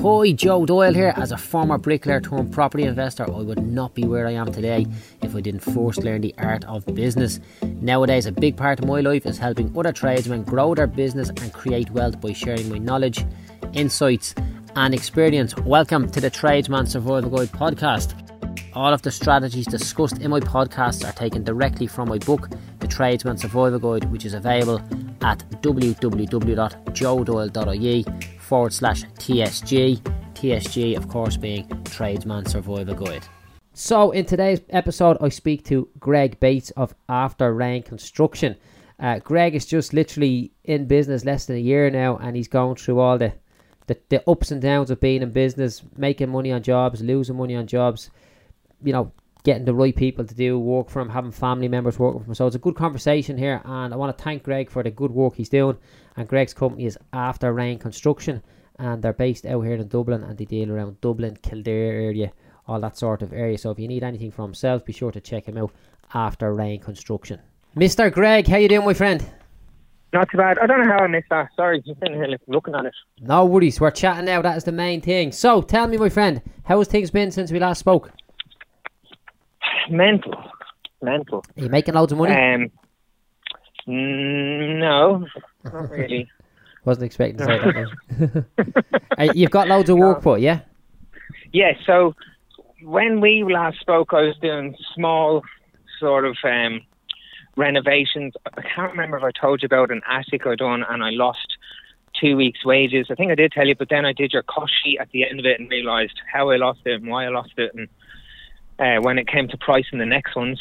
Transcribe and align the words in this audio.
Hi, 0.00 0.30
Joe 0.30 0.64
Doyle 0.64 0.94
here. 0.94 1.12
As 1.16 1.32
a 1.32 1.36
former 1.36 1.76
bricklayer 1.76 2.20
turned 2.20 2.52
property 2.52 2.84
investor, 2.84 3.24
I 3.24 3.40
would 3.40 3.66
not 3.66 3.96
be 3.96 4.04
where 4.04 4.28
I 4.28 4.34
am 4.34 4.52
today 4.52 4.86
if 5.22 5.34
I 5.34 5.40
didn't 5.40 5.58
first 5.58 6.04
learn 6.04 6.20
the 6.20 6.32
art 6.38 6.64
of 6.66 6.86
business. 6.94 7.40
Nowadays, 7.62 8.26
a 8.26 8.30
big 8.30 8.56
part 8.56 8.78
of 8.78 8.86
my 8.86 9.00
life 9.00 9.26
is 9.26 9.38
helping 9.38 9.76
other 9.76 9.90
tradesmen 9.90 10.44
grow 10.44 10.76
their 10.76 10.86
business 10.86 11.30
and 11.30 11.52
create 11.52 11.90
wealth 11.90 12.20
by 12.20 12.32
sharing 12.32 12.68
my 12.68 12.78
knowledge, 12.78 13.26
insights, 13.72 14.36
and 14.76 14.94
experience. 14.94 15.56
Welcome 15.56 16.08
to 16.12 16.20
the 16.20 16.30
Tradesman 16.30 16.86
Survival 16.86 17.30
Guide 17.30 17.48
podcast. 17.48 18.14
All 18.74 18.94
of 18.94 19.02
the 19.02 19.10
strategies 19.10 19.66
discussed 19.66 20.18
in 20.18 20.30
my 20.30 20.38
podcasts 20.38 21.04
are 21.04 21.12
taken 21.12 21.42
directly 21.42 21.88
from 21.88 22.08
my 22.08 22.18
book, 22.18 22.50
The 22.78 22.86
Tradesman 22.86 23.36
Survival 23.36 23.80
Guide, 23.80 24.04
which 24.12 24.24
is 24.24 24.34
available 24.34 24.80
at 25.22 25.40
www.joedoyle.ie 25.60 28.04
forward 28.48 28.72
slash 28.72 29.04
TSG. 29.04 30.00
TSG, 30.32 30.96
of 30.96 31.06
course, 31.08 31.36
being 31.36 31.68
Tradesman 31.84 32.46
Survival 32.46 32.94
Guide. 32.94 33.26
So, 33.74 34.10
in 34.10 34.24
today's 34.24 34.60
episode, 34.70 35.18
I 35.20 35.28
speak 35.28 35.64
to 35.66 35.88
Greg 36.00 36.40
Bates 36.40 36.70
of 36.70 36.94
After 37.08 37.52
Rain 37.52 37.82
Construction. 37.82 38.56
Uh, 38.98 39.18
Greg 39.18 39.54
is 39.54 39.66
just 39.66 39.92
literally 39.92 40.50
in 40.64 40.86
business 40.86 41.24
less 41.24 41.46
than 41.46 41.56
a 41.56 41.60
year 41.60 41.90
now, 41.90 42.16
and 42.16 42.34
he's 42.34 42.48
going 42.48 42.76
through 42.76 42.98
all 42.98 43.18
the, 43.18 43.34
the, 43.86 43.98
the 44.08 44.28
ups 44.28 44.50
and 44.50 44.62
downs 44.62 44.90
of 44.90 44.98
being 44.98 45.22
in 45.22 45.30
business, 45.30 45.82
making 45.96 46.30
money 46.30 46.50
on 46.50 46.62
jobs, 46.62 47.02
losing 47.02 47.36
money 47.36 47.54
on 47.54 47.66
jobs, 47.66 48.10
you 48.82 48.92
know, 48.92 49.12
getting 49.44 49.64
the 49.64 49.74
right 49.74 49.94
people 49.94 50.24
to 50.24 50.34
do 50.34 50.58
work 50.58 50.90
for 50.90 51.00
him, 51.00 51.10
having 51.10 51.30
family 51.30 51.68
members 51.68 51.98
working 51.98 52.20
for 52.20 52.26
him. 52.26 52.34
So 52.34 52.46
it's 52.46 52.56
a 52.56 52.60
good 52.60 52.74
conversation 52.74 53.36
here, 53.36 53.60
and 53.64 53.92
I 53.92 53.96
want 53.96 54.16
to 54.16 54.24
thank 54.24 54.42
Greg 54.42 54.70
for 54.70 54.82
the 54.82 54.90
good 54.90 55.10
work 55.10 55.36
he's 55.36 55.48
doing. 55.48 55.76
And 56.18 56.26
Greg's 56.26 56.52
company 56.52 56.84
is 56.84 56.98
After 57.12 57.52
Rain 57.52 57.78
Construction, 57.78 58.42
and 58.80 59.00
they're 59.00 59.12
based 59.12 59.46
out 59.46 59.62
here 59.62 59.76
in 59.76 59.86
Dublin, 59.86 60.24
and 60.24 60.36
they 60.36 60.46
deal 60.46 60.72
around 60.72 61.00
Dublin, 61.00 61.38
Kildare 61.42 61.92
area, 61.92 62.32
all 62.66 62.80
that 62.80 62.98
sort 62.98 63.22
of 63.22 63.32
area. 63.32 63.56
So 63.56 63.70
if 63.70 63.78
you 63.78 63.86
need 63.86 64.02
anything 64.02 64.32
for 64.32 64.42
himself, 64.42 64.84
be 64.84 64.92
sure 64.92 65.12
to 65.12 65.20
check 65.20 65.46
him 65.46 65.56
out. 65.56 65.70
After 66.14 66.52
Rain 66.54 66.80
Construction, 66.80 67.38
Mister 67.76 68.10
Greg, 68.10 68.48
how 68.48 68.56
you 68.56 68.66
doing, 68.66 68.84
my 68.84 68.94
friend? 68.94 69.24
Not 70.12 70.28
too 70.30 70.38
bad. 70.38 70.58
I 70.58 70.66
don't 70.66 70.84
know 70.84 70.92
how 70.92 71.04
I 71.04 71.06
missed 71.06 71.28
that. 71.30 71.50
Sorry, 71.54 71.82
just 71.82 72.00
sitting 72.00 72.16
here 72.16 72.36
looking 72.48 72.74
at 72.74 72.86
it. 72.86 72.94
No 73.20 73.44
worries, 73.44 73.80
we're 73.80 73.90
chatting 73.92 74.24
now. 74.24 74.42
That 74.42 74.56
is 74.56 74.64
the 74.64 74.72
main 74.72 75.00
thing. 75.00 75.30
So 75.30 75.62
tell 75.62 75.86
me, 75.86 75.98
my 75.98 76.08
friend, 76.08 76.42
how 76.64 76.78
has 76.78 76.88
things 76.88 77.12
been 77.12 77.30
since 77.30 77.52
we 77.52 77.60
last 77.60 77.78
spoke? 77.78 78.10
Mental, 79.88 80.34
mental. 81.00 81.44
Are 81.56 81.62
you 81.62 81.68
making 81.68 81.94
loads 81.94 82.10
of 82.10 82.18
money? 82.18 82.34
Um, 82.34 82.70
no, 83.88 85.26
not 85.64 85.72
really. 85.90 86.28
Wasn't 86.84 87.04
expecting 87.04 87.38
to 87.38 87.44
say 87.44 88.36
that. 89.16 89.34
You've 89.36 89.50
got 89.50 89.68
loads 89.68 89.90
of 89.90 89.98
work, 89.98 90.22
but 90.22 90.40
yeah. 90.40 90.60
Yeah. 91.52 91.72
So 91.86 92.14
when 92.82 93.20
we 93.20 93.44
last 93.44 93.80
spoke, 93.80 94.12
I 94.12 94.22
was 94.22 94.36
doing 94.40 94.76
small 94.94 95.42
sort 95.98 96.24
of 96.24 96.36
um, 96.44 96.82
renovations. 97.56 98.34
I 98.56 98.62
can't 98.62 98.92
remember 98.92 99.16
if 99.16 99.24
I 99.24 99.32
told 99.38 99.62
you 99.62 99.66
about 99.66 99.90
an 99.90 100.02
attic 100.08 100.46
I'd 100.46 100.58
done, 100.58 100.84
and 100.88 101.02
I 101.02 101.10
lost 101.10 101.56
two 102.20 102.36
weeks' 102.36 102.64
wages. 102.64 103.08
I 103.10 103.14
think 103.14 103.32
I 103.32 103.34
did 103.34 103.52
tell 103.52 103.66
you, 103.66 103.74
but 103.74 103.88
then 103.88 104.04
I 104.04 104.12
did 104.12 104.32
your 104.32 104.42
cost 104.42 104.72
sheet 104.82 104.98
at 105.00 105.10
the 105.10 105.28
end 105.28 105.40
of 105.40 105.46
it 105.46 105.60
and 105.60 105.70
realised 105.70 106.20
how 106.32 106.50
I 106.50 106.56
lost 106.56 106.80
it 106.84 107.00
and 107.00 107.10
why 107.10 107.26
I 107.26 107.28
lost 107.28 107.52
it. 107.56 107.72
And 107.74 107.88
uh, 108.78 109.02
when 109.02 109.18
it 109.18 109.28
came 109.28 109.48
to 109.48 109.56
pricing 109.58 109.98
the 109.98 110.06
next 110.06 110.36
ones, 110.36 110.60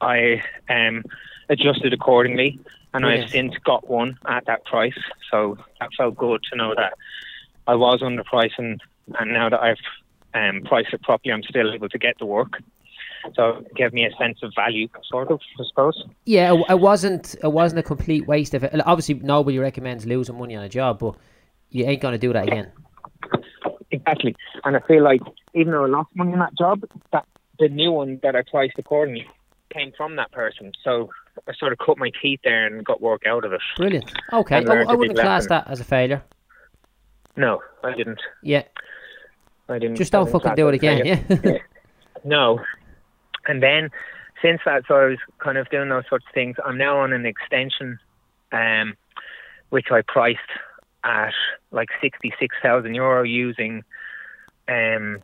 I 0.00 0.42
um, 0.68 1.04
adjusted 1.50 1.92
accordingly, 1.92 2.58
and 2.94 3.02
Brilliant. 3.02 3.24
I've 3.24 3.30
since 3.30 3.54
got 3.64 3.88
one 3.90 4.18
at 4.26 4.46
that 4.46 4.64
price. 4.64 4.98
So 5.30 5.58
that 5.80 5.90
felt 5.98 6.16
good 6.16 6.40
to 6.50 6.56
know 6.56 6.74
that 6.74 6.94
I 7.66 7.74
was 7.74 8.00
underpriced, 8.00 8.58
and, 8.58 8.80
and 9.18 9.32
now 9.32 9.50
that 9.50 9.60
I've 9.60 9.76
um, 10.32 10.62
priced 10.62 10.94
it 10.94 11.02
properly, 11.02 11.32
I'm 11.32 11.42
still 11.42 11.72
able 11.72 11.88
to 11.88 11.98
get 11.98 12.18
the 12.18 12.26
work. 12.26 12.62
So 13.34 13.58
it 13.58 13.74
gave 13.74 13.92
me 13.92 14.06
a 14.06 14.16
sense 14.16 14.38
of 14.42 14.52
value, 14.56 14.88
sort 15.04 15.30
of, 15.30 15.40
I 15.58 15.64
suppose. 15.68 16.04
Yeah, 16.24 16.54
it, 16.54 16.64
it 16.70 16.80
wasn't. 16.80 17.34
It 17.42 17.52
wasn't 17.52 17.80
a 17.80 17.82
complete 17.82 18.26
waste 18.26 18.54
of 18.54 18.64
it. 18.64 18.72
Obviously, 18.86 19.14
nobody 19.14 19.58
recommends 19.58 20.06
losing 20.06 20.38
money 20.38 20.56
on 20.56 20.64
a 20.64 20.70
job, 20.70 21.00
but 21.00 21.16
you 21.68 21.84
ain't 21.84 22.00
going 22.00 22.12
to 22.12 22.18
do 22.18 22.32
that 22.32 22.48
again. 22.48 22.72
Exactly. 23.90 24.34
And 24.64 24.76
I 24.76 24.80
feel 24.80 25.02
like 25.02 25.20
even 25.54 25.72
though 25.72 25.84
I 25.84 25.88
lost 25.88 26.10
money 26.14 26.32
on 26.32 26.38
that 26.38 26.56
job, 26.56 26.84
that 27.12 27.26
the 27.58 27.68
new 27.68 27.92
one 27.92 28.20
that 28.22 28.34
I 28.34 28.42
priced 28.42 28.78
accordingly 28.78 29.26
came 29.72 29.92
from 29.96 30.16
that 30.16 30.32
person. 30.32 30.72
So 30.82 31.10
I 31.48 31.54
sort 31.54 31.72
of 31.72 31.78
cut 31.78 31.98
my 31.98 32.10
teeth 32.22 32.40
there 32.44 32.66
and 32.66 32.84
got 32.84 33.00
work 33.00 33.26
out 33.26 33.44
of 33.44 33.52
it. 33.52 33.60
Brilliant. 33.76 34.12
Okay, 34.32 34.56
I, 34.56 34.60
I 34.60 34.94
wouldn't 34.94 35.18
class 35.18 35.46
that 35.48 35.68
as 35.68 35.80
a 35.80 35.84
failure. 35.84 36.22
No, 37.36 37.60
I 37.82 37.94
didn't. 37.94 38.20
Yeah, 38.42 38.64
I 39.68 39.78
didn't. 39.78 39.96
just 39.96 40.12
don't 40.12 40.26
didn't 40.26 40.42
fucking 40.42 40.56
do 40.56 40.68
it 40.68 40.74
again. 40.74 41.02
failure. 41.02 41.40
Yeah. 41.44 41.58
No. 42.24 42.60
And 43.46 43.62
then 43.62 43.90
since 44.42 44.60
that, 44.66 44.84
so 44.86 44.94
I 44.94 45.06
was 45.06 45.18
kind 45.38 45.58
of 45.58 45.68
doing 45.70 45.88
those 45.88 46.04
sorts 46.08 46.26
of 46.28 46.34
things. 46.34 46.56
I'm 46.64 46.76
now 46.78 46.98
on 46.98 47.12
an 47.12 47.24
extension, 47.26 47.98
um, 48.52 48.94
which 49.70 49.86
I 49.90 50.02
priced 50.02 50.38
at 51.04 51.32
like 51.70 51.88
sixty-six 52.02 52.54
thousand 52.62 52.94
euro 52.94 53.22
using, 53.22 53.82
um, 54.68 55.20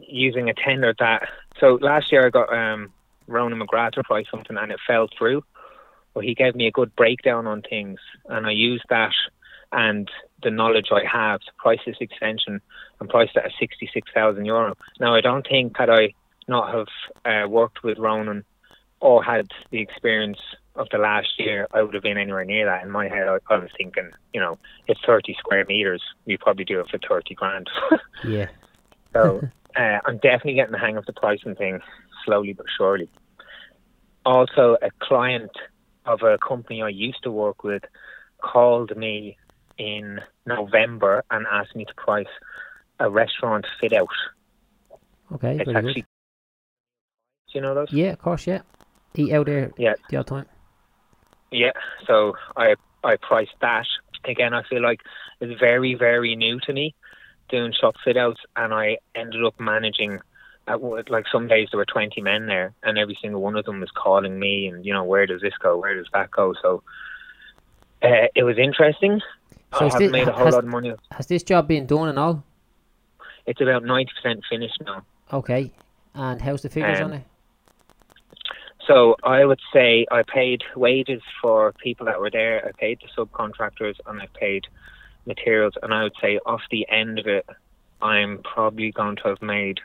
using 0.00 0.48
a 0.48 0.54
tender 0.54 0.94
that. 0.98 1.28
So 1.58 1.78
last 1.80 2.12
year 2.12 2.26
I 2.26 2.30
got 2.30 2.52
um, 2.52 2.92
Ronan 3.26 3.60
McGrath 3.60 3.92
to 3.92 4.02
price 4.02 4.26
something 4.30 4.56
and 4.56 4.72
it 4.72 4.80
fell 4.86 5.08
through. 5.16 5.42
But 6.14 6.24
he 6.24 6.34
gave 6.34 6.54
me 6.54 6.66
a 6.66 6.72
good 6.72 6.96
breakdown 6.96 7.46
on 7.46 7.60
things, 7.60 8.00
and 8.26 8.46
I 8.46 8.52
used 8.52 8.84
that 8.88 9.12
and 9.72 10.10
the 10.42 10.50
knowledge 10.50 10.88
I 10.90 11.04
have 11.04 11.40
to 11.40 11.52
price 11.58 11.80
this 11.84 11.96
extension 12.00 12.60
and 13.00 13.08
priced 13.08 13.36
it 13.36 13.44
at 13.44 13.52
sixty-six 13.58 14.10
thousand 14.14 14.46
euro. 14.46 14.76
Now 15.00 15.14
I 15.14 15.20
don't 15.20 15.46
think 15.46 15.76
had 15.76 15.90
I 15.90 16.14
not 16.48 16.72
have 16.72 16.86
uh, 17.24 17.48
worked 17.48 17.82
with 17.82 17.98
Ronan 17.98 18.44
or 19.00 19.22
had 19.22 19.48
the 19.70 19.80
experience 19.80 20.38
of 20.76 20.88
the 20.90 20.98
last 20.98 21.38
year, 21.38 21.66
I 21.72 21.82
would 21.82 21.94
have 21.94 22.02
been 22.02 22.18
anywhere 22.18 22.44
near 22.44 22.66
that. 22.66 22.84
In 22.84 22.90
my 22.90 23.08
head, 23.08 23.28
I, 23.28 23.38
I 23.48 23.56
was 23.56 23.70
thinking, 23.76 24.10
you 24.32 24.40
know, 24.40 24.58
it's 24.86 25.00
thirty 25.04 25.34
square 25.38 25.64
meters. 25.66 26.02
You 26.26 26.38
probably 26.38 26.64
do 26.64 26.80
it 26.80 26.88
for 26.90 26.98
thirty 26.98 27.34
grand. 27.34 27.68
yeah. 28.26 28.48
So 29.12 29.42
uh, 29.76 29.98
I'm 30.04 30.18
definitely 30.18 30.54
getting 30.54 30.72
the 30.72 30.78
hang 30.78 30.96
of 30.96 31.06
the 31.06 31.12
pricing 31.12 31.54
thing 31.54 31.80
slowly 32.26 32.52
but 32.52 32.66
surely. 32.76 33.08
Also, 34.26 34.76
a 34.82 34.90
client 35.00 35.52
of 36.04 36.22
a 36.22 36.36
company 36.38 36.82
I 36.82 36.88
used 36.88 37.22
to 37.22 37.30
work 37.30 37.64
with 37.64 37.84
called 38.42 38.94
me 38.96 39.36
in 39.78 40.20
November 40.46 41.24
and 41.30 41.46
asked 41.50 41.74
me 41.76 41.84
to 41.84 41.94
price 41.94 42.26
a 42.98 43.08
restaurant 43.10 43.66
fit 43.80 43.92
out. 43.92 44.08
Okay. 45.32 45.58
It's 45.60 45.68
actually, 45.74 45.94
good. 45.94 46.04
do 47.52 47.52
you 47.54 47.60
know 47.60 47.74
those? 47.74 47.92
Yeah, 47.92 48.12
of 48.12 48.18
course. 48.20 48.46
Yeah. 48.46 48.62
Eat 49.14 49.32
out 49.32 49.46
there 49.46 49.70
Yeah, 49.78 49.94
the 50.10 50.16
odd 50.18 50.26
time. 50.26 50.46
yeah. 51.50 51.72
So 52.06 52.34
I 52.56 52.74
I 53.02 53.16
priced 53.16 53.54
that. 53.60 53.86
Again, 54.24 54.52
I 54.52 54.62
feel 54.64 54.82
like 54.82 55.00
it's 55.40 55.58
very 55.60 55.94
very 55.94 56.36
new 56.36 56.60
to 56.60 56.72
me 56.72 56.94
doing 57.48 57.72
shop 57.72 57.94
fit 58.04 58.16
outs, 58.16 58.40
and 58.56 58.74
I 58.74 58.98
ended 59.14 59.44
up 59.44 59.54
managing. 59.60 60.20
At, 60.68 60.80
one- 60.80 61.04
like 61.08 61.26
some 61.30 61.46
days 61.46 61.68
there 61.70 61.78
were 61.78 61.84
20 61.86 62.20
men 62.22 62.46
there 62.46 62.74
and 62.82 62.98
every 62.98 63.16
single 63.22 63.40
one 63.40 63.56
of 63.56 63.64
them 63.64 63.80
was 63.80 63.90
calling 63.92 64.38
me 64.38 64.66
and 64.66 64.84
you 64.84 64.92
know 64.92 65.04
where 65.04 65.26
does 65.26 65.40
this 65.40 65.54
go 65.62 65.78
where 65.78 65.94
does 65.94 66.08
that 66.12 66.30
go 66.30 66.54
so 66.60 66.82
uh, 68.02 68.26
it 68.34 68.42
was 68.42 68.58
interesting 68.58 69.20
So 69.72 69.80
I 69.80 69.84
haven't 69.84 69.98
thi- 70.00 70.08
made 70.12 70.28
a 70.28 70.32
whole 70.32 70.44
has- 70.46 70.54
lot 70.54 70.64
of 70.64 70.70
money 70.70 70.92
Has 71.12 71.26
this 71.28 71.42
job 71.44 71.68
been 71.68 71.86
done 71.86 72.08
and 72.08 72.18
all? 72.18 72.42
it's 73.46 73.60
about 73.60 73.82
90% 73.84 74.06
finished 74.50 74.80
now 74.84 75.02
Okay. 75.32 75.72
And 76.14 76.40
how's 76.40 76.62
the 76.62 76.68
figures 76.68 76.98
Um, 77.00 77.06
on 77.06 77.12
it? 77.14 77.24
So 78.86 79.16
I 79.24 79.44
would 79.44 79.60
say 79.72 80.06
I 80.10 80.22
paid 80.22 80.62
wages 80.76 81.20
for 81.42 81.72
people 81.72 82.06
that 82.06 82.20
were 82.20 82.30
there. 82.30 82.64
I 82.66 82.70
paid 82.80 83.00
the 83.02 83.08
subcontractors 83.16 83.96
and 84.06 84.20
I 84.22 84.28
paid 84.34 84.64
materials. 85.26 85.74
And 85.82 85.92
I 85.92 86.04
would 86.04 86.14
say 86.20 86.38
off 86.46 86.62
the 86.70 86.86
end 86.88 87.18
of 87.18 87.26
it, 87.26 87.44
I'm 88.00 88.38
probably 88.44 88.92
going 88.92 89.16
to 89.16 89.28
have 89.28 89.42
made 89.42 89.80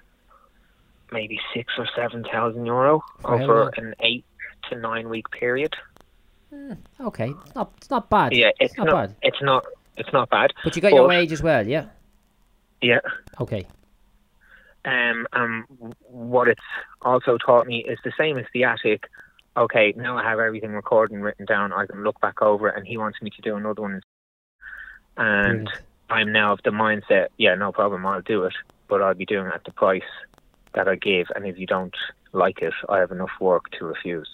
maybe 1.11 1.39
six 1.53 1.73
or 1.77 1.87
seven 1.95 2.23
thousand 2.23 2.65
euro 2.65 3.03
how 3.23 3.35
over 3.35 3.63
long? 3.65 3.71
an 3.77 3.95
eight 4.01 4.25
to 4.69 4.77
nine 4.77 5.09
week 5.09 5.29
period. 5.31 5.75
Okay. 6.99 7.33
It's 7.45 7.55
not. 7.55 7.71
It's 7.77 7.89
not 7.89 8.09
bad. 8.09 8.33
Yeah, 8.33 8.49
it's, 8.59 8.77
not, 8.77 8.87
not. 8.87 8.93
bad. 8.93 9.15
It's 9.21 9.41
not. 9.41 9.65
It's 9.97 10.11
not 10.13 10.29
bad. 10.29 10.51
But 10.63 10.75
you 10.75 10.81
got 10.81 10.91
your 10.91 11.03
but- 11.03 11.09
wage 11.09 11.31
as 11.31 11.41
well. 11.41 11.65
Yeah. 11.65 11.85
Yeah. 12.81 12.99
Okay. 13.39 13.67
Um, 14.83 15.27
um, 15.33 15.65
what 16.07 16.47
it's 16.47 16.59
also 17.03 17.37
taught 17.37 17.67
me 17.67 17.85
is 17.87 17.99
the 18.03 18.11
same 18.17 18.37
as 18.37 18.45
the 18.53 18.63
attic. 18.63 19.07
Okay, 19.55 19.93
now 19.95 20.17
I 20.17 20.23
have 20.23 20.39
everything 20.39 20.71
recorded 20.71 21.13
and 21.13 21.23
written 21.23 21.45
down. 21.45 21.71
I 21.71 21.85
can 21.85 22.03
look 22.03 22.19
back 22.19 22.41
over 22.41 22.69
it, 22.69 22.77
and 22.77 22.87
he 22.87 22.97
wants 22.97 23.21
me 23.21 23.29
to 23.29 23.41
do 23.41 23.55
another 23.55 23.81
one. 23.81 24.01
And 25.17 25.65
Brilliant. 25.65 25.69
I'm 26.09 26.31
now 26.31 26.53
of 26.53 26.61
the 26.63 26.71
mindset, 26.71 27.27
yeah, 27.37 27.53
no 27.53 27.71
problem, 27.71 28.05
I'll 28.05 28.21
do 28.21 28.45
it, 28.45 28.53
but 28.87 29.01
I'll 29.01 29.13
be 29.13 29.25
doing 29.25 29.47
it 29.47 29.53
at 29.53 29.65
the 29.65 29.71
price 29.71 30.01
that 30.73 30.87
I 30.87 30.95
give. 30.95 31.27
And 31.35 31.45
if 31.45 31.57
you 31.57 31.67
don't 31.67 31.95
like 32.31 32.61
it, 32.61 32.73
I 32.89 32.99
have 32.99 33.11
enough 33.11 33.31
work 33.39 33.69
to 33.79 33.85
refuse. 33.85 34.29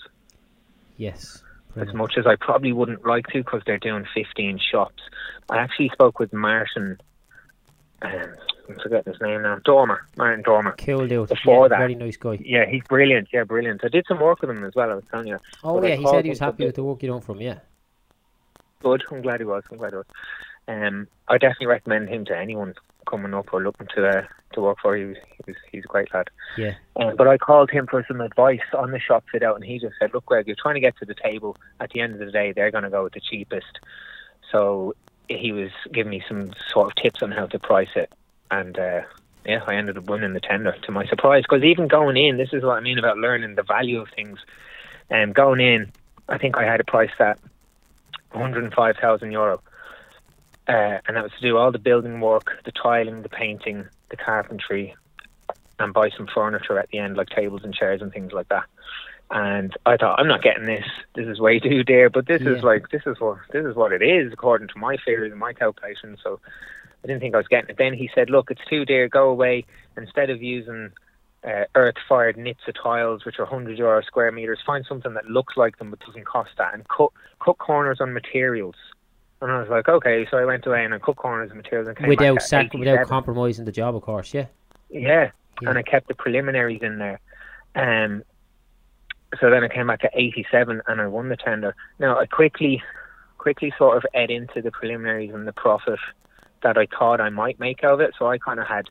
Yes. 0.97 1.43
As 1.75 1.93
much 1.93 2.17
as 2.17 2.25
I 2.25 2.35
probably 2.35 2.73
wouldn't 2.73 3.05
like 3.05 3.27
to, 3.27 3.43
because 3.43 3.61
they're 3.65 3.77
doing 3.77 4.05
15 4.15 4.59
shops. 4.59 5.03
I 5.49 5.57
actually 5.57 5.89
spoke 5.89 6.17
with 6.17 6.33
Martin 6.33 6.97
um, 8.01 8.33
I'm 8.69 8.75
forgetting 8.75 9.13
his 9.13 9.21
name 9.21 9.41
now. 9.43 9.59
Dormer, 9.63 10.05
Martin 10.17 10.43
Dormer. 10.43 10.75
Cool 10.77 11.07
dude. 11.07 11.29
Before 11.29 11.65
yeah, 11.65 11.69
that. 11.69 11.77
very 11.79 11.95
nice 11.95 12.17
guy. 12.17 12.37
Yeah, 12.43 12.65
he's 12.69 12.83
brilliant. 12.83 13.29
Yeah, 13.31 13.43
brilliant. 13.43 13.83
I 13.83 13.87
did 13.87 14.05
some 14.07 14.19
work 14.19 14.41
with 14.41 14.49
him 14.49 14.63
as 14.63 14.75
well. 14.75 14.91
I 14.91 14.95
was 14.95 15.03
telling 15.09 15.27
you. 15.27 15.37
Oh 15.63 15.79
But 15.79 15.89
yeah, 15.89 15.95
he 15.95 16.05
said 16.05 16.25
he 16.25 16.29
was 16.29 16.39
happy 16.39 16.65
with 16.65 16.75
the 16.75 16.83
work 16.83 17.01
you 17.01 17.09
done 17.09 17.21
from. 17.21 17.39
Yeah. 17.41 17.59
Good. 18.81 19.03
I'm 19.09 19.21
glad 19.21 19.39
he 19.39 19.45
was. 19.45 19.63
I'm 19.71 19.77
glad 19.77 19.91
he 19.91 19.97
was. 19.97 20.05
Um, 20.67 21.07
I 21.27 21.37
definitely 21.37 21.67
recommend 21.67 22.09
him 22.09 22.25
to 22.25 22.37
anyone 22.37 22.73
coming 23.07 23.33
up 23.33 23.53
or 23.53 23.63
looking 23.63 23.87
to 23.95 24.07
uh, 24.07 24.27
to 24.53 24.61
work 24.61 24.77
for. 24.81 24.95
He 24.95 25.05
was, 25.05 25.17
he 25.29 25.43
was 25.47 25.55
he's 25.71 25.85
a 25.85 25.87
great 25.87 26.13
lad. 26.13 26.29
Yeah. 26.57 26.73
Um, 26.97 27.15
but 27.15 27.27
I 27.27 27.37
called 27.37 27.71
him 27.71 27.87
for 27.87 28.03
some 28.07 28.21
advice 28.21 28.59
on 28.77 28.91
the 28.91 28.99
shop 28.99 29.23
fit 29.31 29.43
out, 29.43 29.55
and 29.55 29.63
he 29.63 29.79
just 29.79 29.95
said, 29.99 30.13
"Look, 30.13 30.25
Greg, 30.25 30.47
you're 30.47 30.55
trying 30.61 30.75
to 30.75 30.81
get 30.81 30.97
to 30.97 31.05
the 31.05 31.15
table. 31.15 31.55
At 31.79 31.91
the 31.91 32.01
end 32.01 32.13
of 32.13 32.19
the 32.19 32.31
day, 32.31 32.51
they're 32.51 32.71
going 32.71 32.83
to 32.83 32.89
go 32.89 33.03
with 33.03 33.13
the 33.13 33.21
cheapest." 33.21 33.79
So 34.51 34.95
he 35.29 35.51
was 35.51 35.71
giving 35.91 36.11
me 36.11 36.23
some 36.27 36.51
sort 36.71 36.87
of 36.87 36.95
tips 36.95 37.21
on 37.21 37.31
how 37.31 37.47
to 37.47 37.59
price 37.59 37.89
it, 37.95 38.11
and 38.51 38.77
uh, 38.77 39.01
yeah, 39.47 39.63
I 39.65 39.75
ended 39.75 39.97
up 39.97 40.09
winning 40.09 40.33
the 40.33 40.41
tender 40.41 40.75
to 40.83 40.91
my 40.91 41.05
surprise. 41.07 41.43
Because 41.43 41.63
even 41.63 41.87
going 41.87 42.17
in, 42.17 42.37
this 42.37 42.49
is 42.51 42.63
what 42.63 42.77
I 42.77 42.81
mean 42.81 42.99
about 42.99 43.17
learning 43.17 43.55
the 43.55 43.63
value 43.63 44.01
of 44.01 44.09
things. 44.09 44.39
And 45.09 45.29
um, 45.29 45.33
going 45.33 45.61
in, 45.61 45.91
I 46.27 46.37
think 46.37 46.57
I 46.57 46.65
had 46.65 46.81
a 46.81 46.83
price 46.83 47.11
at 47.19 47.39
105,000 48.33 49.31
euro. 49.31 49.61
Uh, 50.67 50.99
and 51.07 51.15
that 51.15 51.23
was 51.23 51.31
to 51.39 51.41
do 51.41 51.57
all 51.57 51.71
the 51.71 51.79
building 51.79 52.19
work, 52.19 52.51
the 52.65 52.71
tiling, 52.71 53.21
the 53.21 53.29
painting, 53.29 53.85
the 54.09 54.17
carpentry, 54.17 54.95
and 55.79 55.93
buy 55.93 56.09
some 56.09 56.27
furniture 56.33 56.77
at 56.77 56.89
the 56.89 56.97
end, 56.97 57.15
like 57.15 57.29
tables 57.29 57.61
and 57.63 57.73
chairs 57.73 58.01
and 58.01 58.11
things 58.11 58.33
like 58.33 58.49
that. 58.49 58.65
And 59.29 59.73
I 59.85 59.97
thought, 59.97 60.19
I'm 60.19 60.27
not 60.27 60.41
getting 60.41 60.65
this. 60.65 60.85
This 61.15 61.27
is 61.27 61.39
way 61.39 61.59
too 61.69 61.83
dear. 61.83 62.09
But 62.09 62.27
this 62.27 62.41
Yeah. 62.41 62.55
is 62.57 62.63
like, 62.63 62.89
this 62.89 63.03
is 63.05 63.19
what 63.19 63.37
this 63.51 63.65
is 63.65 63.75
what 63.75 63.91
it 63.91 64.01
is 64.01 64.31
according 64.33 64.67
to 64.69 64.77
my 64.77 64.97
figures 64.97 65.31
and 65.31 65.39
my 65.39 65.53
calculations. 65.53 66.19
So 66.23 66.39
I 67.03 67.07
didn't 67.07 67.21
think 67.21 67.35
I 67.35 67.37
was 67.37 67.47
getting 67.47 67.69
it. 67.69 67.77
Then 67.77 67.93
he 67.93 68.09
said, 68.15 68.29
look, 68.29 68.51
it's 68.51 68.65
too 68.69 68.85
dear. 68.85 69.07
Go 69.07 69.29
away. 69.29 69.65
Instead 69.95 70.29
of 70.29 70.41
using 70.41 70.91
uh, 71.45 71.65
earth-fired 71.75 72.37
knits 72.37 72.61
of 72.67 72.75
tiles, 72.81 73.23
which 73.25 73.39
are 73.39 73.43
100 73.45 73.77
euro 73.77 74.01
square 74.01 74.31
meters, 74.31 74.59
find 74.65 74.85
something 74.87 75.13
that 75.13 75.29
looks 75.29 75.55
like 75.55 75.77
them 75.77 75.91
but 75.91 75.99
doesn't 75.99 76.25
cost 76.25 76.51
that, 76.57 76.73
and 76.73 76.87
cut 76.89 77.11
cut 77.43 77.57
corners 77.57 77.99
on 78.01 78.13
materials. 78.13 78.75
And 79.41 79.51
I 79.51 79.59
was 79.59 79.69
like, 79.69 79.87
okay. 79.87 80.27
So 80.31 80.37
I 80.37 80.45
went 80.45 80.65
away 80.65 80.83
and 80.83 80.93
I 80.93 80.99
cut 80.99 81.15
corners 81.15 81.51
and 81.51 81.57
materials 81.57 81.87
and 81.87 81.97
came 81.97 82.07
Without 82.09 82.35
back 82.35 82.41
sac- 82.43 82.73
without 82.73 83.07
compromising 83.07 83.65
the 83.65 83.71
job, 83.71 83.95
of 83.95 84.01
course. 84.01 84.33
Yeah. 84.33 84.47
Yeah, 84.89 85.29
Yeah. 85.61 85.69
and 85.69 85.77
I 85.77 85.83
kept 85.83 86.07
the 86.07 86.15
preliminaries 86.15 86.81
in 86.81 86.97
there. 86.97 87.19
Um, 87.75 88.23
so 89.39 89.49
then 89.49 89.63
I 89.63 89.67
came 89.67 89.87
back 89.87 90.03
at 90.05 90.11
87 90.15 90.81
and 90.87 91.01
I 91.01 91.07
won 91.07 91.29
the 91.29 91.35
tender. 91.37 91.75
Now 91.99 92.17
I 92.17 92.25
quickly, 92.25 92.81
quickly 93.37 93.71
sort 93.77 93.97
of 93.97 94.05
ate 94.15 94.31
into 94.31 94.61
the 94.61 94.71
preliminaries 94.71 95.33
and 95.33 95.47
the 95.47 95.53
profit 95.53 95.99
that 96.63 96.77
I 96.77 96.87
thought 96.87 97.21
I 97.21 97.29
might 97.29 97.59
make 97.59 97.83
out 97.83 97.93
of 97.93 97.99
it. 98.01 98.15
So 98.17 98.27
I 98.27 98.37
kind 98.39 98.59
of 98.59 98.65
had 98.67 98.87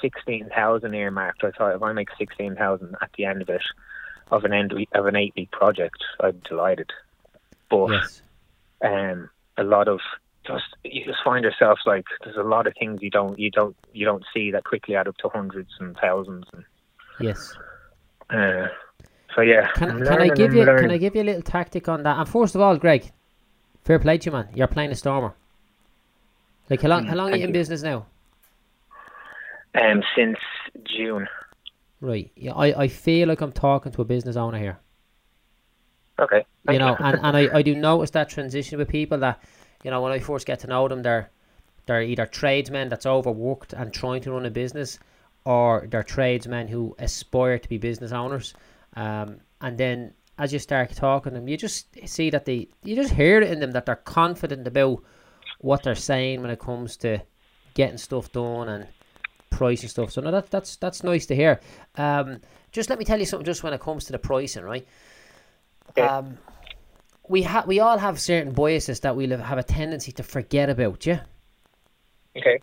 16,000 0.00 0.94
earmarked. 0.94 1.44
I 1.44 1.50
thought 1.52 1.76
if 1.76 1.82
I 1.82 1.92
make 1.92 2.08
16,000 2.18 2.96
at 3.00 3.10
the 3.16 3.24
end 3.26 3.42
of 3.42 3.48
it, 3.48 3.62
of 4.30 4.44
an 4.44 4.52
end 4.52 4.72
of 4.94 5.06
an 5.06 5.14
eight 5.16 5.34
week 5.36 5.50
project, 5.52 6.02
I'm 6.20 6.40
delighted. 6.48 6.90
But 7.70 7.90
Yes. 7.92 8.22
um, 8.82 9.30
a 9.58 9.62
lot 9.62 9.88
of 9.88 10.00
just 10.46 10.64
you 10.84 11.04
just 11.04 11.18
find 11.24 11.44
yourself 11.44 11.78
like 11.84 12.04
there's 12.24 12.36
a 12.36 12.42
lot 12.42 12.66
of 12.66 12.72
things 12.78 13.00
you 13.02 13.10
don't 13.10 13.38
you 13.38 13.50
don't 13.50 13.76
you 13.92 14.04
don't 14.06 14.24
see 14.32 14.50
that 14.50 14.64
quickly 14.64 14.94
add 14.94 15.08
up 15.08 15.16
to 15.18 15.28
hundreds 15.28 15.70
and 15.80 15.96
thousands 16.00 16.46
and 16.52 16.64
Yes. 17.18 17.54
uh, 18.30 18.68
so 19.34 19.42
yeah 19.42 19.68
Can, 19.74 20.04
can 20.04 20.20
I 20.22 20.28
give 20.28 20.54
you 20.54 20.64
can. 20.64 20.90
I 20.90 20.96
give 20.98 21.14
you 21.16 21.22
a 21.22 21.24
little 21.24 21.42
tactic 21.42 21.88
on 21.88 22.02
that? 22.04 22.16
And 22.18 22.28
first 22.28 22.54
of 22.54 22.60
all, 22.60 22.76
Greg, 22.78 23.10
fair 23.84 23.98
play 23.98 24.18
to 24.18 24.26
you, 24.26 24.32
man. 24.32 24.48
You're 24.54 24.68
playing 24.68 24.90
a 24.92 24.94
stormer. 24.94 25.34
Like 26.70 26.82
how 26.82 26.88
long 26.88 27.04
how 27.06 27.14
long 27.16 27.28
are 27.32 27.36
you 27.36 27.40
Mm, 27.40 27.44
in 27.44 27.48
you. 27.50 27.52
business 27.52 27.82
now? 27.82 28.06
um 29.74 30.02
since 30.16 30.38
June 30.84 31.28
Right. 32.00 32.30
Yeah, 32.36 32.52
I, 32.52 32.82
I 32.84 32.88
feel 32.88 33.26
like 33.28 33.40
I'm 33.40 33.52
talking 33.52 33.90
to 33.92 34.02
a 34.02 34.04
business 34.04 34.36
owner 34.36 34.58
here. 34.58 34.78
okay 36.20 36.44
you 36.68 36.78
know, 36.78 36.96
and, 36.98 37.18
and 37.22 37.36
I, 37.36 37.58
I 37.58 37.62
do 37.62 37.74
notice 37.74 38.10
that 38.10 38.28
transition 38.28 38.78
with 38.78 38.88
people 38.88 39.18
that, 39.18 39.42
you 39.84 39.90
know, 39.90 40.02
when 40.02 40.12
I 40.12 40.18
first 40.18 40.46
get 40.46 40.60
to 40.60 40.66
know 40.66 40.88
them, 40.88 41.02
they're 41.02 41.30
they're 41.86 42.02
either 42.02 42.26
tradesmen 42.26 42.90
that's 42.90 43.06
overworked 43.06 43.72
and 43.72 43.92
trying 43.92 44.20
to 44.22 44.32
run 44.32 44.44
a 44.44 44.50
business, 44.50 44.98
or 45.44 45.86
they're 45.90 46.02
tradesmen 46.02 46.68
who 46.68 46.94
aspire 46.98 47.58
to 47.58 47.68
be 47.68 47.78
business 47.78 48.12
owners. 48.12 48.52
Um, 48.94 49.40
and 49.62 49.78
then 49.78 50.12
as 50.38 50.52
you 50.52 50.58
start 50.58 50.94
talking 50.94 51.32
to 51.32 51.38
them, 51.38 51.48
you 51.48 51.56
just 51.56 51.88
see 52.06 52.28
that 52.30 52.44
they, 52.44 52.68
you 52.84 52.94
just 52.94 53.14
hear 53.14 53.40
it 53.40 53.50
in 53.50 53.60
them 53.60 53.72
that 53.72 53.86
they're 53.86 53.96
confident 53.96 54.66
about 54.66 55.02
what 55.60 55.82
they're 55.82 55.94
saying 55.94 56.42
when 56.42 56.50
it 56.50 56.60
comes 56.60 56.96
to 56.98 57.20
getting 57.74 57.98
stuff 57.98 58.30
done 58.32 58.68
and 58.68 58.86
pricing 59.50 59.88
stuff. 59.88 60.12
So 60.12 60.20
no, 60.20 60.30
that, 60.30 60.50
that's 60.50 60.76
that's 60.76 61.02
nice 61.02 61.26
to 61.26 61.34
hear. 61.34 61.60
Um, 61.96 62.40
just 62.70 62.90
let 62.90 62.98
me 62.98 63.04
tell 63.04 63.18
you 63.18 63.24
something. 63.24 63.46
Just 63.46 63.62
when 63.62 63.72
it 63.72 63.80
comes 63.80 64.04
to 64.04 64.12
the 64.12 64.18
pricing, 64.18 64.62
right? 64.62 64.86
Um, 65.96 66.38
we 67.28 67.42
have 67.42 67.66
we 67.66 67.80
all 67.80 67.98
have 67.98 68.20
certain 68.20 68.52
biases 68.52 69.00
that 69.00 69.16
we'll 69.16 69.38
have 69.38 69.58
a 69.58 69.62
tendency 69.62 70.12
to 70.12 70.22
forget 70.22 70.70
about, 70.70 71.06
yeah, 71.06 71.20
okay 72.36 72.58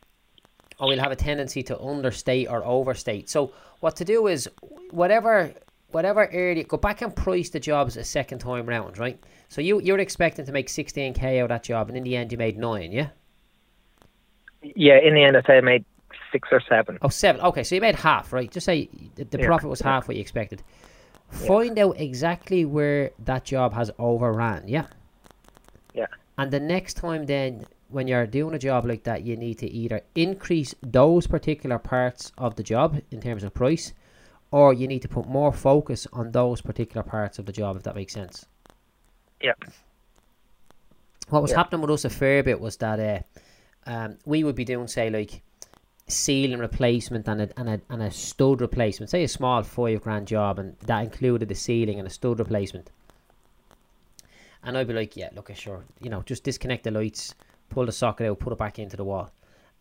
or 0.79 0.87
we'll 0.87 0.99
have 0.99 1.11
a 1.11 1.15
tendency 1.15 1.63
to 1.63 1.79
understate 1.79 2.49
or 2.49 2.63
overstate. 2.65 3.29
So 3.29 3.53
what 3.79 3.95
to 3.97 4.05
do 4.05 4.27
is 4.27 4.49
whatever 4.91 5.53
whatever 5.91 6.29
area 6.31 6.63
go 6.63 6.77
back 6.77 7.01
and 7.01 7.15
price 7.15 7.49
the 7.49 7.59
jobs 7.59 7.95
a 7.95 8.03
second 8.03 8.39
time 8.39 8.65
round, 8.65 8.97
right? 8.97 9.21
So 9.47 9.61
you 9.61 9.79
you're 9.81 9.99
expecting 9.99 10.45
to 10.45 10.51
make 10.51 10.69
sixteen 10.69 11.13
k 11.13 11.39
out 11.39 11.45
of 11.45 11.49
that 11.49 11.63
job, 11.63 11.87
and 11.87 11.97
in 11.97 12.03
the 12.03 12.15
end 12.15 12.31
you 12.31 12.37
made 12.37 12.57
nine, 12.57 12.91
yeah. 12.91 13.09
yeah 14.61 14.99
in 15.01 15.13
the 15.13 15.23
end 15.23 15.37
I 15.37 15.41
say 15.43 15.57
I 15.57 15.61
made 15.61 15.85
six 16.31 16.49
or 16.51 16.61
seven 16.67 16.97
Oh, 17.01 17.09
seven. 17.09 17.41
Okay, 17.41 17.63
so 17.63 17.75
you 17.75 17.81
made 17.81 17.95
half, 17.95 18.33
right? 18.33 18.51
Just 18.51 18.65
say 18.65 18.89
the, 19.15 19.23
the 19.23 19.37
Yeah, 19.39 19.45
profit 19.45 19.69
was 19.69 19.79
half 19.79 20.07
what 20.07 20.17
you 20.17 20.21
expected. 20.21 20.63
Find 21.35 21.77
out 21.79 21.99
exactly 21.99 22.65
where 22.65 23.11
that 23.25 23.45
job 23.45 23.73
has 23.73 23.91
overran, 23.99 24.67
yeah? 24.67 24.87
Yeah. 25.93 26.07
And 26.37 26.51
the 26.51 26.59
next 26.59 26.95
time 26.95 27.25
then, 27.25 27.65
when 27.89 28.07
you're 28.07 28.25
doing 28.27 28.55
a 28.55 28.59
job 28.59 28.85
like 28.85 29.03
that, 29.03 29.23
you 29.23 29.35
need 29.37 29.59
to 29.59 29.67
either 29.67 30.01
increase 30.15 30.73
those 30.81 31.27
particular 31.27 31.77
parts 31.77 32.31
of 32.37 32.55
the 32.55 32.63
job 32.63 33.01
in 33.11 33.21
terms 33.21 33.43
of 33.43 33.53
price, 33.53 33.93
or 34.51 34.73
you 34.73 34.87
need 34.87 35.01
to 35.01 35.07
put 35.09 35.27
more 35.27 35.51
focus 35.53 36.07
on 36.13 36.31
those 36.31 36.61
particular 36.61 37.03
parts 37.03 37.39
of 37.39 37.45
the 37.45 37.51
job, 37.51 37.75
if 37.75 37.83
that 37.83 37.95
makes 37.95 38.13
sense. 38.13 38.45
yeah 39.41 39.53
What 41.29 41.41
was 41.41 41.51
Yeah. 41.51 41.57
happening 41.57 41.81
with 41.81 41.91
us 41.91 42.05
a 42.05 42.09
fair 42.09 42.43
bit 42.43 42.59
was 42.59 42.77
that 42.77 42.99
uh, 42.99 43.89
um, 43.89 44.17
we 44.25 44.43
would 44.43 44.55
be 44.55 44.65
doing, 44.65 44.87
say, 44.87 45.09
like 45.09 45.41
ceiling 46.07 46.59
replacement 46.59 47.27
and 47.27 47.41
a, 47.41 47.49
and, 47.57 47.69
a, 47.69 47.81
and 47.89 48.03
a 48.03 48.11
stud 48.11 48.61
replacement, 48.61 49.09
say 49.09 49.23
a 49.23 49.27
small 49.27 49.63
five 49.63 50.01
grand 50.01 50.27
job, 50.27 50.59
and 50.59 50.77
that 50.81 51.03
included 51.03 51.49
the 51.49 51.55
ceiling 51.55 51.97
and 51.99 52.07
a 52.07 52.11
stud 52.11 52.39
replacement. 52.39 52.91
And 54.63 54.77
I'd 54.77 54.87
be 54.87 54.93
like, 54.93 55.15
yeah, 55.17 55.29
look, 55.33 55.51
sure, 55.55 55.83
you 56.01 56.09
know, 56.09 56.21
just 56.23 56.43
disconnect 56.43 56.83
the 56.83 56.91
lights, 56.91 57.35
pull 57.69 57.85
the 57.85 57.91
socket 57.91 58.27
out, 58.27 58.39
put 58.39 58.53
it 58.53 58.59
back 58.59 58.79
into 58.79 58.97
the 58.97 59.03
wall, 59.03 59.31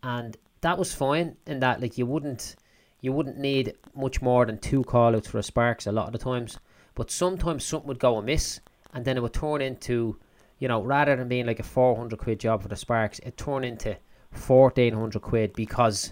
and 0.03 0.35
that 0.61 0.77
was 0.77 0.93
fine. 0.93 1.37
In 1.45 1.59
that, 1.59 1.81
like, 1.81 1.97
you 1.97 2.07
wouldn't, 2.07 2.55
you 3.01 3.11
wouldn't 3.11 3.37
need 3.37 3.75
much 3.95 4.21
more 4.21 4.45
than 4.45 4.57
two 4.57 4.83
call 4.83 5.15
outs 5.15 5.27
for 5.27 5.37
a 5.37 5.43
sparks 5.43 5.85
a 5.85 5.91
lot 5.91 6.07
of 6.07 6.13
the 6.13 6.17
times. 6.17 6.57
But 6.95 7.11
sometimes 7.11 7.63
something 7.63 7.87
would 7.87 7.99
go 7.99 8.17
amiss, 8.17 8.61
and 8.93 9.05
then 9.05 9.17
it 9.17 9.21
would 9.21 9.33
turn 9.33 9.61
into, 9.61 10.17
you 10.59 10.67
know, 10.67 10.81
rather 10.81 11.15
than 11.15 11.27
being 11.27 11.45
like 11.45 11.59
a 11.59 11.63
four 11.63 11.95
hundred 11.95 12.17
quid 12.17 12.39
job 12.39 12.63
for 12.63 12.67
the 12.67 12.75
sparks, 12.75 13.19
it 13.19 13.37
turned 13.37 13.65
into 13.65 13.97
fourteen 14.35 14.93
hundred 14.93 15.21
quid 15.21 15.53
because 15.53 16.11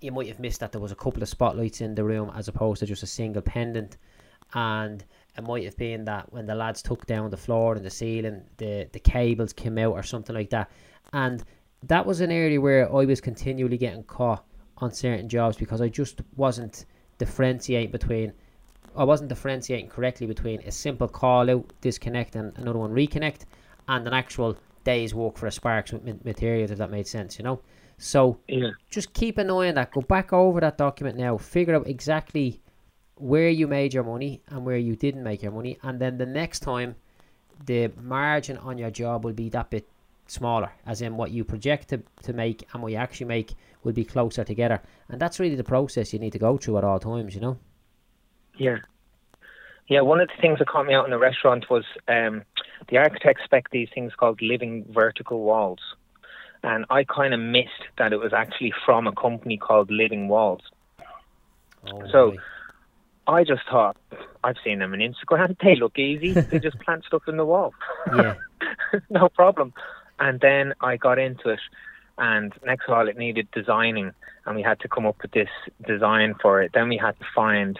you 0.00 0.12
might 0.12 0.28
have 0.28 0.38
missed 0.38 0.60
that 0.60 0.72
there 0.72 0.80
was 0.80 0.92
a 0.92 0.96
couple 0.96 1.22
of 1.22 1.28
spotlights 1.28 1.80
in 1.80 1.94
the 1.94 2.04
room 2.04 2.30
as 2.34 2.48
opposed 2.48 2.80
to 2.80 2.86
just 2.86 3.02
a 3.02 3.06
single 3.06 3.42
pendant, 3.42 3.96
and 4.54 5.04
it 5.36 5.44
might 5.44 5.64
have 5.64 5.76
been 5.76 6.04
that 6.04 6.32
when 6.32 6.46
the 6.46 6.54
lads 6.54 6.82
took 6.82 7.06
down 7.06 7.30
the 7.30 7.36
floor 7.36 7.74
and 7.74 7.84
the 7.84 7.90
ceiling, 7.90 8.42
the 8.56 8.88
the 8.92 9.00
cables 9.00 9.52
came 9.52 9.78
out 9.78 9.92
or 9.92 10.02
something 10.02 10.34
like 10.34 10.50
that, 10.50 10.70
and 11.12 11.44
that 11.82 12.04
was 12.06 12.20
an 12.20 12.30
area 12.30 12.60
where 12.60 12.86
I 12.94 13.04
was 13.04 13.20
continually 13.20 13.76
getting 13.76 14.04
caught 14.04 14.44
on 14.78 14.92
certain 14.92 15.28
jobs 15.28 15.56
because 15.56 15.80
I 15.80 15.88
just 15.88 16.20
wasn't 16.36 16.86
differentiating 17.18 17.90
between. 17.90 18.32
I 18.96 19.04
wasn't 19.04 19.28
differentiating 19.28 19.90
correctly 19.90 20.26
between 20.26 20.60
a 20.62 20.72
simple 20.72 21.06
call 21.06 21.48
out, 21.50 21.72
disconnect, 21.80 22.34
and 22.34 22.56
another 22.58 22.78
one 22.80 22.92
reconnect, 22.92 23.42
and 23.86 24.06
an 24.06 24.12
actual 24.12 24.56
day's 24.92 25.12
work 25.22 25.34
for 25.38 25.46
a 25.46 25.54
sparks 25.60 25.92
with 25.92 26.04
ma- 26.04 26.22
materials, 26.24 26.70
if 26.70 26.78
that 26.78 26.90
made 26.90 27.06
sense, 27.06 27.38
you 27.38 27.44
know. 27.44 27.60
So 27.98 28.20
yeah 28.46 28.70
just 28.90 29.12
keep 29.12 29.38
an 29.38 29.50
eye 29.50 29.68
on 29.68 29.74
that. 29.74 29.90
Go 29.92 30.00
back 30.00 30.32
over 30.32 30.60
that 30.60 30.78
document 30.78 31.16
now. 31.16 31.36
Figure 31.36 31.74
out 31.76 31.86
exactly 31.86 32.60
where 33.16 33.48
you 33.48 33.66
made 33.66 33.92
your 33.92 34.04
money 34.04 34.42
and 34.48 34.64
where 34.64 34.76
you 34.76 34.94
didn't 34.96 35.22
make 35.22 35.42
your 35.42 35.52
money, 35.52 35.78
and 35.82 36.00
then 36.00 36.18
the 36.18 36.26
next 36.26 36.60
time, 36.60 36.94
the 37.66 37.90
margin 38.00 38.56
on 38.58 38.78
your 38.78 38.90
job 38.90 39.24
will 39.24 39.32
be 39.32 39.48
that 39.50 39.68
bit 39.70 39.86
smaller, 40.26 40.70
as 40.86 41.02
in 41.02 41.16
what 41.16 41.30
you 41.32 41.42
project 41.44 41.88
to, 41.88 42.00
to 42.22 42.32
make 42.32 42.66
and 42.72 42.82
what 42.82 42.92
you 42.92 42.98
actually 42.98 43.26
make 43.26 43.54
will 43.82 43.92
be 43.92 44.04
closer 44.04 44.44
together. 44.44 44.80
And 45.08 45.20
that's 45.20 45.40
really 45.40 45.56
the 45.56 45.64
process 45.64 46.12
you 46.12 46.20
need 46.20 46.32
to 46.32 46.38
go 46.38 46.56
through 46.56 46.78
at 46.78 46.84
all 46.84 47.00
times, 47.00 47.34
you 47.34 47.40
know. 47.40 47.58
Yeah. 48.56 48.78
Yeah, 49.88 50.02
one 50.02 50.20
of 50.20 50.28
the 50.28 50.40
things 50.40 50.58
that 50.58 50.68
caught 50.68 50.86
me 50.86 50.94
out 50.94 51.06
in 51.06 51.10
the 51.10 51.18
restaurant 51.18 51.64
was 51.70 51.84
um, 52.06 52.44
the 52.88 52.96
architects 52.98 53.42
spec 53.44 53.70
these 53.70 53.88
things 53.94 54.12
called 54.14 54.40
living 54.40 54.84
vertical 54.90 55.40
walls. 55.40 55.80
and 56.62 56.84
I 56.90 57.04
kind 57.04 57.34
of 57.34 57.40
missed 57.40 57.84
that 57.98 58.12
it 58.12 58.18
was 58.18 58.32
actually 58.32 58.72
from 58.84 59.06
a 59.06 59.12
company 59.12 59.56
called 59.58 59.90
Living 59.90 60.28
Walls. 60.28 60.62
Oh, 61.92 62.02
So-. 62.10 62.36
I 63.28 63.44
just 63.44 63.60
thought, 63.70 63.96
I've 64.42 64.56
seen 64.64 64.78
them 64.78 64.92
on 64.94 65.00
Instagram. 65.00 65.54
They 65.62 65.76
look 65.76 65.98
easy. 65.98 66.32
they 66.50 66.58
just 66.58 66.78
plant 66.80 67.04
stuff 67.04 67.22
in 67.28 67.36
the 67.36 67.44
wall. 67.44 67.74
yeah, 68.16 68.34
no 69.10 69.28
problem. 69.28 69.72
And 70.18 70.40
then 70.40 70.72
I 70.80 70.96
got 70.96 71.18
into 71.18 71.50
it, 71.50 71.60
and 72.16 72.52
next 72.64 72.88
of 72.88 72.94
all, 72.94 73.06
it 73.06 73.18
needed 73.18 73.46
designing, 73.52 74.12
and 74.46 74.56
we 74.56 74.62
had 74.62 74.80
to 74.80 74.88
come 74.88 75.04
up 75.06 75.16
with 75.22 75.32
this 75.32 75.50
design 75.86 76.34
for 76.40 76.62
it. 76.62 76.72
Then 76.72 76.88
we 76.88 76.96
had 76.96 77.18
to 77.20 77.26
find 77.34 77.78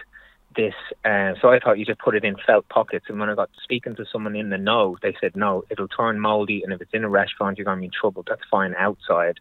this. 0.55 0.73
Uh, 1.05 1.33
so 1.41 1.49
I 1.49 1.59
thought 1.59 1.77
you 1.79 1.85
just 1.85 1.99
put 1.99 2.15
it 2.15 2.23
in 2.23 2.35
felt 2.45 2.67
pockets. 2.69 3.05
And 3.09 3.19
when 3.19 3.29
I 3.29 3.35
got 3.35 3.49
speaking 3.63 3.95
to 3.95 4.05
someone 4.11 4.35
in 4.35 4.49
the 4.49 4.57
know, 4.57 4.97
they 5.01 5.15
said 5.21 5.35
no, 5.35 5.63
it'll 5.69 5.87
turn 5.87 6.19
mouldy, 6.19 6.63
and 6.63 6.73
if 6.73 6.81
it's 6.81 6.93
in 6.93 7.03
a 7.03 7.09
restaurant, 7.09 7.57
you're 7.57 7.65
going 7.65 7.77
to 7.77 7.81
be 7.81 7.85
in 7.85 7.91
trouble. 7.91 8.23
That's 8.27 8.41
fine 8.49 8.73
outside. 8.77 9.39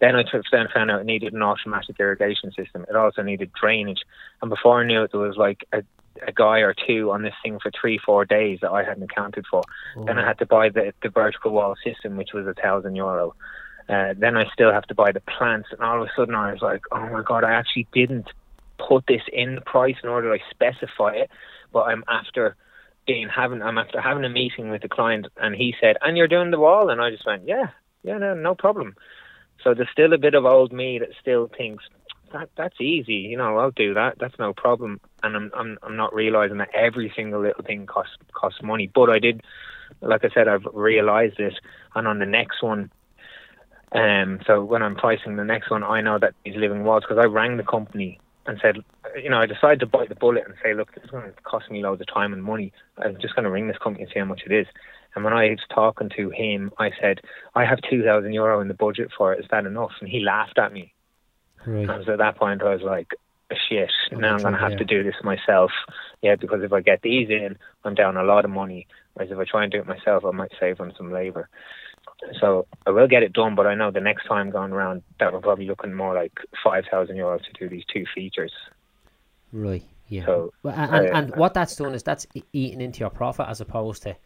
Then 0.00 0.14
I 0.14 0.22
took, 0.22 0.44
then 0.52 0.68
found 0.72 0.90
out 0.90 1.00
it 1.00 1.06
needed 1.06 1.32
an 1.32 1.42
automatic 1.42 1.96
irrigation 1.98 2.52
system. 2.52 2.86
It 2.88 2.94
also 2.96 3.22
needed 3.22 3.50
drainage, 3.60 4.02
and 4.40 4.48
before 4.48 4.80
I 4.80 4.86
knew 4.86 5.02
it, 5.02 5.10
there 5.12 5.20
was 5.20 5.36
like 5.36 5.66
a, 5.72 5.82
a 6.26 6.32
guy 6.32 6.58
or 6.60 6.72
two 6.86 7.10
on 7.10 7.22
this 7.22 7.34
thing 7.42 7.58
for 7.60 7.72
three, 7.78 7.98
four 7.98 8.24
days 8.24 8.60
that 8.62 8.70
I 8.70 8.84
hadn't 8.84 9.02
accounted 9.02 9.44
for. 9.50 9.62
Then 9.96 10.18
I 10.18 10.22
Oh, 10.22 10.26
had 10.26 10.38
to 10.38 10.46
buy 10.46 10.68
the, 10.68 10.92
the 11.02 11.08
vertical 11.08 11.50
wall 11.50 11.74
system, 11.84 12.16
which 12.16 12.32
was 12.32 12.46
a 12.46 12.54
thousand 12.54 12.94
euro. 12.94 13.34
Uh, 13.88 14.14
then 14.16 14.36
I 14.36 14.44
still 14.52 14.72
have 14.72 14.84
to 14.86 14.94
buy 14.94 15.10
the 15.12 15.20
plants, 15.20 15.68
and 15.72 15.80
all 15.80 16.00
of 16.00 16.08
a 16.08 16.12
sudden 16.14 16.34
I 16.34 16.52
was 16.52 16.62
like, 16.62 16.82
oh 16.92 17.08
my 17.10 17.22
god, 17.22 17.42
I 17.42 17.52
actually 17.52 17.88
didn't 17.92 18.28
put 18.78 19.06
this 19.06 19.22
in 19.32 19.56
the 19.56 19.60
price 19.60 19.96
in 20.02 20.08
order 20.08 20.32
I 20.32 20.38
specify 20.50 21.12
it, 21.14 21.30
but 21.72 21.82
I'm 21.82 22.04
after 22.08 22.56
being 23.06 23.28
having 23.28 23.62
I'm 23.62 23.78
after 23.78 24.00
having 24.00 24.24
a 24.24 24.28
meeting 24.28 24.70
with 24.70 24.82
the 24.82 24.88
client, 24.88 25.26
and 25.36 25.54
he 25.54 25.74
said, 25.80 25.96
and 26.02 26.16
you're 26.16 26.28
doing 26.28 26.50
the 26.50 26.60
wall, 26.60 26.90
and 26.90 27.00
I 27.00 27.10
just 27.10 27.26
went, 27.26 27.46
yeah, 27.46 27.68
yeah, 28.02 28.18
no, 28.18 28.34
no 28.34 28.54
problem. 28.54 28.94
So 29.64 29.74
there's 29.74 29.88
still 29.90 30.12
a 30.12 30.18
bit 30.18 30.34
of 30.34 30.44
old 30.44 30.72
me 30.72 30.98
that 30.98 31.08
still 31.20 31.50
thinks 31.56 31.84
that 32.32 32.50
that's 32.56 32.80
easy, 32.80 33.14
you 33.14 33.36
know, 33.36 33.56
I'll 33.56 33.70
do 33.70 33.94
that, 33.94 34.18
that's 34.18 34.38
no 34.38 34.52
problem, 34.52 35.00
and 35.22 35.34
I'm 35.34 35.50
I'm 35.54 35.78
I'm 35.82 35.96
not 35.96 36.14
realizing 36.14 36.58
that 36.58 36.74
every 36.74 37.12
single 37.16 37.40
little 37.40 37.64
thing 37.64 37.86
costs 37.86 38.16
costs 38.32 38.62
money, 38.62 38.90
but 38.94 39.10
I 39.10 39.18
did 39.18 39.42
like 40.00 40.24
I 40.24 40.28
said, 40.32 40.48
I've 40.48 40.66
realised 40.72 41.36
this. 41.38 41.54
and 41.94 42.06
on 42.06 42.18
the 42.18 42.26
next 42.26 42.62
one, 42.62 42.90
um, 43.92 44.40
so 44.46 44.62
when 44.62 44.82
I'm 44.82 44.96
pricing 44.96 45.36
the 45.36 45.44
next 45.44 45.70
one, 45.70 45.82
I 45.82 46.00
know 46.00 46.18
that 46.18 46.34
these 46.44 46.56
living 46.56 46.84
walls 46.84 47.04
because 47.08 47.22
I 47.22 47.26
rang 47.26 47.56
the 47.56 47.62
company 47.62 48.20
and 48.48 48.58
said, 48.60 48.78
you 49.22 49.30
know, 49.30 49.38
I 49.38 49.46
decided 49.46 49.80
to 49.80 49.86
bite 49.86 50.08
the 50.08 50.14
bullet 50.14 50.44
and 50.46 50.54
say, 50.62 50.74
look, 50.74 50.94
this 50.94 51.04
is 51.04 51.10
going 51.10 51.24
to 51.30 51.42
cost 51.42 51.70
me 51.70 51.82
loads 51.82 52.00
of 52.00 52.06
time 52.12 52.32
and 52.32 52.42
money. 52.42 52.72
I'm 52.96 53.18
just 53.20 53.34
going 53.36 53.44
to 53.44 53.50
ring 53.50 53.68
this 53.68 53.78
company 53.78 54.04
and 54.04 54.12
see 54.12 54.18
how 54.18 54.24
much 54.24 54.42
it 54.46 54.52
is. 54.52 54.66
And 55.14 55.24
when 55.24 55.32
I 55.34 55.50
was 55.50 55.60
talking 55.72 56.10
to 56.16 56.30
him, 56.30 56.72
I 56.78 56.90
said, 57.00 57.20
I 57.54 57.64
have 57.64 57.78
two 57.88 58.02
thousand 58.02 58.32
euro 58.32 58.60
in 58.60 58.68
the 58.68 58.74
budget 58.74 59.10
for 59.16 59.32
it. 59.32 59.40
Is 59.40 59.46
that 59.50 59.66
enough? 59.66 59.92
And 60.00 60.08
he 60.08 60.20
laughed 60.20 60.58
at 60.58 60.72
me. 60.72 60.92
right. 61.66 61.88
And 61.88 62.04
so 62.04 62.12
at 62.12 62.18
that 62.18 62.36
point, 62.36 62.62
I 62.62 62.72
was 62.74 62.82
like, 62.82 63.08
shit, 63.68 63.90
now 64.12 64.34
I'm 64.34 64.40
going 64.42 64.54
to 64.54 64.60
have 64.60 64.76
to 64.78 64.84
do 64.84 65.02
this 65.02 65.14
myself. 65.22 65.70
Yeah, 66.22 66.36
because 66.36 66.62
if 66.62 66.72
I 66.72 66.80
get 66.80 67.02
these 67.02 67.28
in, 67.30 67.56
I'm 67.84 67.94
down 67.94 68.16
a 68.16 68.22
lot 68.24 68.44
of 68.44 68.50
money. 68.50 68.86
Whereas 69.14 69.30
if 69.32 69.38
I 69.38 69.44
try 69.44 69.62
and 69.64 69.72
do 69.72 69.78
it 69.78 69.86
myself, 69.86 70.24
I 70.24 70.30
might 70.30 70.52
save 70.60 70.80
on 70.80 70.92
some 70.96 71.12
labour. 71.12 71.48
So 72.40 72.66
I 72.86 72.90
will 72.90 73.06
get 73.06 73.22
it 73.22 73.32
done, 73.32 73.54
but 73.54 73.66
I 73.66 73.74
know 73.74 73.90
the 73.90 74.00
next 74.00 74.26
time 74.26 74.50
going 74.50 74.72
around, 74.72 75.02
that 75.20 75.32
we're 75.32 75.40
probably 75.40 75.66
looking 75.66 75.94
more 75.94 76.14
like 76.14 76.32
5,000 76.64 77.16
euros 77.16 77.42
to 77.44 77.52
do 77.58 77.68
these 77.68 77.84
two 77.92 78.04
features. 78.14 78.52
Right. 79.52 79.84
Yeah. 80.08 80.24
So, 80.26 80.52
and, 80.64 80.74
and, 80.94 81.06
uh, 81.06 81.10
and 81.12 81.36
what 81.36 81.54
that's 81.54 81.76
doing 81.76 81.94
is 81.94 82.02
that's 82.02 82.26
eating 82.52 82.80
into 82.80 83.00
your 83.00 83.10
profit 83.10 83.46
as 83.48 83.60
opposed 83.60 84.02
to 84.04 84.16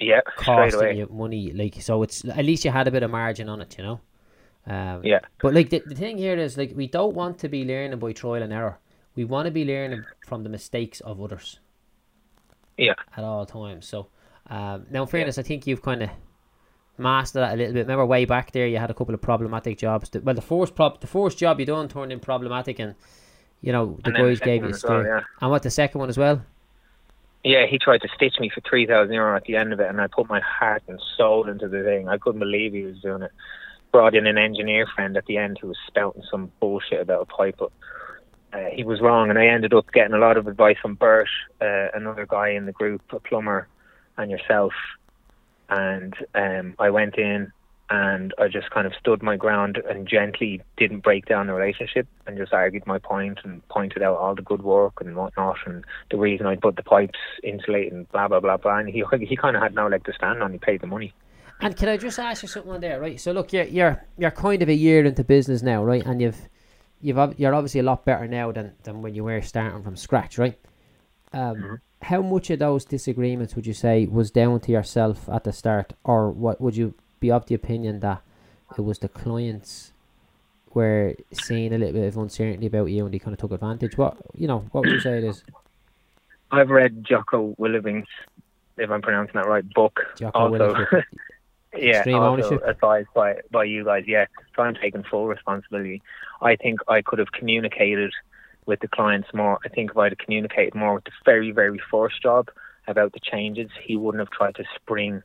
Yeah, 0.00 0.20
costing 0.36 0.98
you 0.98 1.08
money. 1.10 1.52
Like 1.52 1.80
so, 1.80 2.02
it's 2.02 2.24
at 2.24 2.44
least 2.44 2.64
you 2.64 2.70
had 2.70 2.88
a 2.88 2.90
bit 2.90 3.02
of 3.02 3.10
margin 3.10 3.48
on 3.48 3.60
it, 3.62 3.76
you 3.78 3.84
know. 3.84 4.00
Um, 4.66 5.02
Yeah. 5.04 5.20
But 5.40 5.54
like 5.54 5.70
the, 5.70 5.82
the 5.86 5.94
thing 5.94 6.18
here 6.18 6.36
is 6.36 6.58
like 6.58 6.72
we 6.74 6.86
don't 6.86 7.14
want 7.14 7.38
to 7.38 7.48
be 7.48 7.64
learning 7.64 7.98
by 7.98 8.12
trial 8.12 8.42
and 8.42 8.52
error. 8.52 8.78
We 9.14 9.24
want 9.24 9.46
to 9.46 9.50
be 9.52 9.64
learning 9.64 10.04
from 10.26 10.42
the 10.42 10.48
mistakes 10.48 11.00
of 11.00 11.20
others 11.20 11.60
Yeah. 12.76 12.94
at 13.16 13.24
all 13.24 13.46
times. 13.46 13.86
So 13.86 14.08
um, 14.50 14.86
now, 14.90 15.02
in 15.02 15.08
fairness, 15.08 15.38
I 15.38 15.42
think 15.42 15.66
you've 15.66 15.82
kind 15.82 16.02
of 16.02 16.10
mastered 16.98 17.42
that 17.42 17.54
a 17.54 17.56
little 17.56 17.74
bit. 17.74 17.80
Remember 17.80 18.06
way 18.06 18.24
back 18.24 18.52
there, 18.52 18.66
you 18.66 18.78
had 18.78 18.90
a 18.90 18.94
couple 18.94 19.14
of 19.14 19.20
problematic 19.20 19.78
jobs. 19.78 20.10
Well, 20.22 20.34
the 20.34 20.42
first 20.42 20.74
prop, 20.74 21.00
the 21.00 21.06
first 21.06 21.38
job 21.38 21.60
you 21.60 21.66
done 21.66 21.88
turned 21.88 22.12
in 22.12 22.20
problematic, 22.20 22.78
and 22.78 22.94
you 23.60 23.72
know 23.72 23.98
the 24.04 24.10
then 24.10 24.14
the 24.14 24.28
guys 24.28 24.40
gave 24.40 24.62
you 24.62 24.68
a 24.68 24.88
one 24.88 25.04
well, 25.04 25.04
yeah. 25.04 25.20
And 25.40 25.50
what 25.50 25.62
the 25.62 25.70
second 25.70 25.98
one 25.98 26.08
as 26.08 26.18
well? 26.18 26.42
Yeah, 27.44 27.66
he 27.66 27.78
tried 27.78 28.02
to 28.02 28.08
stitch 28.14 28.34
me 28.40 28.50
for 28.52 28.60
3,000 28.68 29.12
euro 29.12 29.36
at 29.36 29.44
the 29.44 29.56
end 29.56 29.72
of 29.72 29.80
it, 29.80 29.88
and 29.88 30.00
I 30.00 30.08
put 30.08 30.28
my 30.28 30.40
heart 30.40 30.82
and 30.88 31.00
soul 31.16 31.48
into 31.48 31.68
the 31.68 31.82
thing. 31.84 32.08
I 32.08 32.18
couldn't 32.18 32.40
believe 32.40 32.72
he 32.72 32.82
was 32.82 32.98
doing 33.00 33.22
it. 33.22 33.30
Brought 33.92 34.14
in 34.14 34.26
an 34.26 34.36
engineer 34.36 34.86
friend 34.94 35.16
at 35.16 35.24
the 35.26 35.38
end 35.38 35.58
who 35.60 35.68
was 35.68 35.78
spouting 35.86 36.24
some 36.30 36.50
bullshit 36.60 37.00
about 37.00 37.22
a 37.22 37.26
pipe. 37.26 37.56
But, 37.58 37.70
uh, 38.52 38.70
he 38.72 38.82
was 38.82 39.00
wrong, 39.00 39.30
and 39.30 39.38
I 39.38 39.46
ended 39.46 39.72
up 39.72 39.90
getting 39.92 40.14
a 40.14 40.18
lot 40.18 40.36
of 40.36 40.48
advice 40.48 40.76
from 40.82 40.94
Bert, 40.94 41.28
uh, 41.60 41.88
another 41.94 42.26
guy 42.26 42.50
in 42.50 42.66
the 42.66 42.72
group, 42.72 43.02
a 43.12 43.20
plumber, 43.20 43.68
and 44.16 44.30
yourself. 44.30 44.72
And 45.68 46.14
um, 46.34 46.74
I 46.78 46.90
went 46.90 47.16
in 47.16 47.52
and 47.90 48.34
I 48.38 48.48
just 48.48 48.70
kind 48.70 48.86
of 48.86 48.92
stood 48.94 49.22
my 49.22 49.36
ground 49.36 49.78
and 49.88 50.06
gently 50.06 50.60
didn't 50.76 51.00
break 51.00 51.26
down 51.26 51.46
the 51.46 51.54
relationship 51.54 52.06
and 52.26 52.36
just 52.36 52.52
argued 52.52 52.86
my 52.86 52.98
point 52.98 53.38
and 53.44 53.66
pointed 53.68 54.02
out 54.02 54.18
all 54.18 54.34
the 54.34 54.42
good 54.42 54.62
work 54.62 55.00
and 55.00 55.16
whatnot 55.16 55.56
and 55.64 55.84
the 56.10 56.18
reason 56.18 56.46
I 56.46 56.56
put 56.56 56.76
the 56.76 56.82
pipes 56.82 57.18
insulated 57.42 57.92
and 57.92 58.08
blah 58.10 58.28
blah 58.28 58.40
blah 58.40 58.58
blah. 58.58 58.78
And 58.78 58.88
he 58.88 59.04
he 59.20 59.36
kind 59.36 59.56
of 59.56 59.62
had 59.62 59.74
no 59.74 59.88
leg 59.88 60.04
to 60.04 60.12
stand 60.12 60.42
on. 60.42 60.52
He 60.52 60.58
paid 60.58 60.80
the 60.80 60.86
money. 60.86 61.14
And 61.60 61.76
can 61.76 61.88
I 61.88 61.96
just 61.96 62.18
ask 62.18 62.42
you 62.42 62.48
something 62.48 62.70
on 62.70 62.80
there, 62.80 63.00
right? 63.00 63.20
So 63.20 63.32
look, 63.32 63.52
you're 63.52 63.64
you're 63.64 64.04
you're 64.16 64.30
kind 64.30 64.62
of 64.62 64.68
a 64.68 64.74
year 64.74 65.04
into 65.04 65.24
business 65.24 65.62
now, 65.62 65.82
right? 65.82 66.04
And 66.04 66.20
you've 66.20 66.48
you've 67.00 67.38
you're 67.38 67.54
obviously 67.54 67.80
a 67.80 67.84
lot 67.84 68.04
better 68.04 68.28
now 68.28 68.52
than 68.52 68.74
than 68.82 69.02
when 69.02 69.14
you 69.14 69.24
were 69.24 69.40
starting 69.42 69.82
from 69.82 69.96
scratch, 69.96 70.38
right? 70.38 70.58
Um, 71.32 71.56
Mhm. 71.56 71.78
How 72.02 72.22
much 72.22 72.50
of 72.50 72.60
those 72.60 72.84
disagreements 72.84 73.56
would 73.56 73.66
you 73.66 73.74
say 73.74 74.06
was 74.06 74.30
down 74.30 74.60
to 74.60 74.72
yourself 74.72 75.28
at 75.28 75.44
the 75.44 75.52
start, 75.52 75.92
or 76.04 76.30
what 76.30 76.60
would 76.60 76.76
you 76.76 76.94
be 77.20 77.30
of 77.30 77.46
the 77.46 77.54
opinion 77.54 78.00
that 78.00 78.22
it 78.76 78.82
was 78.82 78.98
the 79.00 79.08
clients 79.08 79.92
were 80.74 81.14
seeing 81.32 81.72
a 81.72 81.78
little 81.78 81.94
bit 81.94 82.06
of 82.06 82.16
uncertainty 82.16 82.66
about 82.66 82.86
you 82.86 83.04
and 83.04 83.12
they 83.12 83.18
kind 83.18 83.34
of 83.34 83.40
took 83.40 83.52
advantage? 83.52 83.98
What 83.98 84.16
you 84.34 84.46
know, 84.46 84.60
what 84.72 84.82
would 84.84 84.92
you 84.92 85.00
say 85.00 85.18
it 85.18 85.24
is? 85.24 85.42
I've 86.50 86.70
read 86.70 87.04
Jocko 87.04 87.54
Willibing's, 87.58 88.06
if 88.76 88.90
I'm 88.90 89.02
pronouncing 89.02 89.34
that 89.34 89.46
right, 89.48 89.68
book. 89.74 90.00
Jocko 90.16 90.38
also, 90.38 90.76
yeah, 91.76 91.96
Extreme 91.96 92.16
also 92.16 92.44
ownership? 92.44 92.62
advised 92.66 93.08
by 93.14 93.36
by 93.50 93.64
you 93.64 93.84
guys. 93.84 94.04
Yeah, 94.06 94.26
so 94.54 94.62
I'm 94.62 94.74
taking 94.74 95.02
full 95.02 95.26
responsibility. 95.26 96.00
I 96.40 96.56
think 96.56 96.80
I 96.88 97.02
could 97.02 97.18
have 97.18 97.32
communicated 97.32 98.12
with 98.68 98.80
the 98.80 98.88
clients 98.88 99.28
more. 99.34 99.58
I 99.64 99.68
think 99.68 99.90
if 99.90 99.96
I'd 99.96 100.12
have 100.12 100.18
communicated 100.18 100.74
more 100.74 100.94
with 100.94 101.04
the 101.04 101.10
very 101.24 101.50
very 101.50 101.80
first 101.90 102.22
job 102.22 102.50
about 102.86 103.12
the 103.12 103.20
changes, 103.20 103.70
he 103.82 103.96
wouldn't 103.96 104.20
have 104.20 104.30
tried 104.30 104.54
to 104.56 104.64
spring 104.76 105.22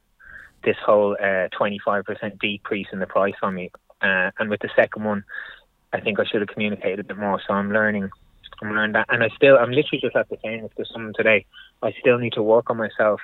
this 0.64 0.78
whole 0.86 1.16
uh, 1.20 1.50
25% 1.60 2.40
decrease 2.40 2.88
in 2.92 3.00
the 3.00 3.06
price 3.06 3.36
on 3.42 3.56
me. 3.56 3.70
Uh, 4.02 4.32
and 4.40 4.50
with 4.50 4.62
the 4.62 4.70
second 4.76 5.04
one, 5.04 5.24
I 5.92 6.00
think 6.00 6.20
I 6.20 6.26
should 6.26 6.42
have 6.42 6.50
communicated 6.50 7.00
a 7.00 7.04
bit 7.04 7.18
more. 7.18 7.40
So 7.46 7.54
I'm 7.54 7.72
learning. 7.72 8.10
I'm 8.62 8.72
learning 8.72 8.94
that, 8.94 9.08
and 9.10 9.24
I 9.24 9.30
still, 9.36 9.58
I'm 9.58 9.72
literally 9.72 10.00
just 10.00 10.16
after 10.16 10.38
saying 10.44 10.62
this 10.62 10.72
to 10.78 10.94
someone 10.94 11.14
today. 11.18 11.46
I 11.82 11.92
still 12.00 12.18
need 12.18 12.34
to 12.34 12.44
work 12.44 12.70
on 12.70 12.78
myself 12.78 13.20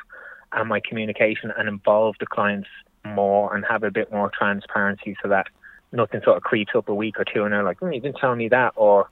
and 0.52 0.68
my 0.68 0.82
communication 0.82 1.54
and 1.56 1.70
involve 1.70 2.16
the 2.20 2.26
clients 2.26 2.68
more 3.06 3.56
and 3.56 3.64
have 3.70 3.84
a 3.84 3.92
bit 3.92 4.12
more 4.12 4.32
transparency 4.38 5.16
so 5.22 5.30
that 5.30 5.48
nothing 5.92 6.22
sort 6.24 6.38
of 6.38 6.44
creeps 6.44 6.72
up 6.76 6.90
a 6.90 6.96
week 6.96 7.20
or 7.20 7.26
two 7.26 7.44
and 7.44 7.54
they're 7.54 7.64
like, 7.64 7.80
mm, 7.80 7.94
you 7.94 8.02
didn't 8.02 8.18
tell 8.18 8.36
me 8.36 8.50
that, 8.50 8.74
or 8.76 9.08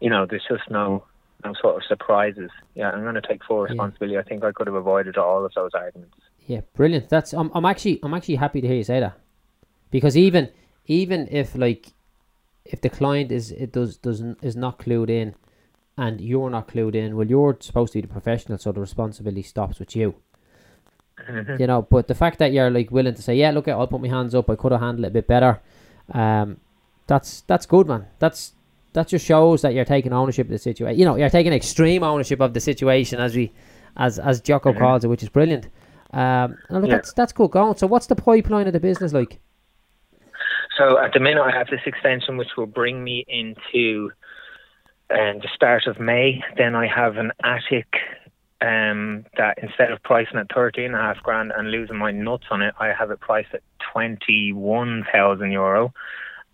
you 0.00 0.10
know, 0.10 0.26
there's 0.26 0.44
just 0.48 0.70
no 0.70 1.04
no 1.44 1.54
sort 1.54 1.76
of 1.76 1.82
surprises. 1.88 2.50
Yeah, 2.74 2.90
I'm 2.90 3.02
going 3.02 3.14
to 3.14 3.22
take 3.22 3.42
full 3.44 3.58
Yeah. 3.64 3.70
responsibility. 3.70 4.18
I 4.18 4.22
think 4.22 4.44
I 4.44 4.52
could 4.52 4.66
have 4.66 4.76
avoided 4.76 5.16
all 5.16 5.44
of 5.44 5.52
those 5.54 5.70
arguments. 5.74 6.14
Yeah, 6.46 6.60
brilliant. 6.74 7.08
That's 7.08 7.32
I'm 7.32 7.50
I'm 7.54 7.64
actually 7.64 7.98
I'm 8.02 8.12
actually 8.14 8.36
happy 8.36 8.60
to 8.60 8.66
hear 8.66 8.76
you 8.76 8.84
say 8.84 9.00
that, 9.00 9.18
because 9.90 10.16
even 10.16 10.48
even 10.86 11.28
if 11.30 11.54
like 11.56 11.92
if 12.64 12.80
the 12.80 12.88
client 12.90 13.32
is 13.32 13.52
it 13.52 13.72
does 13.72 13.96
doesn't 13.96 14.42
is 14.42 14.56
not 14.56 14.78
clued 14.78 15.08
in, 15.10 15.34
and 15.96 16.20
you're 16.20 16.50
not 16.50 16.68
clued 16.68 16.94
in, 16.94 17.16
well 17.16 17.26
you're 17.26 17.56
supposed 17.60 17.92
to 17.92 17.98
be 17.98 18.02
the 18.06 18.12
professional, 18.12 18.58
so 18.58 18.72
the 18.72 18.80
responsibility 18.80 19.42
stops 19.42 19.78
with 19.78 19.94
you. 19.96 20.14
Mhm. 21.28 21.60
You 21.60 21.66
know, 21.66 21.82
but 21.82 22.08
the 22.08 22.14
fact 22.14 22.38
that 22.38 22.52
you're 22.52 22.70
like 22.70 22.90
willing 22.90 23.14
to 23.14 23.22
say, 23.22 23.34
yeah, 23.34 23.50
look, 23.50 23.68
I'll 23.68 23.86
put 23.86 24.00
my 24.00 24.08
hands 24.08 24.34
up. 24.34 24.48
I 24.50 24.56
could 24.56 24.72
have 24.72 24.80
handled 24.80 25.04
it 25.04 25.08
a 25.08 25.10
bit 25.12 25.26
better. 25.26 25.60
Um, 26.12 26.58
that's 27.06 27.42
that's 27.42 27.66
good, 27.66 27.86
man. 27.86 28.06
That's 28.18 28.52
that 28.92 29.08
just 29.08 29.24
shows 29.24 29.62
that 29.62 29.74
you're 29.74 29.84
taking 29.84 30.12
ownership 30.12 30.46
of 30.46 30.50
the 30.50 30.58
situation. 30.58 30.98
You 30.98 31.04
know, 31.04 31.16
you're 31.16 31.30
taking 31.30 31.52
extreme 31.52 32.02
ownership 32.02 32.40
of 32.40 32.54
the 32.54 32.60
situation, 32.60 33.20
as 33.20 33.34
we, 33.36 33.52
as 33.96 34.18
as 34.18 34.40
Jocko 34.40 34.72
Mhm. 34.72 34.78
calls 34.78 35.04
it, 35.04 35.08
which 35.08 35.22
is 35.22 35.28
brilliant. 35.28 35.68
Um, 36.12 36.58
and 36.68 36.80
look, 36.82 36.86
Yeah. 36.88 36.96
that's 36.96 37.12
that's 37.12 37.32
good 37.32 37.50
going. 37.52 37.76
So, 37.76 37.86
what's 37.86 38.06
the 38.06 38.16
pipeline 38.16 38.66
of 38.66 38.72
the 38.72 38.80
business 38.80 39.12
like? 39.12 39.38
So 40.76 40.98
at 40.98 41.12
the 41.12 41.20
minute, 41.20 41.42
I 41.42 41.50
have 41.50 41.66
this 41.68 41.80
extension 41.84 42.36
which 42.36 42.56
will 42.56 42.66
bring 42.66 43.04
me 43.04 43.24
into 43.28 44.12
um, 45.10 45.40
the 45.40 45.48
start 45.54 45.86
of 45.86 46.00
May. 46.00 46.42
Then 46.56 46.74
I 46.74 46.86
have 46.86 47.16
an 47.16 47.32
attic 47.44 47.96
um, 48.62 49.24
that 49.36 49.58
instead 49.62 49.90
of 49.90 50.02
pricing 50.02 50.38
at 50.38 50.46
thirteen 50.54 50.86
and 50.86 50.94
a 50.94 50.98
half 50.98 51.22
grand 51.22 51.52
and 51.56 51.70
losing 51.70 51.96
my 51.96 52.10
nuts 52.12 52.46
on 52.50 52.62
it, 52.62 52.74
I 52.78 52.88
have 52.92 53.10
it 53.10 53.20
priced 53.20 53.52
at 53.54 53.62
twenty 53.92 54.52
one 54.52 55.04
thousand 55.12 55.50
euro, 55.52 55.92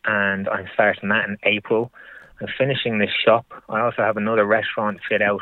and 0.04 0.48
I'm 0.48 0.68
starting 0.74 1.08
that 1.10 1.28
in 1.28 1.36
April. 1.44 1.92
I'm 2.40 2.48
finishing 2.58 2.98
this 2.98 3.10
shop. 3.24 3.46
I 3.68 3.80
also 3.80 4.02
have 4.02 4.16
another 4.16 4.44
restaurant 4.44 5.00
fit 5.08 5.22
out 5.22 5.40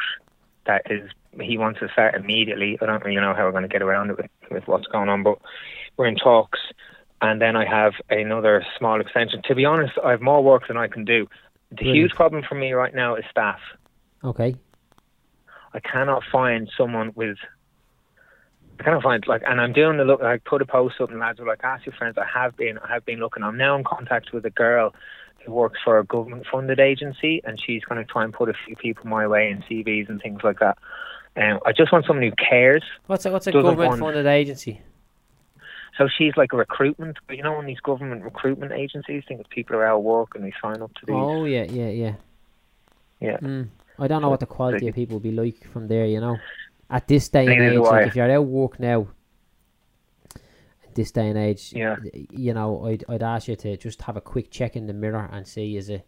that 0.67 0.83
is 0.91 1.11
he 1.41 1.59
wants 1.59 1.81
to 1.81 1.89
start 1.93 2.15
immediately. 2.15 2.79
I 2.81 2.87
don't 2.87 3.05
really 3.05 3.21
know 3.21 3.35
how 3.35 3.45
we're 3.45 3.51
going 3.51 3.63
to 3.63 3.69
get 3.69 3.83
around 3.83 4.11
it 4.11 4.17
with, 4.17 4.31
with 4.51 4.69
what's 4.69 4.87
going 4.87 5.09
on, 5.09 5.23
but 5.23 5.39
we're 5.97 6.07
in 6.07 6.17
talks. 6.17 6.61
And 7.21 7.41
then 7.41 7.57
I 7.57 7.65
have 7.65 7.95
another 8.11 8.65
small 8.79 9.01
extension. 9.01 9.43
To 9.47 9.55
be 9.55 9.65
honest, 9.65 9.95
I 10.05 10.11
have 10.13 10.21
more 10.21 10.43
work 10.43 10.69
than 10.69 10.77
I 10.77 10.89
can 10.89 11.05
do. 11.05 11.27
The 11.71 11.77
Brilliant. 11.77 11.97
huge 11.97 12.13
problem 12.13 12.45
for 12.49 12.55
me 12.55 12.73
right 12.73 12.95
now 12.95 13.17
is 13.17 13.25
staff. 13.31 13.59
Okay. 14.23 14.55
I 15.73 15.81
cannot 15.81 16.23
find 16.31 16.71
someone 16.77 17.13
with. 17.15 17.37
I 18.79 18.83
cannot 18.83 19.03
find 19.03 19.25
like, 19.27 19.43
and 19.47 19.61
I'm 19.61 19.73
doing 19.73 19.97
the 19.97 20.05
look. 20.05 20.21
I 20.23 20.39
put 20.39 20.61
a 20.63 20.67
post 20.67 21.01
up, 21.01 21.11
and 21.11 21.19
lads 21.19 21.41
were 21.41 21.47
like, 21.47 21.65
"Ask 21.65 21.87
your 21.87 21.95
friends." 21.95 22.17
I 22.19 22.27
have 22.33 22.57
been, 22.57 22.79
I 22.79 22.93
have 22.93 23.05
been 23.05 23.19
looking. 23.19 23.43
I'm 23.43 23.57
now 23.57 23.77
in 23.77 23.85
contact 23.85 24.33
with 24.33 24.45
a 24.45 24.51
girl 24.51 24.95
who 25.45 25.53
works 25.53 25.79
for 25.85 25.99
a 25.99 26.05
government-funded 26.05 26.81
agency, 26.81 27.41
and 27.45 27.61
she's 27.61 27.85
going 27.85 28.05
to 28.05 28.11
try 28.11 28.25
and 28.25 28.33
put 28.33 28.49
a 28.49 28.55
few 28.67 28.77
people 28.77 29.07
my 29.07 29.27
way 29.27 29.51
in 29.51 29.63
CVs 29.63 30.09
and 30.09 30.21
things 30.21 30.41
like 30.43 30.59
that. 30.61 30.79
Um, 31.37 31.61
I 31.67 31.73
just 31.73 31.93
want 31.93 32.07
someone 32.07 32.25
who 32.25 32.33
cares. 32.33 32.83
What's 33.07 33.27
a, 33.27 33.33
what's 33.33 33.47
a 33.47 33.53
government 33.53 33.99
funded 33.99 34.27
agency? 34.27 34.81
So 35.99 36.09
she's 36.09 36.37
like 36.37 36.53
a 36.53 36.57
recruitment, 36.57 37.19
but 37.27 37.37
you 37.37 37.43
know, 37.43 37.59
in 37.61 37.67
these 37.67 37.81
government 37.81 38.25
recruitment 38.25 38.73
agencies, 38.73 39.23
think 39.27 39.49
people 39.49 39.77
are 39.77 39.87
out 39.87 39.99
of 39.99 40.03
work 40.03 40.35
and 40.35 40.45
they 40.45 40.53
sign 40.61 40.83
up 40.83 40.93
to 40.95 41.07
these. 41.07 41.15
Oh 41.15 41.45
yeah, 41.45 41.65
yeah, 41.65 41.89
yeah. 41.89 42.15
Yeah. 43.21 43.39
Mm. 43.39 43.69
I 43.99 44.09
don't 44.09 44.23
know 44.23 44.29
what 44.29 44.41
the 44.41 44.47
quality 44.47 44.89
of 44.89 44.95
people 44.95 45.15
will 45.15 45.21
be 45.21 45.31
like 45.31 45.65
from 45.73 45.87
there. 45.87 46.07
You 46.07 46.21
know, 46.21 46.37
at 46.91 47.07
this 47.07 47.29
day 47.29 47.47
and 47.47 47.63
age, 47.63 47.79
like 47.79 48.09
if 48.09 48.17
you're 48.17 48.25
out 48.25 48.43
of 48.43 48.47
work 48.47 48.81
now, 48.81 49.07
this 50.95 51.11
day 51.11 51.29
and 51.29 51.39
age, 51.39 51.73
Yeah. 51.75 51.97
you 52.31 52.55
know, 52.55 52.87
I'd 52.87 53.05
I'd 53.09 53.23
ask 53.23 53.49
you 53.49 53.57
to 53.57 53.77
just 53.77 54.03
have 54.03 54.17
a 54.17 54.21
quick 54.21 54.51
check 54.51 54.77
in 54.77 54.87
the 54.87 54.93
mirror 54.93 55.29
and 55.33 55.47
see 55.47 55.77
is 55.77 55.89
it. 55.89 56.07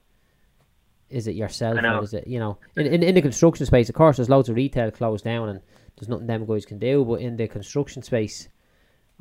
Is 1.08 1.28
it 1.28 1.36
yourself 1.36 1.78
or 1.78 2.02
is 2.02 2.14
it 2.14 2.26
you 2.26 2.40
know 2.40 2.58
in, 2.74 2.86
in 2.86 3.02
in 3.04 3.14
the 3.14 3.22
construction 3.22 3.64
space? 3.64 3.88
Of 3.88 3.94
course, 3.94 4.16
there's 4.16 4.28
loads 4.28 4.48
of 4.48 4.56
retail 4.56 4.90
closed 4.90 5.24
down 5.24 5.48
and 5.48 5.60
there's 5.96 6.08
nothing 6.08 6.26
them 6.26 6.44
guys 6.46 6.66
can 6.66 6.80
do. 6.80 7.04
But 7.04 7.20
in 7.20 7.36
the 7.36 7.46
construction 7.46 8.02
space, 8.02 8.48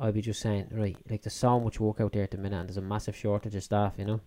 I'd 0.00 0.14
be 0.14 0.20
just 0.20 0.40
saying 0.40 0.66
right, 0.72 0.96
like 1.08 1.22
there's 1.22 1.34
so 1.34 1.60
much 1.60 1.78
work 1.78 2.00
out 2.00 2.12
there 2.12 2.24
at 2.24 2.32
the 2.32 2.38
minute, 2.38 2.58
and 2.58 2.68
there's 2.68 2.76
a 2.76 2.82
massive 2.82 3.14
shortage 3.14 3.54
of 3.54 3.62
staff. 3.62 3.94
You 3.98 4.04
know. 4.04 4.20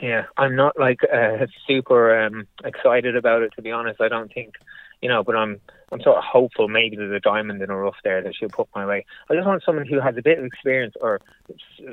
Yeah, 0.00 0.24
I'm 0.36 0.56
not 0.56 0.78
like 0.78 1.00
uh, 1.12 1.46
super 1.66 2.24
um, 2.24 2.46
excited 2.64 3.16
about 3.16 3.42
it 3.42 3.52
to 3.56 3.62
be 3.62 3.72
honest. 3.72 4.00
I 4.00 4.08
don't 4.08 4.32
think, 4.32 4.54
you 5.00 5.08
know, 5.08 5.22
but 5.22 5.36
I'm 5.36 5.60
I'm 5.92 6.00
sort 6.00 6.16
of 6.16 6.24
hopeful. 6.24 6.68
Maybe 6.68 6.96
there's 6.96 7.12
a 7.12 7.20
diamond 7.20 7.62
in 7.62 7.70
a 7.70 7.76
rough 7.76 7.96
there 8.02 8.20
that 8.22 8.34
she'll 8.34 8.48
put 8.48 8.68
my 8.74 8.84
way. 8.84 9.06
I 9.30 9.34
just 9.34 9.46
want 9.46 9.62
someone 9.64 9.86
who 9.86 10.00
has 10.00 10.16
a 10.16 10.22
bit 10.22 10.38
of 10.38 10.44
experience 10.44 10.94
or 11.00 11.20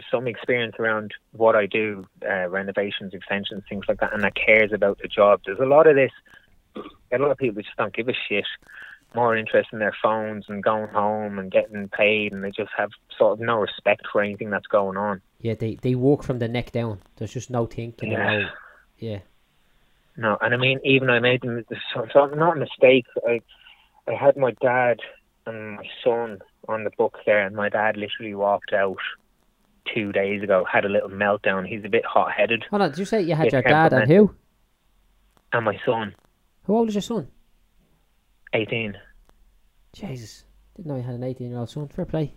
some 0.10 0.28
experience 0.28 0.76
around 0.80 1.14
what 1.32 1.56
I 1.56 1.68
do, 1.68 2.06
uh, 2.28 2.50
renovations, 2.50 3.14
extensions, 3.14 3.64
things 3.70 3.86
like 3.88 4.00
that, 4.00 4.14
and 4.14 4.24
that 4.24 4.34
cares 4.36 4.74
about 4.74 5.00
the 5.00 5.08
job. 5.08 5.42
There's 5.46 5.60
a 5.60 5.66
lot 5.66 5.88
of 5.88 5.96
this. 5.96 6.12
A 7.12 7.20
lot 7.20 7.30
of 7.30 7.38
people 7.38 7.62
just 7.62 7.78
don't 7.78 7.94
give 7.94 8.10
a 8.10 8.14
shit. 8.28 8.46
More 9.14 9.38
interest 9.38 9.70
in 9.72 9.78
their 9.78 9.96
phones 10.02 10.46
and 10.48 10.64
going 10.64 10.88
home 10.88 11.38
and 11.38 11.52
getting 11.52 11.88
paid, 11.88 12.34
and 12.34 12.44
they 12.44 12.50
just 12.50 12.72
have 12.76 12.90
sort 13.16 13.34
of 13.34 13.46
no 13.46 13.60
respect 13.60 14.08
for 14.12 14.24
anything 14.24 14.50
that's 14.50 14.66
going 14.66 14.98
on. 14.98 15.22
Yeah, 15.44 15.54
they 15.56 15.76
they 15.76 15.94
work 15.94 16.24
from 16.24 16.40
the 16.40 16.48
neck 16.48 16.72
down. 16.72 17.00
There's 17.18 17.34
just 17.34 17.50
no 17.52 17.66
thinking 17.68 18.12
Yeah. 18.12 18.32
about. 18.40 18.52
Yeah. 18.98 19.20
No, 20.16 20.38
and 20.42 20.54
I 20.54 20.58
mean, 20.58 20.80
even 20.86 21.10
I 21.10 21.20
made 21.20 21.42
them. 21.42 21.64
So, 21.94 22.26
not 22.28 22.56
a 22.58 22.60
mistake. 22.60 23.06
I, 23.28 23.42
I 24.08 24.14
had 24.14 24.38
my 24.38 24.52
dad 24.62 25.00
and 25.46 25.76
my 25.76 25.84
son 26.04 26.40
on 26.70 26.84
the 26.86 26.92
book 26.98 27.18
there, 27.26 27.46
and 27.46 27.56
my 27.56 27.68
dad 27.70 27.98
literally 27.98 28.34
walked 28.36 28.72
out 28.74 28.98
two 29.94 30.12
days 30.14 30.42
ago. 30.44 30.64
Had 30.72 30.86
a 30.86 30.90
little 30.90 31.10
meltdown. 31.10 31.68
He's 31.68 31.84
a 31.84 31.90
bit 31.90 32.06
hot-headed, 32.06 32.64
Hold 32.70 32.82
on, 32.84 32.90
did 32.92 33.00
you 33.00 33.06
say 33.06 33.22
you 33.22 33.36
had 33.36 33.52
your 33.52 33.62
dad 33.64 33.92
and 33.92 34.10
who? 34.10 34.34
and 35.52 35.66
my 35.66 35.78
son, 35.86 36.16
Who 36.64 36.76
old 36.78 36.88
is 36.90 36.96
your 36.96 37.02
son? 37.02 37.28
eighteen. 38.54 38.96
Jesus. 39.94 40.46
Didn't 40.76 40.88
know 40.90 40.96
you 40.96 41.04
had 41.04 41.16
an 41.16 41.24
18 41.24 41.50
year 41.50 41.60
old 41.60 41.70
son. 41.70 41.88
Fair 41.88 42.06
play. 42.06 42.34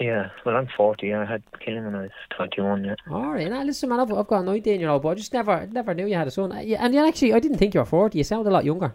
Yeah, 0.00 0.30
well, 0.44 0.56
I'm 0.56 0.66
forty. 0.76 1.14
I 1.14 1.24
had 1.24 1.42
killed 1.64 1.84
when 1.84 1.94
I 1.94 2.02
was 2.02 2.10
twenty-one. 2.36 2.84
Yeah, 2.84 2.94
Alright, 3.10 3.48
now 3.48 3.62
listen, 3.62 3.88
man, 3.88 4.00
I've, 4.00 4.12
I've 4.12 4.26
got 4.26 4.40
a 4.40 4.44
19 4.44 4.80
year 4.80 4.88
old, 4.88 5.02
but 5.02 5.10
I 5.10 5.14
just 5.14 5.32
never 5.32 5.66
never 5.70 5.94
knew 5.94 6.06
you 6.06 6.14
had 6.16 6.26
a 6.26 6.32
son. 6.32 6.50
Uh, 6.52 6.58
yeah, 6.60 6.84
And 6.84 6.92
you 6.94 7.06
actually, 7.06 7.32
I 7.32 7.38
didn't 7.38 7.58
think 7.58 7.74
you 7.74 7.80
were 7.80 7.86
40. 7.86 8.18
You 8.18 8.24
sound 8.24 8.46
a 8.46 8.50
lot 8.50 8.64
younger. 8.64 8.94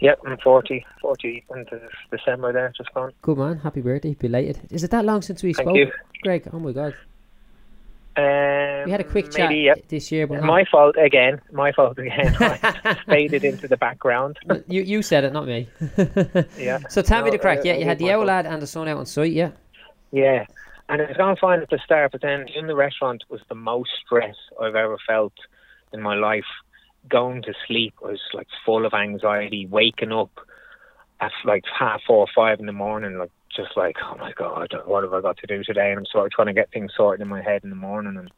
yep, 0.00 0.20
I'm 0.24 0.38
forty. 0.38 0.86
Forty 1.00 1.44
into 1.54 1.76
this 1.76 1.90
December 2.20 2.52
there, 2.52 2.72
just 2.76 2.92
gone. 2.94 3.12
Good 3.22 3.38
man. 3.38 3.58
Happy 3.58 3.80
birthday. 3.80 4.14
Belated. 4.14 4.60
Is 4.70 4.84
it 4.84 4.90
that 4.92 5.04
long 5.04 5.22
since 5.22 5.42
we 5.42 5.52
Thank 5.52 5.66
spoke? 5.66 5.76
you. 5.76 5.90
Greg, 6.22 6.48
oh 6.52 6.60
my 6.60 6.72
god. 6.72 6.94
Um, 8.16 8.84
We 8.86 8.90
had 8.90 9.00
a 9.00 9.04
quick 9.04 9.30
chat 9.30 9.50
maybe, 9.50 9.60
Yep. 9.62 9.88
this 9.88 10.10
year, 10.12 10.26
but 10.26 10.36
not- 10.36 10.44
My 10.44 10.64
fault 10.64 10.96
again. 10.96 11.40
My 11.52 11.72
fault 11.72 11.98
again. 11.98 12.34
I 12.40 12.96
faded 13.06 13.44
into 13.44 13.68
the 13.68 13.76
background. 13.76 14.38
you 14.68 14.82
you 14.82 15.02
said 15.02 15.24
it, 15.24 15.32
not 15.32 15.46
me. 15.46 15.68
Yeah. 16.58 16.78
So 16.88 17.02
tell 17.02 17.22
me 17.24 17.30
the 17.30 17.38
crack. 17.38 17.58
uh, 17.58 17.62
Yeah, 17.64 17.74
you 17.76 17.84
had 17.84 17.98
the 17.98 18.10
owl 18.12 18.18
fault. 18.20 18.26
lad 18.28 18.46
and 18.46 18.62
the 18.62 18.66
son 18.66 18.88
out 18.88 18.96
on 18.98 19.06
site. 19.06 19.32
Yeah. 19.32 19.50
Yeah, 20.12 20.46
and 20.88 21.00
it 21.02 21.08
was 21.08 21.16
going 21.16 21.36
fine 21.36 21.60
at 21.60 21.68
the 21.70 21.78
start, 21.84 22.12
but 22.12 22.20
then 22.22 22.46
in 22.54 22.68
the 22.68 22.74
restaurant 22.76 23.24
was 23.28 23.40
the 23.48 23.54
most 23.56 23.90
stress 24.04 24.36
I've 24.60 24.76
ever 24.76 24.96
felt 25.06 25.34
in 25.92 26.00
my 26.00 26.14
life. 26.14 26.44
Going 27.08 27.42
to 27.42 27.52
sleep 27.66 27.94
was 28.00 28.20
like 28.32 28.48
full 28.64 28.86
of 28.86 28.94
anxiety. 28.94 29.66
Waking 29.66 30.12
up 30.12 30.30
at 31.20 31.32
like 31.44 31.64
half 31.78 32.00
four 32.06 32.18
or 32.18 32.26
five 32.34 32.60
in 32.60 32.66
the 32.66 32.72
morning, 32.72 33.18
like 33.18 33.30
just 33.54 33.76
like 33.76 33.96
oh 34.02 34.16
my 34.18 34.32
god, 34.32 34.74
what 34.86 35.02
have 35.04 35.12
I 35.12 35.20
got 35.20 35.36
to 35.38 35.46
do 35.46 35.62
today? 35.64 35.90
And 35.90 35.98
I'm 36.00 36.06
sort 36.06 36.26
of 36.26 36.32
trying 36.32 36.48
to 36.48 36.52
get 36.52 36.70
things 36.72 36.92
sorted 36.96 37.22
in 37.22 37.28
my 37.28 37.42
head 37.42 37.62
in 37.64 37.70
the 37.70 37.76
morning. 37.76 38.16
And 38.16 38.30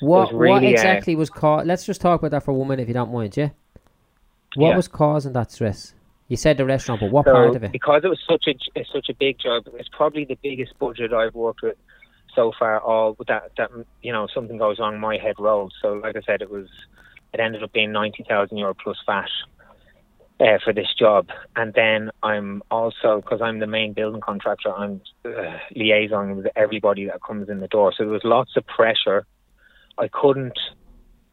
What 0.00 0.32
what 0.34 0.62
really, 0.62 0.66
uh, 0.76 1.00
exactly 1.00 1.14
was 1.16 1.30
caught? 1.30 1.66
Let's 1.66 1.84
just 1.86 2.00
talk 2.00 2.20
about 2.20 2.30
that 2.32 2.44
for 2.44 2.50
a 2.52 2.54
moment, 2.54 2.80
if 2.80 2.88
you 2.88 2.94
don't 2.94 3.12
mind. 3.12 3.36
Yeah. 3.36 3.50
What 4.54 4.68
Yeah. 4.70 4.76
was 4.76 4.88
causing 4.88 5.32
that 5.34 5.50
stress? 5.52 5.94
You 6.28 6.36
said 6.36 6.56
the 6.56 6.64
restaurant, 6.64 7.00
but 7.00 7.10
what 7.10 7.24
so 7.24 7.32
part 7.32 7.54
of 7.56 7.62
it? 7.64 7.72
because 7.72 8.02
it 8.04 8.08
was 8.08 8.20
such 8.28 8.44
a 8.48 8.54
it's 8.74 8.90
such 8.92 9.08
a 9.08 9.14
big 9.14 9.38
job, 9.38 9.64
it's 9.74 9.88
probably 9.90 10.24
the 10.24 10.38
biggest 10.42 10.78
budget 10.78 11.12
I've 11.12 11.34
worked 11.34 11.62
with 11.62 11.76
so 12.34 12.52
far. 12.58 12.80
All 12.80 13.16
that 13.28 13.52
that 13.56 13.70
you 14.02 14.12
know 14.12 14.26
something 14.34 14.58
goes 14.58 14.78
wrong, 14.78 14.98
my 14.98 15.18
head 15.18 15.36
rolls. 15.38 15.72
So 15.80 15.94
like 15.94 16.16
I 16.16 16.22
said, 16.26 16.42
it 16.42 16.50
was 16.50 16.68
it 17.32 17.40
ended 17.40 17.62
up 17.62 17.72
being 17.72 17.92
ninety 17.92 18.24
thousand 18.28 18.58
euro 18.58 18.74
plus 18.74 18.96
VAT 19.06 19.28
uh, 20.40 20.58
for 20.62 20.72
this 20.72 20.88
job, 20.98 21.28
and 21.54 21.72
then 21.74 22.10
I'm 22.22 22.62
also 22.70 23.20
because 23.22 23.40
I'm 23.42 23.58
the 23.58 23.66
main 23.66 23.92
building 23.92 24.20
contractor, 24.20 24.72
I'm 24.72 25.00
uh, 25.24 25.58
liaison 25.74 26.36
with 26.36 26.46
everybody 26.56 27.06
that 27.06 27.22
comes 27.22 27.48
in 27.48 27.60
the 27.60 27.68
door. 27.68 27.92
So 27.96 28.04
there 28.04 28.12
was 28.12 28.24
lots 28.24 28.56
of 28.56 28.66
pressure. 28.66 29.26
I 29.98 30.08
couldn't 30.08 30.58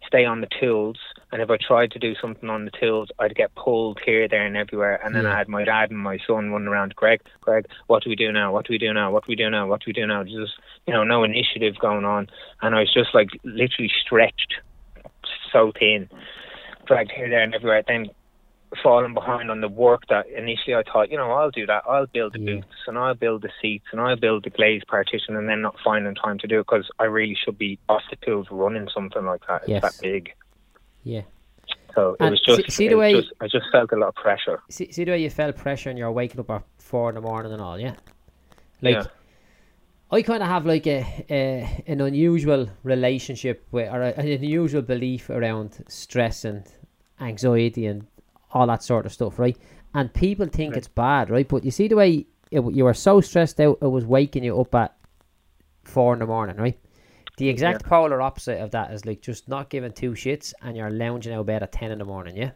stay 0.07 0.25
on 0.25 0.41
the 0.41 0.47
tools, 0.59 0.97
and 1.31 1.41
if 1.41 1.49
I 1.49 1.57
tried 1.57 1.91
to 1.91 1.99
do 1.99 2.13
something 2.21 2.49
on 2.49 2.65
the 2.65 2.71
tools, 2.71 3.09
I'd 3.19 3.35
get 3.35 3.53
pulled 3.55 3.99
here, 4.05 4.27
there, 4.27 4.45
and 4.45 4.55
everywhere. 4.55 4.99
And 5.03 5.15
then 5.15 5.23
Yeah. 5.23 5.33
I 5.33 5.37
had 5.37 5.49
my 5.49 5.63
dad 5.65 5.91
and 5.91 5.99
my 5.99 6.17
son 6.25 6.51
running 6.51 6.67
around. 6.67 6.95
Greg, 6.95 7.21
Greg, 7.41 7.65
what 7.87 8.03
do 8.03 8.09
we 8.09 8.15
do 8.15 8.31
now? 8.31 8.53
What 8.53 8.67
do 8.67 8.73
we 8.73 8.77
do 8.77 8.93
now? 8.93 9.11
What 9.11 9.25
do 9.25 9.31
we 9.31 9.35
do 9.35 9.49
now? 9.49 9.67
What 9.67 9.81
do 9.81 9.85
we 9.87 9.93
do 9.93 10.05
now? 10.07 10.23
Just 10.23 10.53
you 10.87 10.93
know, 10.93 11.03
no 11.03 11.23
initiative 11.23 11.75
going 11.79 12.05
on, 12.05 12.29
and 12.61 12.75
I 12.75 12.79
was 12.79 12.93
just 12.93 13.13
like 13.13 13.29
literally 13.43 13.91
stretched 14.05 14.55
so 15.51 15.71
thin, 15.77 16.09
dragged 16.85 17.11
here, 17.11 17.29
there, 17.29 17.41
and 17.41 17.53
everywhere. 17.53 17.83
Then 17.87 18.07
falling 18.81 19.13
behind 19.13 19.51
on 19.51 19.61
the 19.61 19.67
work 19.67 20.03
that 20.09 20.27
initially 20.29 20.75
I 20.75 20.83
thought, 20.83 21.11
you 21.11 21.17
know, 21.17 21.31
I'll 21.31 21.51
do 21.51 21.65
that. 21.67 21.83
I'll 21.87 22.07
build 22.07 22.33
the 22.33 22.39
Yeah. 22.39 22.55
booths 22.55 22.67
and 22.87 22.97
I'll 22.97 23.13
build 23.15 23.41
the 23.43 23.49
seats 23.61 23.85
and 23.91 24.01
I'll 24.01 24.15
build 24.15 24.45
the 24.45 24.49
glazed 24.49 24.87
partition, 24.87 25.35
and 25.35 25.47
then 25.47 25.61
not 25.61 25.75
finding 25.83 26.15
time 26.15 26.37
to 26.39 26.47
do 26.47 26.59
it 26.59 26.65
because 26.69 26.89
I 26.99 27.03
really 27.05 27.35
should 27.35 27.57
be 27.57 27.77
off 27.89 28.01
the 28.09 28.15
tools 28.25 28.47
running 28.49 28.87
something 28.93 29.25
like 29.25 29.41
that. 29.47 29.63
It's 29.67 29.81
that 29.81 29.97
big. 30.01 30.33
Yeah. 31.03 31.21
So 31.95 32.11
it 32.13 32.17
And 32.21 32.31
was 32.31 32.41
just, 32.41 32.71
see 32.71 32.87
it 32.87 32.89
the 32.89 32.97
way- 32.97 33.13
just, 33.13 33.33
I 33.41 33.47
just 33.47 33.65
felt 33.71 33.91
a 33.91 33.95
lot 33.95 34.07
of 34.07 34.15
pressure. 34.15 34.61
See, 34.69 34.91
see 34.91 35.03
the 35.03 35.11
way 35.11 35.21
you 35.21 35.29
felt 35.29 35.55
pressure 35.57 35.89
and 35.89 35.99
you're 35.99 36.11
waking 36.11 36.39
up 36.39 36.49
at 36.49 36.63
four 36.79 37.09
in 37.09 37.15
the 37.15 37.21
morning 37.21 37.51
and 37.51 37.61
all, 37.61 37.79
yeah? 37.79 37.95
Like, 38.81 38.95
Yeah. 38.95 39.03
I 40.11 40.21
kind 40.21 40.43
of 40.43 40.49
have 40.49 40.65
like 40.67 40.85
a, 40.85 41.25
a 41.31 41.83
an 41.87 41.99
unusual 41.99 42.69
relationship 42.83 43.65
with, 43.71 43.91
or 43.91 44.01
a, 44.03 44.09
an 44.11 44.27
unusual 44.27 44.83
belief 44.83 45.29
around 45.31 45.83
stress 45.87 46.45
and 46.45 46.63
anxiety 47.19 47.85
and 47.87 48.05
all 48.53 48.67
that 48.67 48.83
sort 48.83 49.05
of 49.05 49.11
stuff, 49.11 49.37
right? 49.39 49.57
And 49.93 50.13
people 50.13 50.47
think 50.47 50.71
Right. 50.71 50.77
it's 50.77 50.87
bad, 50.87 51.29
right? 51.29 51.47
But 51.47 51.63
you 51.65 51.71
see 51.71 51.87
the 51.87 51.95
way 51.95 52.25
it, 52.51 52.61
you 52.73 52.83
were 52.85 52.93
so 52.93 53.19
stressed 53.19 53.59
out, 53.59 53.79
it 53.81 53.87
was 53.87 54.05
waking 54.05 54.43
you 54.43 54.59
up 54.59 54.73
at 54.75 54.95
four 55.83 56.13
in 56.13 56.19
the 56.19 56.25
morning, 56.27 56.55
right? 56.57 56.79
The 57.37 57.49
exact 57.49 57.83
polar 57.83 58.21
opposite 58.21 58.61
of 58.61 58.71
that 58.71 58.91
is 58.91 59.05
like 59.05 59.21
just 59.21 59.47
not 59.49 59.69
giving 59.69 59.91
two 59.91 60.11
shits 60.11 60.53
and 60.61 60.77
you're 60.77 60.91
lounging 60.91 61.33
out 61.33 61.39
of 61.41 61.45
bed 61.47 61.63
at 61.63 61.71
10 61.71 61.91
in 61.91 61.97
the 61.97 62.05
morning, 62.05 62.37
yeah? 62.37 62.51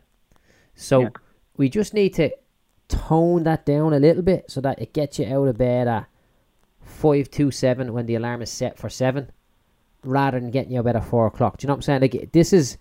So 0.75 1.01
Yeah. 1.01 1.09
we 1.57 1.67
just 1.67 1.93
need 1.95 2.13
to 2.15 2.29
tone 2.89 3.43
that 3.43 3.65
down 3.65 3.93
a 3.93 3.99
little 3.99 4.21
bit 4.21 4.49
so 4.51 4.61
that 4.61 4.79
it 4.79 4.93
gets 4.93 5.17
you 5.17 5.25
out 5.25 5.47
of 5.47 5.57
bed 5.57 5.87
at 5.87 6.05
527 6.83 7.91
when 7.93 8.05
the 8.05 8.15
alarm 8.15 8.41
is 8.41 8.51
set 8.51 8.77
for 8.77 8.89
7 8.89 9.29
rather 10.03 10.39
than 10.39 10.51
getting 10.51 10.71
you 10.73 10.77
out 10.77 10.81
of 10.81 10.85
bed 10.85 10.95
at 10.95 11.05
4 11.05 11.27
o'clock. 11.27 11.57
Do 11.57 11.65
you 11.65 11.67
know 11.67 11.73
what 11.73 11.77
I'm 11.77 11.81
saying? 11.81 12.01
Like, 12.01 12.31
this 12.31 12.53
is 12.53 12.77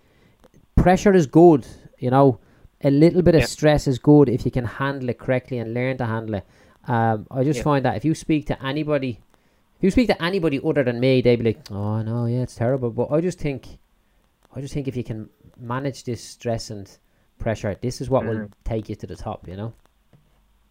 pressure 0.77 1.15
is 1.15 1.27
good, 1.27 1.67
you 1.99 2.11
know, 2.11 2.39
a 2.83 2.91
little 2.91 3.23
bit 3.23 3.35
of 3.35 3.45
stress 3.45 3.87
is 3.87 3.99
good 3.99 4.29
if 4.29 4.45
you 4.45 4.51
can 4.51 4.65
handle 4.65 5.09
it 5.09 5.19
correctly 5.19 5.59
and 5.59 5.73
learn 5.75 5.97
to 5.99 6.07
handle 6.07 6.37
it. 6.37 6.47
Um, 6.87 7.27
I 7.31 7.43
just 7.43 7.59
Yeah. 7.59 7.65
find 7.65 7.85
that 7.85 7.97
if 7.97 8.05
you 8.05 8.15
speak 8.15 8.47
to 8.47 8.63
anybody, 8.65 9.21
if 9.79 9.83
you 9.83 9.91
speak 9.91 10.09
to 10.09 10.23
anybody 10.23 10.61
other 10.65 10.85
than 10.85 11.01
me, 11.01 11.21
they'd 11.21 11.37
be 11.37 11.45
like, 11.45 11.71
"Oh 11.71 12.03
no, 12.03 12.27
yeah, 12.27 12.43
it's 12.43 12.55
terrible." 12.55 12.91
But 12.91 13.11
I 13.11 13.21
just 13.21 13.39
think, 13.41 13.79
I 14.55 14.61
just 14.61 14.73
think 14.75 14.87
if 14.89 14.97
you 14.97 15.03
can 15.05 15.29
manage 15.59 16.05
this 16.05 16.23
stress 16.23 16.71
and 16.71 16.89
pressure, 17.39 17.75
this 17.81 18.01
is 18.01 18.09
what 18.09 18.25
will 18.25 18.37
Mhm. 18.37 18.53
take 18.65 18.89
you 18.89 18.95
to 18.97 19.07
the 19.07 19.17
top. 19.17 19.49
You 19.49 19.57
know. 19.57 19.73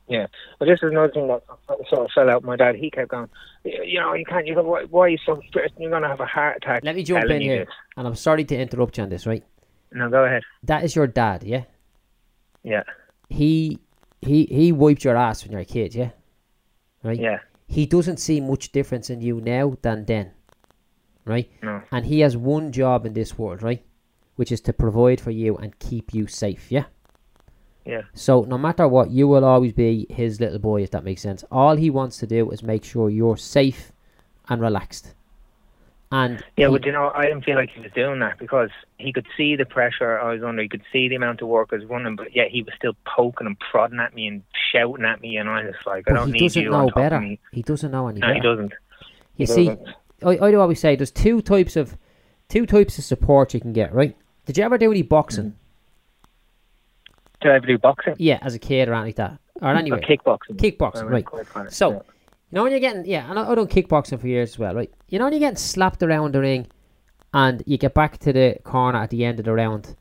Yeah, 0.08 0.28
but 0.60 0.66
this 0.68 0.78
is 0.84 0.92
another 0.92 1.12
thing 1.12 1.28
that 1.28 1.42
sort 1.90 2.06
of 2.06 2.12
fell 2.14 2.30
out. 2.30 2.44
My 2.44 2.56
dad, 2.56 2.76
he 2.76 2.92
kept 2.92 3.10
going, 3.10 3.28
you 3.64 4.00
know, 4.00 4.14
you 4.14 4.24
can't. 4.24 4.46
You 4.46 4.54
go, 4.54 4.62
why, 4.62 4.84
why 4.84 5.06
are 5.06 5.10
you 5.10 5.18
so 5.26 5.42
stressed? 5.48 5.74
You're 5.80 5.90
gonna 5.90 6.08
have 6.08 6.20
a 6.20 6.28
heart 6.28 6.58
attack. 6.58 6.84
Let 6.84 6.96
me 6.96 7.04
jump 7.04 7.26
in 7.26 7.42
here, 7.42 7.66
this. 7.66 7.74
and 7.98 8.08
I'm 8.08 8.14
sorry 8.16 8.46
to 8.46 8.56
interrupt 8.56 8.98
you 9.00 9.04
on 9.04 9.10
this. 9.10 9.26
Right, 9.26 9.44
No, 9.92 10.08
go 10.10 10.24
ahead. 10.24 10.44
that 10.64 10.84
is 10.84 10.96
your 10.96 11.08
dad, 11.08 11.42
yeah. 11.44 11.64
Yeah, 12.66 12.84
He 13.30 13.80
he 14.22 14.46
he 14.46 14.72
wiped 14.72 15.04
your 15.04 15.16
ass 15.16 15.44
when 15.44 15.52
you 15.52 15.58
were 15.58 15.62
a 15.62 15.66
kid, 15.66 15.94
yeah. 15.96 16.12
Right. 17.04 17.22
yeah, 17.22 17.40
he 17.68 17.86
doesn't 17.86 18.18
see 18.20 18.42
much 18.42 18.72
difference 18.74 19.10
in 19.12 19.22
you 19.22 19.40
now 19.42 19.78
than 19.82 20.06
then, 20.06 20.34
right? 21.26 21.50
no, 21.62 21.82
And 21.92 22.06
he 22.06 22.22
has 22.22 22.38
one 22.38 22.72
job 22.72 23.06
in 23.06 23.14
this 23.14 23.38
world, 23.38 23.64
right? 23.64 23.86
Which 24.36 24.52
is 24.52 24.62
to 24.62 24.74
provide 24.74 25.22
for 25.22 25.32
you 25.32 25.58
and 25.58 25.80
keep 25.80 26.14
you 26.14 26.28
safe, 26.28 26.72
yeah? 26.72 26.86
yeah, 27.86 28.04
So 28.14 28.42
no 28.44 28.58
matter 28.58 28.88
what, 28.88 29.12
you 29.12 29.28
will 29.28 29.46
always 29.46 29.74
be 29.74 30.08
his 30.10 30.40
little 30.40 30.60
boy, 30.60 30.84
if 30.84 30.92
that 30.92 31.04
makes 31.04 31.22
sense. 31.22 31.44
All 31.52 31.76
he 31.76 31.90
wants 31.92 32.18
to 32.20 32.28
do 32.28 32.50
is 32.52 32.64
make 32.64 32.84
sure 32.84 33.10
you're 33.12 33.38
safe 33.38 33.92
and 34.50 34.62
relaxed. 34.62 35.14
And 36.12 36.44
yeah. 36.56 36.68
he- 36.68 36.72
But 36.74 36.86
you 36.86 36.92
know, 36.92 37.12
I 37.14 37.24
didn't 37.24 37.44
feel 37.44 37.56
like 37.56 37.72
he 37.72 37.82
was 37.82 37.92
doing 37.94 38.20
that 38.20 38.38
because 38.38 38.70
he 39.00 39.12
could 39.12 39.26
see 39.36 39.56
the 39.56 39.66
pressure 39.66 40.20
I 40.20 40.34
was 40.34 40.44
under. 40.44 40.62
He 40.62 40.70
could 40.70 40.84
see 40.92 41.08
the 41.10 41.16
amount 41.16 41.42
of 41.42 41.48
work 41.48 41.70
I 41.72 41.78
was 41.78 41.86
running, 41.86 42.16
but 42.16 42.36
yet 42.36 42.50
he 42.50 42.62
was 42.62 42.74
still 42.78 42.94
poking 43.06 43.48
and 43.48 43.58
prodding 43.60 44.00
at 44.00 44.14
me 44.14 44.28
and 44.28 44.44
shouting 44.72 45.04
at 45.06 45.20
me, 45.22 45.38
and 45.38 45.50
I 45.50 45.66
was 45.66 45.76
like, 45.86 46.10
I 46.10 46.14
don't 46.14 46.28
he 46.28 46.34
need 46.34 46.40
doesn't 46.42 46.62
you 46.64 46.70
know 46.70 46.90
better. 46.96 47.20
me. 47.20 47.40
He 47.52 47.62
doesn't 47.64 47.92
know 47.92 48.08
any 48.08 48.20
No, 48.20 48.34
he 48.34 48.40
doesn't. 48.40 48.72
You 48.72 49.08
He 49.36 49.46
see, 49.48 49.66
doesn't. 49.68 49.88
I, 50.24 50.46
I 50.48 50.52
do 50.52 50.60
always 50.62 50.80
say 50.80 50.96
there's 50.96 51.12
two 51.12 51.42
types 51.42 51.76
of 51.76 51.98
two 52.50 52.66
types 52.66 52.98
of 53.00 53.04
support 53.04 53.54
you 53.54 53.60
can 53.60 53.74
get, 53.74 53.94
right? 53.94 54.16
Did 54.46 54.58
you 54.58 54.64
ever 54.64 54.78
do 54.78 54.92
any 54.92 55.02
boxing? 55.02 55.46
Mm-hmm. 55.46 55.56
Did 57.42 57.52
I 57.52 57.56
ever 57.56 57.68
do 57.68 57.78
boxing? 57.78 58.16
Yeah, 58.18 58.40
as 58.42 58.56
a 58.56 58.60
kid 58.60 58.88
or 58.90 58.94
anything 58.94 59.08
like 59.08 59.16
that, 59.18 59.40
or 59.62 59.70
anyway, 59.76 59.98
Or 59.98 60.02
kickboxing. 60.02 60.56
kickboxing, 60.58 61.10
right? 61.10 61.72
So, 61.74 61.92
yeah. 61.92 62.00
You 62.56 62.60
know 62.60 62.64
when 62.64 62.72
you're 62.72 62.80
getting 62.80 63.06
yeah, 63.06 63.30
and 63.30 63.38
I, 63.38 63.52
I 63.52 63.56
done 63.56 63.68
kickboxing 63.68 64.18
for 64.18 64.28
years 64.30 64.52
as 64.52 64.60
well, 64.60 64.74
right? 64.74 64.90
You 65.10 65.20
know 65.20 65.26
when 65.26 65.34
you're 65.34 65.42
getting 65.42 65.58
slapped 65.58 66.02
around 66.02 66.34
the 66.34 66.40
ring, 66.40 66.68
and 67.34 67.62
you 67.66 67.78
get 67.78 67.94
back 67.94 68.18
to 68.20 68.32
the 68.32 68.58
corner 68.64 68.98
at 69.00 69.10
the 69.10 69.26
end 69.26 69.40
of 69.40 69.46
the 69.46 69.52
round, 69.52 69.98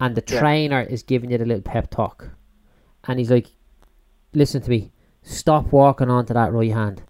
and 0.00 0.16
the 0.16 0.24
Yeah. 0.28 0.40
trainer 0.40 0.80
is 0.80 1.04
giving 1.04 1.30
you 1.30 1.38
the 1.38 1.46
little 1.46 1.62
pep 1.62 1.90
talk, 1.90 2.30
and 3.06 3.20
he's 3.20 3.30
like, 3.30 3.50
"Listen 4.34 4.60
to 4.62 4.68
me, 4.68 4.90
stop 5.22 5.70
walking 5.70 6.10
onto 6.10 6.34
that 6.34 6.52
right 6.52 6.72
hand," 6.72 7.02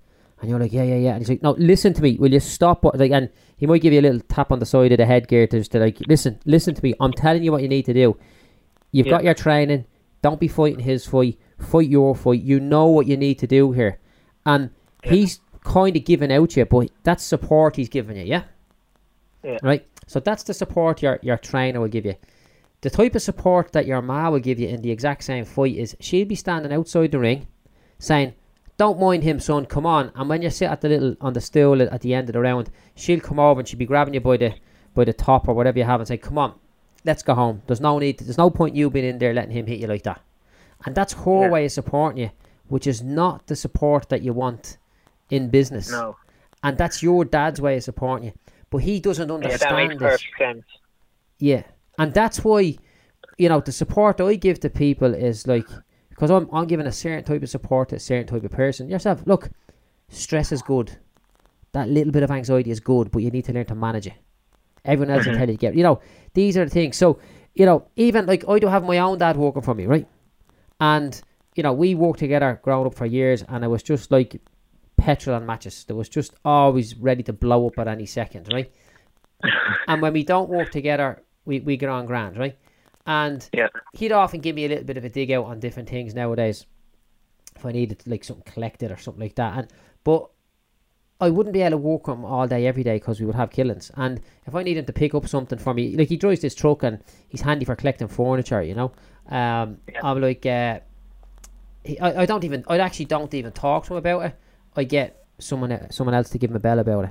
and 0.43 0.51
you're 0.51 0.61
like, 0.61 0.75
"Yeah, 0.75 0.83
yeah, 0.83 0.97
yeah," 0.97 1.13
and 1.13 1.21
he's 1.23 1.31
like, 1.31 1.43
"No, 1.43 1.53
listen 1.53 1.95
to 1.95 2.03
me, 2.03 2.19
will 2.21 2.31
you 2.35 2.41
stop?" 2.41 2.85
What 2.85 2.99
like, 2.99 3.13
and 3.13 3.31
he 3.57 3.65
might 3.65 3.81
give 3.81 3.95
you 3.95 4.01
a 4.01 4.03
little 4.03 4.21
tap 4.21 4.53
on 4.53 4.59
the 4.59 4.67
side 4.67 4.93
of 4.93 4.99
the 4.99 5.07
headgear 5.07 5.47
to 5.47 5.59
just 5.59 5.73
like, 5.73 6.03
"Listen, 6.07 6.39
listen 6.45 6.75
to 6.75 6.85
me, 6.85 6.93
I'm 7.01 7.15
telling 7.15 7.43
you 7.43 7.51
what 7.51 7.63
you 7.63 7.69
need 7.69 7.87
to 7.87 7.95
do. 7.95 8.19
You've 8.91 9.07
Yeah. 9.07 9.13
got 9.13 9.25
your 9.25 9.35
training." 9.35 9.87
Don't 10.21 10.39
be 10.39 10.49
fighting 10.49 10.81
his 10.81 11.07
fight. 11.07 11.37
Fight 11.59 11.89
your 11.89 12.15
fight. 12.15 12.43
You 12.43 12.61
know 12.61 12.87
what 12.87 13.07
you 13.09 13.17
need 13.17 13.41
to 13.41 13.47
do 13.49 13.73
here. 13.73 13.99
And 14.47 14.71
Yeah. 15.05 15.13
he's 15.13 15.41
kind 15.65 15.97
of 15.97 16.05
giving 16.05 16.33
out 16.33 16.51
to 16.51 16.61
you, 16.61 16.67
but 16.67 16.91
that's 17.03 17.23
support 17.25 17.77
he's 17.77 17.89
giving 17.89 18.17
you, 18.17 18.25
yeah? 18.25 18.45
Yeah. 19.43 19.59
Right? 19.63 19.87
So 20.07 20.21
that's 20.21 20.43
the 20.43 20.55
support 20.55 21.03
your, 21.03 21.19
your 21.23 21.37
trainer 21.39 21.81
will 21.81 21.89
give 21.89 22.07
you. 22.07 22.15
The 22.81 22.91
type 22.91 23.15
of 23.15 23.23
support 23.23 23.73
that 23.73 23.87
your 23.87 24.03
ma 24.03 24.29
will 24.31 24.41
give 24.41 24.59
you 24.59 24.69
in 24.69 24.83
the 24.83 24.91
exact 24.91 25.25
same 25.25 25.45
fight 25.45 25.77
is 25.77 25.97
she'll 26.01 26.27
be 26.27 26.35
standing 26.35 26.73
outside 26.73 27.13
the 27.13 27.19
ring 27.19 27.47
saying, 27.99 28.35
Don't 28.77 28.99
mind 28.99 29.23
him, 29.23 29.39
son, 29.39 29.67
come 29.67 29.87
on. 29.87 30.11
And 30.17 30.29
when 30.29 30.43
you 30.43 30.51
sit 30.51 30.69
at 30.69 30.81
the 30.81 30.89
little 30.89 31.17
on 31.21 31.33
the 31.33 31.41
stool 31.41 31.81
at, 31.81 32.01
the 32.01 32.15
end 32.15 32.29
of 32.29 32.33
the 32.33 32.41
round, 32.41 32.71
she'll 32.97 33.21
come 33.21 33.39
over 33.39 33.61
and 33.61 33.69
she'll 33.69 33.79
be 33.79 33.87
grabbing 33.87 34.15
you 34.15 34.21
by 34.21 34.37
the 34.37 34.55
by 34.95 35.05
the 35.05 35.13
top 35.13 35.49
or 35.49 35.55
whatever 35.55 35.79
you 35.79 35.85
have 35.85 36.01
and 36.01 36.09
say, 36.09 36.17
Come 36.17 36.39
on, 36.39 36.55
let's 37.05 37.23
go 37.23 37.35
home. 37.35 37.63
There's 37.67 37.81
no 37.81 37.99
need 38.01 38.19
there's 38.19 38.39
no 38.39 38.51
point 38.51 38.75
you 38.75 38.91
being 38.91 39.07
in 39.07 39.19
there 39.19 39.33
letting 39.33 39.53
him 39.53 39.67
hit 39.67 39.79
you 39.79 39.87
like 39.87 40.03
that. 40.03 40.21
And 40.85 40.95
that's 40.95 41.13
her 41.13 41.43
Yeah. 41.43 41.51
way 41.51 41.65
of 41.67 41.73
supporting 41.73 42.25
you, 42.25 42.31
which 42.67 42.89
is 42.89 43.01
not 43.03 43.47
the 43.47 43.55
support 43.55 44.09
that 44.09 44.23
you 44.23 44.33
want 44.33 44.79
in 45.33 45.49
business. 45.49 45.91
No. 45.91 46.17
And 46.63 46.79
that's 46.79 47.03
your 47.03 47.25
dad's 47.25 47.61
way 47.61 47.77
of 47.79 47.83
supporting 47.83 48.27
you. 48.27 48.33
But 48.71 48.79
he 48.79 49.01
doesn't 49.01 49.29
Yeah, 49.29 49.35
understand 49.35 49.77
makes 49.77 49.95
this. 49.95 50.23
perfect 50.23 50.39
sense. 50.39 50.65
Yeah, 51.39 51.63
and 51.99 52.15
that's 52.15 52.45
why, 52.45 52.77
you 53.39 53.49
know, 53.49 53.61
the 53.61 53.73
support 53.73 54.21
I 54.21 54.35
give 54.37 54.61
to 54.61 54.71
people 54.71 55.13
is 55.15 55.47
like 55.47 55.69
because 56.11 56.31
I'm 56.31 56.49
I'm 56.53 56.67
giving 56.67 56.87
a 56.87 56.93
certain 56.93 57.25
type 57.25 57.43
of 57.43 57.49
support 57.49 57.89
to 57.89 57.97
a 57.97 57.99
certain 58.01 58.27
type 58.27 58.45
of 58.45 58.53
person. 58.53 58.89
Yourself, 58.89 59.23
look, 59.27 59.51
stress 60.09 60.53
is 60.53 60.63
good. 60.63 60.99
That 61.73 61.89
little 61.89 62.13
bit 62.13 62.23
of 62.23 62.31
anxiety 62.31 62.71
is 62.71 62.81
good, 62.81 63.11
but 63.11 63.23
you 63.23 63.31
need 63.31 63.47
to 63.47 63.53
learn 63.53 63.67
to 63.67 63.75
manage 63.75 64.07
it. 64.07 64.15
Everyone 64.85 65.15
else 65.15 65.27
will 65.27 65.33
Mhm. 65.33 65.39
tell 65.39 65.49
you 65.49 65.55
to 65.57 65.61
get. 65.61 65.75
You 65.75 65.83
know, 65.83 66.01
these 66.35 66.57
are 66.57 66.65
the 66.65 66.71
things. 66.71 66.97
So, 66.97 67.19
you 67.55 67.67
know, 67.67 67.87
even 67.97 68.27
like 68.27 68.45
I 68.49 68.59
do 68.59 68.69
have 68.69 68.85
my 68.85 68.99
own 68.99 69.19
dad 69.19 69.37
working 69.37 69.63
for 69.63 69.75
me, 69.75 69.87
right? 69.87 70.07
And 70.81 71.21
you 71.57 71.63
know, 71.63 71.73
we 71.73 71.95
worked 71.95 72.21
together 72.21 72.61
growing 72.63 72.87
up 72.87 72.95
for 72.95 73.07
years, 73.07 73.43
and 73.49 73.65
it 73.65 73.69
was 73.69 73.83
just 73.83 74.11
like 74.11 74.41
petrol 75.03 75.37
and 75.37 75.47
matches. 75.47 75.85
There 75.85 75.97
was 75.97 76.09
just 76.09 76.33
always 76.45 76.97
ready 76.97 77.23
to 77.25 77.33
blow 77.33 77.67
up 77.67 77.79
at 77.79 77.89
any 77.89 78.07
second, 78.07 78.49
right? 78.53 78.73
and 79.89 80.01
when 80.01 80.13
we 80.13 80.23
don't 80.23 80.49
work 80.49 80.71
together, 80.71 81.23
we, 81.45 81.59
we 81.61 81.77
get 81.77 81.89
on 81.89 82.07
grand, 82.07 82.39
right? 82.39 82.57
And 83.07 83.49
Yeah. 83.53 83.69
he'd 83.93 84.13
often 84.13 84.41
give 84.41 84.55
me 84.55 84.65
a 84.65 84.69
little 84.69 84.85
bit 84.85 84.97
of 84.97 85.05
a 85.05 85.09
dig 85.09 85.33
out 85.33 85.47
on 85.47 85.59
different 85.59 85.89
things 85.89 86.15
nowadays 86.15 86.67
if 87.57 87.67
I 87.67 87.73
needed 87.73 88.03
like 88.07 88.23
something 88.23 88.45
collected 88.53 88.93
or 88.93 88.97
something 88.97 89.21
like 89.21 89.35
that. 89.35 89.59
And 89.59 89.69
but 90.05 90.31
I 91.21 91.31
wouldn't 91.31 91.53
be 91.53 91.63
able 91.63 91.73
to 91.73 91.77
work 91.79 92.07
with 92.07 92.17
him 92.19 92.25
all 92.25 92.47
day 92.47 92.67
every 92.67 92.85
day 92.85 92.97
because 92.97 93.19
we 93.21 93.27
would 93.27 93.35
have 93.35 93.51
killings. 93.51 93.91
And 93.97 94.21
if 94.47 94.55
I 94.55 94.63
need 94.63 94.77
him 94.77 94.85
to 94.87 94.93
pick 94.93 95.15
up 95.15 95.27
something 95.29 95.59
for 95.59 95.75
me, 95.75 95.97
like 95.97 96.09
he 96.09 96.17
drives 96.17 96.41
this 96.41 96.55
truck 96.55 96.83
and 96.85 97.03
he's 97.29 97.41
handy 97.41 97.65
for 97.65 97.75
collecting 97.77 98.09
furniture, 98.09 98.63
you 98.63 98.75
know. 98.75 98.93
Um, 99.29 99.79
Yeah. 99.93 100.01
I'm 100.03 100.21
like, 100.21 100.47
uh, 100.47 100.81
he, 101.85 101.99
I, 101.99 102.23
I 102.23 102.27
don't 102.27 102.45
even, 102.45 102.65
I 102.69 102.79
actually 102.79 103.07
don't 103.07 103.35
even 103.35 103.53
talk 103.53 103.85
to 103.87 103.95
him 103.95 103.99
about 103.99 104.25
it. 104.27 104.35
I 104.77 104.85
get 104.85 105.25
someone 105.39 105.91
someone 105.91 106.15
else 106.15 106.31
to 106.31 106.39
give 106.39 106.51
him 106.51 106.57
a 106.57 106.61
bell 106.61 106.79
about 106.79 107.07
it. 107.07 107.11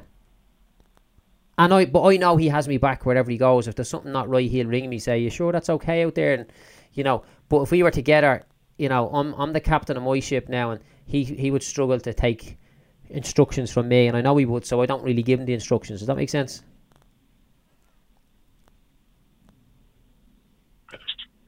And 1.58 1.74
I, 1.74 1.86
but 1.86 2.04
I 2.04 2.18
know 2.18 2.38
he 2.38 2.48
has 2.48 2.68
me 2.68 2.78
back 2.78 3.06
wherever 3.06 3.30
he 3.30 3.38
goes. 3.38 3.68
If 3.68 3.76
there's 3.76 3.90
something 3.90 4.12
not 4.12 4.30
right, 4.30 4.50
he'll 4.50 4.68
ring 4.68 4.90
me, 4.90 5.00
say, 5.00 5.20
"You 5.20 5.30
sure 5.30 5.52
that's 5.52 5.70
okay 5.70 6.04
out 6.04 6.16
there?" 6.16 6.34
And 6.34 6.52
you 6.94 7.04
know, 7.04 7.24
but 7.50 7.62
if 7.62 7.72
we 7.72 7.84
were 7.84 7.92
together, 7.92 8.44
you 8.78 8.90
know, 8.90 9.10
I'm 9.10 9.34
I'm 9.36 9.54
the 9.54 9.60
captain 9.60 9.98
of 9.98 10.04
my 10.04 10.20
ship 10.20 10.50
now, 10.50 10.72
and 10.72 10.82
he 11.06 11.24
he 11.24 11.52
would 11.52 11.64
struggle 11.64 12.00
to 12.00 12.14
take 12.14 12.58
instructions 13.10 13.70
from 13.72 13.90
me, 13.90 14.08
and 14.08 14.18
I 14.18 14.22
know 14.22 14.38
he 14.38 14.46
would, 14.46 14.66
so 14.66 14.82
I 14.82 14.86
don't 14.86 15.04
really 15.04 15.24
give 15.24 15.40
him 15.40 15.46
the 15.46 15.54
instructions. 15.54 16.00
Does 16.00 16.08
that 16.08 16.18
make 16.18 16.30
sense? 16.30 16.64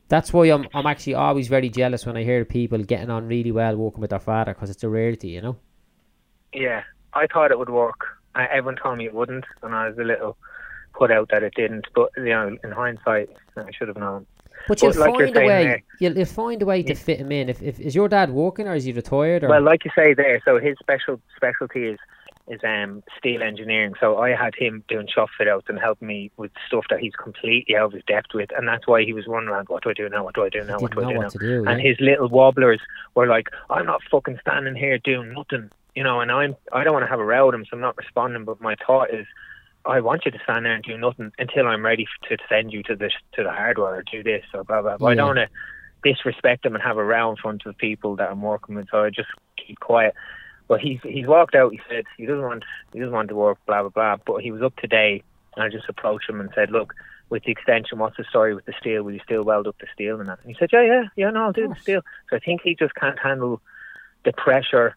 That's 0.10 0.32
why 0.32 0.46
I'm 0.52 0.68
I'm 0.76 0.86
actually 0.86 1.16
always 1.16 1.48
very 1.48 1.70
jealous 1.70 2.06
when 2.06 2.18
I 2.18 2.24
hear 2.24 2.46
people 2.46 2.84
getting 2.84 3.10
on 3.10 3.28
really 3.28 3.52
well 3.52 3.76
working 3.78 4.02
with 4.02 4.12
their 4.12 4.20
father 4.20 4.54
because 4.54 4.70
it's 4.70 4.84
a 4.84 4.90
rarity, 4.90 5.30
you 5.30 5.42
know. 5.42 5.58
Yeah, 6.54 6.84
I 7.14 7.28
thought 7.28 7.52
it 7.52 7.60
would 7.60 7.70
work. 7.70 8.02
Uh, 8.36 8.46
everyone 8.50 8.76
told 8.82 8.98
me 8.98 9.06
it 9.06 9.14
wouldn't, 9.14 9.46
and 9.62 9.74
I 9.76 9.88
was 9.90 9.98
a 9.98 10.04
little 10.04 10.38
put 10.94 11.12
out 11.12 11.30
that 11.32 11.44
it 11.44 11.54
didn't. 11.56 11.88
But 11.96 12.10
you 12.18 12.26
know, 12.26 12.58
in 12.64 12.72
hindsight, 12.72 13.30
I 13.58 13.72
should 13.72 13.88
have 13.88 13.98
known. 13.98 14.26
But 14.68 14.82
you'll 14.82 14.92
But 14.94 15.00
like 15.00 15.16
find 15.20 15.38
a 15.38 15.40
way. 15.42 15.64
there- 15.66 15.84
You'll, 16.00 16.16
you'll 16.18 16.26
find 16.26 16.62
a 16.62 16.66
way 16.66 16.84
to 16.84 16.90
Yeah. 16.94 17.00
fit 17.00 17.20
him 17.20 17.32
in. 17.32 17.50
If, 17.50 17.62
if 17.62 17.80
is 17.80 17.96
your 17.96 18.08
dad 18.08 18.30
working 18.30 18.68
or 18.68 18.76
is 18.76 18.86
he 18.86 18.92
retired? 18.94 19.44
Or 19.44 19.50
Well, 19.50 19.62
like 19.62 19.84
you 19.86 19.92
say 19.96 20.14
there, 20.14 20.42
so 20.46 20.60
his 20.60 20.78
special 20.80 21.20
specialty 21.36 21.86
is 21.90 22.00
is 22.50 22.60
um 22.64 23.02
steel 23.18 23.42
engineering. 23.42 23.94
So 24.02 24.18
I 24.18 24.32
had 24.36 24.54
him 24.56 24.84
doing 24.90 25.08
shop 25.08 25.30
fit 25.38 25.48
outs 25.48 25.68
and 25.70 25.80
helping 25.80 26.08
me 26.10 26.30
with 26.38 26.52
stuff 26.68 26.84
that 26.90 27.00
he's 27.00 27.16
completely 27.16 27.76
out 27.78 27.86
of 27.88 27.94
his 27.94 28.04
depth 28.06 28.34
with, 28.34 28.50
and 28.58 28.68
that's 28.68 28.86
why 28.86 29.04
he 29.04 29.14
was 29.14 29.28
running 29.28 29.48
around. 29.50 29.70
What 29.70 29.84
do 29.84 29.90
I 29.90 29.94
do 29.94 30.10
now? 30.10 30.24
What 30.26 30.36
do 30.36 30.44
I 30.44 30.50
do 30.50 30.64
now? 30.64 30.78
What 30.80 30.92
do 30.94 31.04
I 31.06 31.14
do 31.14 31.20
now? 31.20 31.30
do. 31.30 31.64
and 31.68 31.82
yeah. 31.82 31.88
his 31.90 32.00
little 32.02 32.28
wobblers 32.30 32.82
were 33.16 33.28
like, 33.28 33.48
"I'm 33.70 33.86
not 33.86 34.02
fucking 34.12 34.40
standing 34.42 34.76
here 34.76 34.98
doing 34.98 35.32
nothing," 35.34 35.72
you 35.96 36.04
know. 36.04 36.22
And 36.22 36.32
I'm 36.32 36.56
I 36.72 36.84
don't 36.84 36.94
want 36.94 37.04
to 37.04 37.10
have 37.10 37.20
a 37.20 37.26
row 37.26 37.48
with 37.48 37.56
him, 37.56 37.66
so 37.66 37.72
I'm 37.74 37.82
not 37.82 37.98
responding. 37.98 38.46
But 38.46 38.62
my 38.62 38.76
thought 38.86 39.14
is, 39.14 39.26
I 39.86 40.00
want 40.02 40.26
you 40.26 40.32
to 40.32 40.40
stand 40.44 40.66
there 40.66 40.74
and 40.74 40.84
do 40.84 40.98
nothing 40.98 41.32
until 41.38 41.68
I'm 41.68 41.86
ready 41.86 42.08
to 42.30 42.38
send 42.50 42.74
you 42.74 42.84
to 42.84 42.96
the 42.96 43.10
to 43.34 43.44
the 43.44 43.52
hardware 43.52 43.96
or 43.96 44.04
do 44.04 44.24
this 44.24 44.44
or 44.54 44.64
blah 44.64 44.82
blah. 44.82 44.98
blah. 44.98 45.10
I 45.10 45.16
don't 45.16 45.36
want 45.36 45.50
to 45.50 45.50
disrespect 46.04 46.66
him 46.66 46.76
and 46.76 46.84
have 46.84 46.98
a 46.98 47.04
row 47.04 47.32
in 47.32 47.38
front 47.38 47.66
of 47.66 47.74
the 47.74 47.78
people 47.78 48.16
that 48.18 48.30
I'm 48.30 48.42
working 48.42 48.76
with, 48.76 48.88
so 48.92 49.04
I 49.04 49.10
just 49.10 49.30
keep 49.58 49.80
quiet. 49.80 50.14
But 50.68 50.80
he's 50.80 51.00
he's 51.04 51.28
walked 51.28 51.56
out. 51.56 51.72
He 51.72 51.82
said 51.90 52.06
he 52.18 52.26
doesn't 52.26 52.42
want 52.42 52.64
he 52.94 53.00
doesn't 53.00 53.14
want 53.14 53.30
to 53.30 53.36
work. 53.36 53.58
Blah 53.66 53.82
blah 53.82 53.90
blah. 53.90 54.18
But 54.26 54.42
he 54.42 54.52
was 54.52 54.62
up 54.62 54.76
today, 54.78 55.24
and 55.56 55.64
I 55.64 55.70
just 55.70 55.90
approached 55.90 56.30
him 56.30 56.40
and 56.40 56.50
said, 56.56 56.72
"Look, 56.72 56.94
with 57.30 57.44
the 57.44 57.52
extension, 57.52 58.00
what's 58.00 58.18
the 58.18 58.24
story 58.24 58.56
with 58.56 58.66
the 58.66 58.74
steel? 58.80 59.04
Will 59.04 59.14
you 59.14 59.20
still 59.24 59.44
weld 59.44 59.68
up 59.68 59.76
the 59.80 59.88
steel 59.94 60.20
and 60.20 60.30
that?" 60.30 60.40
And 60.42 60.50
he 60.50 60.56
said, 60.58 60.70
"Yeah, 60.72 60.84
yeah, 60.84 61.04
yeah. 61.16 61.30
No, 61.32 61.46
I'll 61.46 61.52
do 61.52 61.68
the 61.68 61.76
steel." 61.82 62.02
So 62.30 62.38
I 62.38 62.40
think 62.40 62.62
he 62.64 62.76
just 62.76 62.96
can't 62.96 63.20
handle 63.20 63.62
the 64.24 64.32
pressure, 64.32 64.96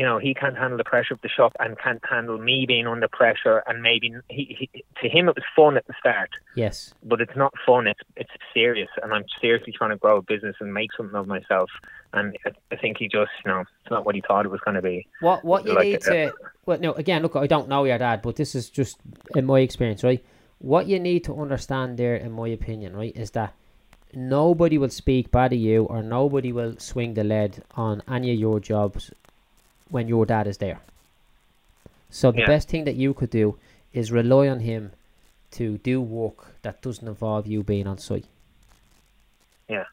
you 0.00 0.06
know, 0.06 0.16
he 0.16 0.32
can't 0.32 0.56
handle 0.56 0.78
the 0.78 0.84
pressure 0.84 1.12
of 1.12 1.20
the 1.20 1.28
shop 1.28 1.52
and 1.60 1.78
can't 1.78 2.00
handle 2.08 2.38
me 2.38 2.64
being 2.66 2.86
under 2.86 3.06
pressure. 3.06 3.62
And 3.66 3.82
maybe 3.82 4.14
he, 4.30 4.56
he 4.72 4.84
to 5.02 5.08
him 5.10 5.28
it 5.28 5.36
was 5.36 5.44
fun 5.54 5.76
at 5.76 5.86
the 5.86 5.92
start. 6.00 6.30
Yes. 6.56 6.94
But 7.04 7.20
it's 7.20 7.36
not 7.36 7.52
fun. 7.66 7.86
It's 7.86 8.00
it's 8.16 8.30
serious, 8.54 8.88
and 9.02 9.12
I'm 9.12 9.26
seriously 9.42 9.74
trying 9.76 9.90
to 9.90 9.98
grow 9.98 10.16
a 10.16 10.22
business 10.22 10.56
and 10.58 10.72
make 10.72 10.88
something 10.96 11.14
of 11.14 11.26
myself. 11.26 11.68
And 12.14 12.34
I, 12.46 12.52
I 12.72 12.76
think 12.76 12.96
he 12.96 13.08
just, 13.08 13.30
you 13.44 13.50
know, 13.50 13.60
it's 13.60 13.90
not 13.90 14.06
what 14.06 14.14
he 14.14 14.22
thought 14.26 14.46
it 14.46 14.50
was 14.50 14.62
going 14.64 14.76
to 14.76 14.80
be. 14.80 15.06
What 15.20 15.44
what 15.44 15.66
you 15.66 15.74
Like, 15.74 15.84
need 15.84 16.08
uh, 16.08 16.12
to 16.12 16.32
well 16.64 16.78
no 16.78 16.94
again 16.94 17.20
look 17.20 17.36
I 17.36 17.46
don't 17.46 17.68
know 17.68 17.84
your 17.84 17.98
dad 17.98 18.22
but 18.22 18.36
this 18.36 18.54
is 18.54 18.70
just 18.70 18.96
in 19.36 19.44
my 19.44 19.60
experience 19.60 20.02
right. 20.02 20.24
What 20.60 20.86
you 20.86 20.98
need 20.98 21.24
to 21.24 21.38
understand 21.38 21.98
there, 21.98 22.16
in 22.16 22.32
my 22.32 22.48
opinion, 22.48 22.96
right, 22.96 23.14
is 23.14 23.32
that 23.32 23.52
nobody 24.14 24.78
will 24.78 24.90
speak 24.90 25.30
bad 25.30 25.52
of 25.52 25.58
you 25.58 25.84
or 25.84 26.02
nobody 26.02 26.52
will 26.52 26.76
swing 26.78 27.12
the 27.12 27.24
lead 27.24 27.62
on 27.74 28.02
any 28.08 28.32
of 28.32 28.38
your 28.38 28.60
jobs 28.60 29.12
when 29.90 30.08
your 30.08 30.26
dad 30.26 30.46
is 30.46 30.58
there. 30.58 30.80
So 32.10 32.32
the 32.32 32.40
Yeah. 32.40 32.46
best 32.46 32.68
thing 32.68 32.84
that 32.84 32.96
you 32.96 33.14
could 33.14 33.30
do 33.30 33.58
is 33.92 34.10
rely 34.12 34.48
on 34.48 34.60
him 34.60 34.92
to 35.52 35.78
do 35.78 36.00
work 36.00 36.54
that 36.62 36.80
doesn't 36.82 37.06
involve 37.06 37.46
you 37.46 37.62
being 37.62 37.86
on 37.86 37.98
site. 37.98 38.26
Yeah. 39.68 39.84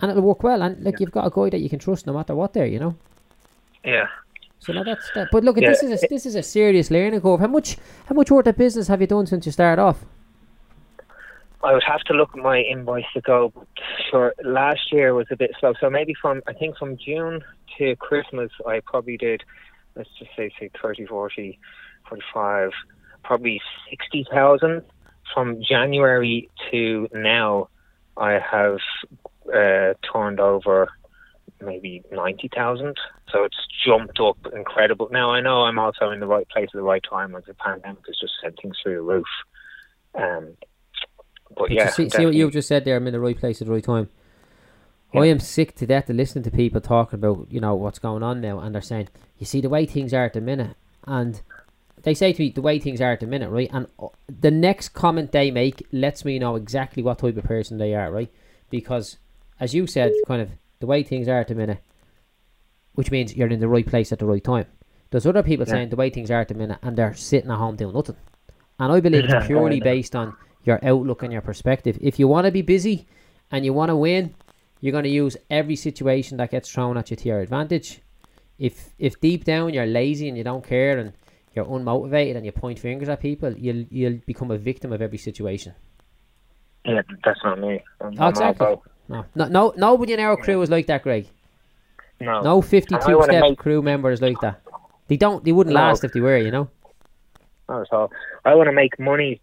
And 0.00 0.10
it'll 0.10 0.22
work 0.22 0.42
well. 0.42 0.62
And 0.62 0.82
like 0.84 0.94
Yeah. 0.94 0.98
you've 1.00 1.12
got 1.12 1.26
a 1.26 1.30
guy 1.30 1.50
that 1.50 1.60
you 1.60 1.68
can 1.68 1.78
trust 1.78 2.06
no 2.06 2.12
matter 2.12 2.34
what 2.34 2.52
there, 2.52 2.66
you 2.66 2.78
know. 2.78 2.94
Yeah. 3.84 4.08
So 4.60 4.72
now 4.72 4.84
that's 4.84 5.10
that. 5.14 5.28
But 5.32 5.42
look, 5.44 5.56
Yeah, 5.60 5.70
this 5.70 5.82
is 5.82 6.02
a, 6.02 6.06
this 6.08 6.26
is 6.26 6.34
a 6.36 6.42
serious 6.42 6.90
learning 6.90 7.20
curve. 7.20 7.40
How 7.40 7.48
much 7.48 7.76
how 8.06 8.14
much 8.14 8.30
worth 8.30 8.46
of 8.46 8.56
business 8.56 8.88
have 8.88 9.00
you 9.00 9.06
done 9.08 9.26
since 9.26 9.44
you 9.46 9.52
started 9.52 9.82
off? 9.82 10.04
I 11.62 11.72
would 11.72 11.84
have 11.86 12.00
to 12.02 12.12
look 12.12 12.30
at 12.36 12.42
my 12.42 12.58
invoice 12.60 13.04
to 13.14 13.20
go. 13.20 13.52
But 13.54 13.66
sure, 14.10 14.34
last 14.44 14.92
year 14.92 15.14
was 15.14 15.26
a 15.30 15.36
bit 15.36 15.52
slow. 15.60 15.74
So 15.80 15.88
maybe 15.88 16.14
from 16.20 16.42
I 16.46 16.52
think 16.52 16.76
from 16.76 16.96
June 16.96 17.42
to 17.78 17.96
Christmas, 17.96 18.50
I 18.66 18.80
probably 18.80 19.16
did. 19.16 19.42
Let's 19.94 20.10
just 20.18 20.30
say 20.36 20.50
say 20.58 20.70
30, 20.80 21.06
40, 21.06 21.58
45, 22.08 22.70
probably 23.22 23.60
sixty 23.90 24.26
thousand. 24.30 24.82
From 25.32 25.62
January 25.62 26.50
to 26.70 27.08
now, 27.14 27.68
I 28.16 28.32
have 28.38 28.78
uh, 29.48 29.94
turned 30.12 30.40
over 30.40 30.88
maybe 31.60 32.02
ninety 32.10 32.50
thousand. 32.54 32.96
So 33.30 33.44
it's 33.44 33.56
jumped 33.86 34.20
up 34.20 34.38
incredible. 34.52 35.08
Now 35.10 35.30
I 35.30 35.40
know 35.40 35.62
I'm 35.62 35.78
also 35.78 36.10
in 36.10 36.20
the 36.20 36.26
right 36.26 36.48
place 36.48 36.68
at 36.74 36.76
the 36.76 36.82
right 36.82 37.04
time 37.08 37.34
as 37.34 37.44
the 37.44 37.54
pandemic 37.54 38.04
has 38.06 38.18
just 38.20 38.34
sent 38.42 38.58
things 38.60 38.76
through 38.82 38.96
the 38.96 39.02
roof. 39.02 39.26
Um, 40.14 40.56
but 41.56 41.70
yeah, 41.70 41.86
you 41.86 41.90
see, 41.90 42.08
see 42.10 42.24
what 42.26 42.34
you've 42.34 42.52
just 42.52 42.68
said 42.68 42.84
there. 42.84 42.96
I'm 42.96 43.06
in 43.06 43.12
the 43.12 43.20
right 43.20 43.38
place 43.38 43.60
at 43.60 43.66
the 43.66 43.72
right 43.72 43.84
time. 43.84 44.08
Yeah. 45.12 45.20
I 45.22 45.26
am 45.26 45.40
sick 45.40 45.74
to 45.76 45.86
death 45.86 46.08
of 46.08 46.16
listening 46.16 46.44
to 46.44 46.50
people 46.50 46.80
talking 46.80 47.18
about 47.18 47.46
you 47.50 47.60
know 47.60 47.74
what's 47.74 47.98
going 47.98 48.22
on 48.22 48.40
now, 48.40 48.58
and 48.60 48.74
they're 48.74 48.82
saying, 48.82 49.08
"You 49.38 49.46
see 49.46 49.60
the 49.60 49.68
way 49.68 49.84
things 49.86 50.14
are 50.14 50.24
at 50.24 50.32
the 50.32 50.40
minute," 50.40 50.76
and 51.06 51.40
they 52.02 52.14
say 52.14 52.32
to 52.32 52.42
me 52.42 52.50
the 52.50 52.62
way 52.62 52.78
things 52.78 53.00
are 53.00 53.12
at 53.12 53.20
the 53.20 53.26
minute, 53.26 53.50
right? 53.50 53.70
And 53.72 53.86
uh, 54.00 54.08
the 54.40 54.50
next 54.50 54.90
comment 54.90 55.32
they 55.32 55.50
make 55.50 55.86
lets 55.92 56.24
me 56.24 56.38
know 56.38 56.56
exactly 56.56 57.02
what 57.02 57.18
type 57.18 57.36
of 57.36 57.44
person 57.44 57.78
they 57.78 57.94
are, 57.94 58.10
right? 58.10 58.30
Because 58.70 59.18
as 59.60 59.74
you 59.74 59.86
said, 59.86 60.12
kind 60.26 60.42
of 60.42 60.50
the 60.80 60.86
way 60.86 61.02
things 61.02 61.28
are 61.28 61.40
at 61.40 61.48
the 61.48 61.54
minute, 61.54 61.78
which 62.94 63.10
means 63.10 63.36
you're 63.36 63.48
in 63.48 63.60
the 63.60 63.68
right 63.68 63.86
place 63.86 64.12
at 64.12 64.18
the 64.18 64.26
right 64.26 64.42
time. 64.42 64.66
There's 65.10 65.26
other 65.26 65.42
people 65.42 65.66
Yeah. 65.66 65.74
saying 65.74 65.90
the 65.90 65.96
way 65.96 66.10
things 66.10 66.30
are 66.30 66.40
at 66.40 66.48
the 66.48 66.54
minute, 66.54 66.78
and 66.82 66.96
they're 66.96 67.14
sitting 67.14 67.50
at 67.50 67.58
home 67.58 67.76
doing 67.76 67.94
nothing. 67.94 68.16
And 68.80 68.92
I 68.92 68.98
believe 69.00 69.24
it's 69.26 69.46
purely 69.46 69.78
based 69.78 70.16
on 70.16 70.34
your 70.64 70.78
outlook 70.84 71.22
and 71.22 71.32
your 71.32 71.42
perspective. 71.42 71.98
If 72.00 72.18
you 72.18 72.28
want 72.28 72.46
to 72.46 72.52
be 72.52 72.62
busy 72.62 73.06
and 73.50 73.64
you 73.64 73.72
want 73.72 73.88
to 73.90 73.96
win, 73.96 74.34
you're 74.80 74.92
going 74.92 75.04
to 75.04 75.10
use 75.10 75.36
every 75.50 75.76
situation 75.76 76.36
that 76.38 76.50
gets 76.50 76.70
thrown 76.72 76.96
at 76.96 77.10
you 77.10 77.16
to 77.16 77.28
your 77.28 77.40
advantage. 77.40 78.00
If 78.58 78.90
if 78.98 79.20
deep 79.20 79.44
down 79.44 79.74
you're 79.74 79.86
lazy 79.86 80.28
and 80.28 80.36
you 80.36 80.44
don't 80.44 80.64
care 80.64 80.98
and 80.98 81.12
you're 81.54 81.64
unmotivated 81.64 82.36
and 82.36 82.46
you 82.46 82.52
point 82.52 82.78
fingers 82.78 83.08
at 83.08 83.20
people, 83.20 83.52
you'll 83.56 83.84
you'll 83.90 84.20
become 84.26 84.50
a 84.50 84.58
victim 84.58 84.92
of 84.92 85.02
every 85.02 85.18
situation. 85.18 85.74
Yeah, 86.84 87.02
that's 87.24 87.40
not 87.44 87.58
me. 87.60 87.82
I'm, 88.00 88.14
Oh, 88.18 88.24
I'm 88.24 88.30
exactly. 88.30 88.76
No, 89.08 89.24
no, 89.34 89.46
no 89.48 89.72
nobody 89.76 90.12
in 90.14 90.20
our 90.20 90.36
crew 90.36 90.62
is 90.62 90.70
like 90.70 90.86
that, 90.86 91.02
Greg. 91.02 91.26
no, 92.20 92.40
No 92.42 92.60
52 92.62 93.22
step 93.22 93.40
make- 93.40 93.58
crew 93.58 93.82
member 93.82 94.10
is 94.10 94.22
like 94.22 94.40
that. 94.40 94.60
They 95.08 95.16
don't. 95.16 95.44
They 95.44 95.52
wouldn't 95.52 95.74
No. 95.74 95.80
last 95.80 96.04
if 96.04 96.12
they 96.12 96.20
were, 96.20 96.38
you 96.38 96.50
know. 96.50 96.68
not 97.68 97.82
at 97.82 97.92
all. 97.92 98.10
I 98.44 98.54
want 98.54 98.68
to 98.68 98.72
make 98.72 98.98
money 98.98 99.40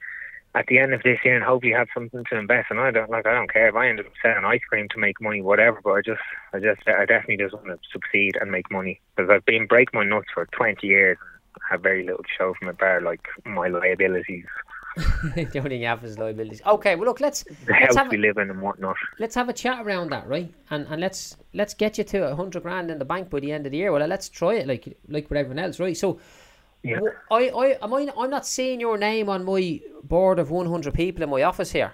at 0.55 0.65
the 0.67 0.79
end 0.79 0.93
of 0.93 1.03
this 1.03 1.19
year 1.23 1.35
and 1.35 1.43
hopefully 1.43 1.73
have 1.73 1.87
something 1.93 2.23
to 2.29 2.37
invest. 2.37 2.67
And 2.71 2.79
I 2.79 2.91
don't 2.91 3.09
like. 3.09 3.25
I 3.27 3.33
don't 3.33 3.51
care 3.51 3.67
if 3.69 3.75
I 3.75 3.87
end 3.87 3.99
up 3.99 4.07
selling 4.21 4.45
ice 4.45 4.61
cream 4.69 4.87
to 4.89 4.97
make 4.99 5.21
money, 5.21 5.41
whatever. 5.41 5.79
But 5.83 5.91
I 5.91 6.01
just, 6.01 6.21
I 6.53 6.59
just, 6.59 6.81
I 6.87 7.05
definitely 7.05 7.37
just 7.37 7.53
want 7.53 7.67
to 7.67 7.77
succeed 7.91 8.35
and 8.41 8.51
make 8.51 8.69
money 8.71 8.99
because 9.15 9.29
I've 9.29 9.45
been 9.45 9.67
break 9.67 9.93
my 9.93 10.03
nuts 10.03 10.27
for 10.33 10.47
20 10.47 10.85
years. 10.87 11.17
and 11.21 11.61
Have 11.69 11.81
very 11.81 12.03
little 12.03 12.23
to 12.23 12.29
show 12.37 12.53
from 12.57 12.69
it, 12.69 12.77
bar 12.79 13.01
like 13.01 13.21
my 13.45 13.67
liabilities, 13.67 14.45
the 14.97 15.51
only 15.57 15.69
thing 15.69 15.81
you 15.81 15.87
have 15.87 16.03
is 16.03 16.17
liabilities. 16.17 16.61
Okay, 16.65 16.95
well 16.95 17.05
look, 17.05 17.19
let's 17.19 17.43
the 17.43 17.73
Let's 17.79 17.85
house 17.85 17.95
have 17.95 18.09
we 18.09 18.17
a- 18.17 18.21
live 18.21 18.37
in, 18.37 18.49
and 18.49 18.59
whatnot. 18.61 18.95
let's 19.19 19.35
have 19.35 19.47
a 19.47 19.53
chat 19.53 19.85
around 19.85 20.11
that, 20.11 20.27
right? 20.27 20.51
And 20.71 20.87
and 20.89 20.99
let's 20.99 21.37
let's 21.53 21.75
get 21.75 21.97
you 21.99 22.03
to 22.05 22.31
a 22.31 22.35
hundred 22.35 22.63
grand 22.63 22.89
in 22.89 22.97
the 22.97 23.05
bank 23.05 23.29
by 23.29 23.39
the 23.39 23.51
end 23.51 23.65
of 23.67 23.71
the 23.71 23.77
year. 23.77 23.91
Well, 23.91 24.05
let's 24.07 24.29
try 24.29 24.55
it 24.55 24.67
like 24.67 24.97
like 25.07 25.29
with 25.29 25.37
everyone 25.37 25.59
else, 25.59 25.79
right? 25.79 25.95
So, 25.95 26.19
Yeah. 26.83 26.99
I 27.29 27.49
I 27.49 27.77
am 27.83 27.93
I 27.93 28.11
I'm 28.17 28.29
not 28.31 28.45
seeing 28.47 28.79
your 28.79 28.97
name 28.97 29.29
on 29.29 29.45
my 29.45 29.79
board 30.03 30.39
of 30.39 30.51
one 30.51 30.67
hundred 30.67 30.93
people 30.93 31.23
in 31.23 31.29
my 31.29 31.43
office 31.43 31.71
here. 31.71 31.93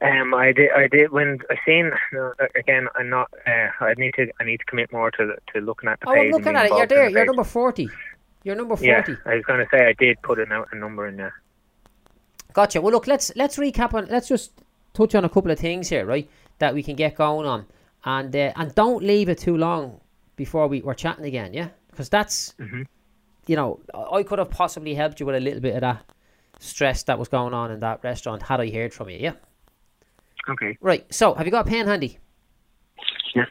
Um, 0.00 0.34
I 0.34 0.52
did. 0.52 0.70
I 0.72 0.86
did 0.88 1.12
when 1.12 1.38
I 1.50 1.56
seen. 1.64 1.90
No, 2.12 2.32
again, 2.56 2.88
I'm 2.96 3.08
not. 3.08 3.30
Uh, 3.46 3.68
I 3.84 3.94
need 3.96 4.14
to. 4.14 4.26
I 4.40 4.44
need 4.44 4.58
to 4.58 4.64
commit 4.66 4.92
more 4.92 5.10
to 5.12 5.36
to 5.54 5.60
looking 5.60 5.88
at 5.88 6.00
the 6.00 6.08
Oh, 6.08 6.14
page. 6.14 6.26
I'm 6.26 6.30
looking 6.32 6.56
at 6.56 6.66
it. 6.66 6.72
You're 6.72 6.86
there. 6.86 7.06
the 7.06 7.12
You're 7.12 7.24
number 7.26 7.44
forty. 7.44 7.88
You're 8.42 8.56
number 8.56 8.76
forty. 8.76 8.88
Yeah. 9.12 9.16
I 9.24 9.36
was 9.36 9.44
going 9.44 9.60
to 9.60 9.66
say 9.70 9.86
I 9.86 9.92
did 9.94 10.20
put 10.22 10.38
a, 10.38 10.64
a 10.72 10.74
number 10.76 11.06
in 11.06 11.16
there. 11.16 11.34
Gotcha. 12.52 12.80
Well, 12.80 12.92
look, 12.92 13.06
let's 13.06 13.32
let's 13.36 13.56
recap 13.56 13.94
on. 13.94 14.06
Let's 14.06 14.28
just 14.28 14.52
touch 14.92 15.14
on 15.14 15.24
a 15.24 15.28
couple 15.28 15.50
of 15.50 15.58
things 15.58 15.88
here, 15.88 16.04
right? 16.04 16.28
That 16.58 16.74
we 16.74 16.82
can 16.82 16.96
get 16.96 17.14
going 17.16 17.46
on, 17.46 17.64
and 18.04 18.34
uh, 18.34 18.52
and 18.56 18.74
don't 18.74 19.02
leave 19.02 19.28
it 19.28 19.38
too 19.38 19.56
long 19.56 20.00
before 20.36 20.66
we 20.68 20.82
we're 20.82 20.94
chatting 20.94 21.24
again, 21.24 21.54
yeah? 21.54 21.68
Because 21.90 22.08
that's, 22.08 22.54
Mhm. 22.58 22.86
you 23.46 23.54
know, 23.54 23.78
I 24.12 24.24
could 24.24 24.40
have 24.40 24.50
possibly 24.50 24.94
helped 24.94 25.20
you 25.20 25.26
with 25.26 25.36
a 25.36 25.40
little 25.40 25.60
bit 25.60 25.76
of 25.76 25.80
that 25.82 26.04
stress 26.58 27.02
that 27.04 27.18
was 27.18 27.28
going 27.28 27.54
on 27.54 27.70
in 27.70 27.80
that 27.80 28.02
restaurant 28.02 28.42
had 28.42 28.60
I 28.60 28.70
heard 28.70 28.92
from 28.92 29.08
you, 29.08 29.18
yeah. 29.18 29.32
Okay. 30.48 30.76
Right. 30.80 31.12
So, 31.12 31.34
have 31.34 31.46
you 31.46 31.50
got 31.50 31.66
a 31.66 31.70
pen 31.70 31.86
handy? 31.86 32.18
Yes. 33.34 33.48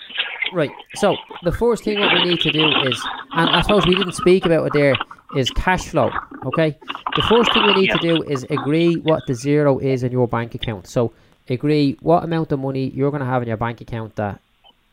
Right. 0.53 0.71
So 0.95 1.17
the 1.43 1.51
first 1.51 1.83
thing 1.83 1.99
what 1.99 2.13
we 2.13 2.25
need 2.25 2.39
to 2.41 2.51
do 2.51 2.67
is, 2.85 3.03
and 3.31 3.49
I 3.49 3.61
suppose 3.61 3.87
we 3.87 3.95
didn't 3.95 4.13
speak 4.13 4.45
about 4.45 4.67
it 4.67 4.73
there, 4.73 4.95
is 5.35 5.49
cash 5.51 5.87
flow. 5.87 6.11
Okay. 6.45 6.77
The 7.15 7.23
first 7.23 7.51
thing 7.53 7.65
we 7.65 7.73
need 7.73 7.89
to 7.89 7.97
do 7.97 8.21
is 8.23 8.43
agree 8.49 8.95
what 8.95 9.23
the 9.25 9.33
zero 9.33 9.79
is 9.79 10.03
in 10.03 10.11
your 10.11 10.27
bank 10.27 10.53
account. 10.53 10.87
So 10.87 11.11
agree 11.49 11.97
what 12.01 12.23
amount 12.23 12.51
of 12.51 12.59
money 12.59 12.89
you're 12.91 13.09
going 13.09 13.21
to 13.21 13.25
have 13.25 13.41
in 13.41 13.47
your 13.47 13.57
bank 13.57 13.81
account 13.81 14.15
that 14.15 14.39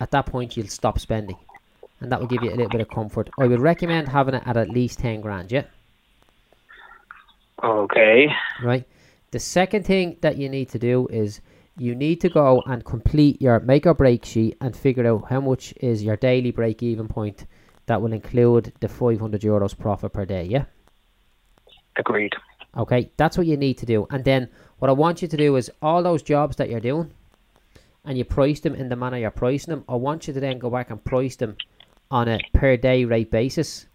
at 0.00 0.10
that 0.12 0.26
point 0.26 0.56
you'll 0.56 0.68
stop 0.68 0.98
spending, 0.98 1.36
and 2.00 2.10
that 2.10 2.20
will 2.20 2.26
give 2.26 2.42
you 2.42 2.50
a 2.50 2.56
little 2.56 2.70
bit 2.70 2.80
of 2.80 2.88
comfort. 2.88 3.28
I 3.38 3.46
would 3.46 3.60
recommend 3.60 4.08
having 4.08 4.34
it 4.34 4.42
at 4.46 4.56
at 4.56 4.70
least 4.70 4.98
ten 4.98 5.20
grand. 5.20 5.52
Yeah. 5.52 5.64
Okay. 7.62 8.28
right? 8.62 8.84
The 9.30 9.38
second 9.38 9.84
thing 9.84 10.16
that 10.22 10.36
you 10.38 10.48
need 10.48 10.70
to 10.70 10.78
do 10.78 11.06
is 11.08 11.40
you 11.76 11.94
need 11.94 12.20
to 12.20 12.28
go 12.28 12.62
and 12.66 12.84
complete 12.84 13.40
your 13.40 13.60
make 13.60 13.86
or 13.86 13.94
break 13.94 14.24
sheet 14.24 14.56
and 14.60 14.76
figure 14.76 15.06
out 15.06 15.28
how 15.30 15.40
much 15.40 15.72
is 15.80 16.02
your 16.02 16.16
daily 16.16 16.50
break 16.50 16.82
even 16.82 17.08
point 17.08 17.46
that 17.86 18.02
will 18.02 18.12
include 18.12 18.72
the 18.80 18.88
500 18.88 19.40
euros 19.40 19.76
profit 19.76 20.12
per 20.12 20.24
day, 20.24 20.44
yeah? 20.44 20.64
Agreed. 21.96 22.32
Okay, 22.76 23.10
that's 23.16 23.36
what 23.36 23.46
you 23.46 23.56
need 23.56 23.78
to 23.78 23.86
do. 23.86 24.06
And 24.10 24.24
then 24.24 24.48
what 24.78 24.88
I 24.88 24.92
want 24.92 25.22
you 25.22 25.28
to 25.28 25.36
do 25.36 25.56
is 25.56 25.70
all 25.82 26.02
those 26.02 26.22
jobs 26.22 26.56
that 26.56 26.70
you're 26.70 26.80
doing 26.80 27.12
and 28.04 28.16
you 28.16 28.24
price 28.24 28.60
them 28.60 28.74
in 28.74 28.88
the 28.88 28.96
manner 28.96 29.18
you're 29.18 29.30
pricing 29.30 29.72
them, 29.72 29.84
I 29.88 29.96
want 29.96 30.26
you 30.26 30.34
to 30.34 30.40
then 30.40 30.58
go 30.58 30.70
back 30.70 30.90
and 30.90 31.04
price 31.04 31.36
them 31.36 31.56
on 32.10 32.28
a 32.28 32.40
per 32.54 32.76
day 32.76 33.04
rate 33.04 33.30
basis 33.30 33.86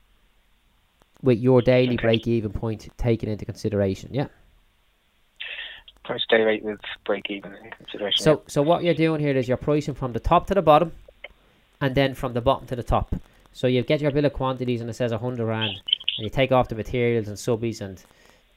with 1.26 1.40
your 1.40 1.62
daily 1.62 1.96
Okay. 1.96 2.04
break 2.08 2.28
even 2.28 2.52
point 2.52 2.88
taken 2.98 3.28
into 3.30 3.46
consideration, 3.46 4.14
yeah? 4.14 4.28
Price 6.04 6.26
day 6.30 6.42
rate 6.42 6.64
with 6.64 6.80
break 7.04 7.30
even 7.30 7.54
in 7.56 7.72
consideration. 7.72 8.24
So, 8.24 8.44
so 8.48 8.62
what 8.62 8.84
you're 8.84 8.94
doing 8.94 9.20
here 9.20 9.36
is 9.36 9.48
you're 9.48 9.58
pricing 9.58 9.96
from 9.96 10.14
the 10.14 10.20
top 10.20 10.48
to 10.48 10.54
the 10.54 10.62
bottom, 10.62 10.92
and 11.82 11.96
then 11.96 12.14
from 12.14 12.34
the 12.34 12.42
bottom 12.42 12.68
to 12.68 12.76
the 12.76 12.84
top. 12.84 13.16
So 13.52 13.68
you 13.68 13.82
get 13.84 14.02
your 14.02 14.12
bill 14.12 14.26
of 14.26 14.34
quantities, 14.34 14.82
and 14.82 14.90
it 14.90 14.94
says 14.94 15.12
hundred 15.12 15.46
grand, 15.46 15.72
and 16.18 16.24
you 16.24 16.30
take 16.30 16.52
off 16.52 16.70
the 16.70 16.76
materials 16.76 17.28
and 17.28 17.36
subbies, 17.36 17.82
and 17.82 18.04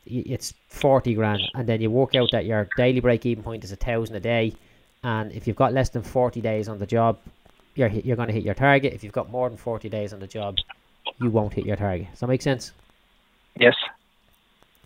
it's 0.06 0.52
forty 0.68 1.14
grand, 1.14 1.40
and 1.54 1.66
then 1.68 1.80
you 1.80 1.90
work 1.90 2.14
out 2.14 2.28
that 2.32 2.44
your 2.44 2.68
daily 2.76 3.00
break-even 3.00 3.42
point 3.42 3.64
is 3.64 3.72
a 3.72 3.76
thousand 3.76 4.16
a 4.16 4.20
day, 4.20 4.52
and 5.02 5.32
if 5.32 5.46
you've 5.46 5.56
got 5.56 5.72
less 5.72 5.88
than 5.88 6.02
forty 6.02 6.40
days 6.40 6.68
on 6.68 6.78
the 6.78 6.86
job, 6.86 7.18
you're 7.76 7.88
you're 7.88 8.16
going 8.16 8.28
to 8.28 8.34
hit 8.34 8.44
your 8.44 8.54
target. 8.54 8.92
If 8.92 9.02
you've 9.02 9.12
got 9.12 9.30
more 9.30 9.48
than 9.48 9.56
forty 9.56 9.88
days 9.88 10.12
on 10.12 10.20
the 10.20 10.26
job, 10.26 10.56
you 11.20 11.30
won't 11.30 11.54
hit 11.54 11.66
your 11.66 11.76
target. 11.76 12.08
Does 12.10 12.20
that 12.20 12.28
make 12.28 12.42
sense? 12.42 12.72
yes. 13.58 13.74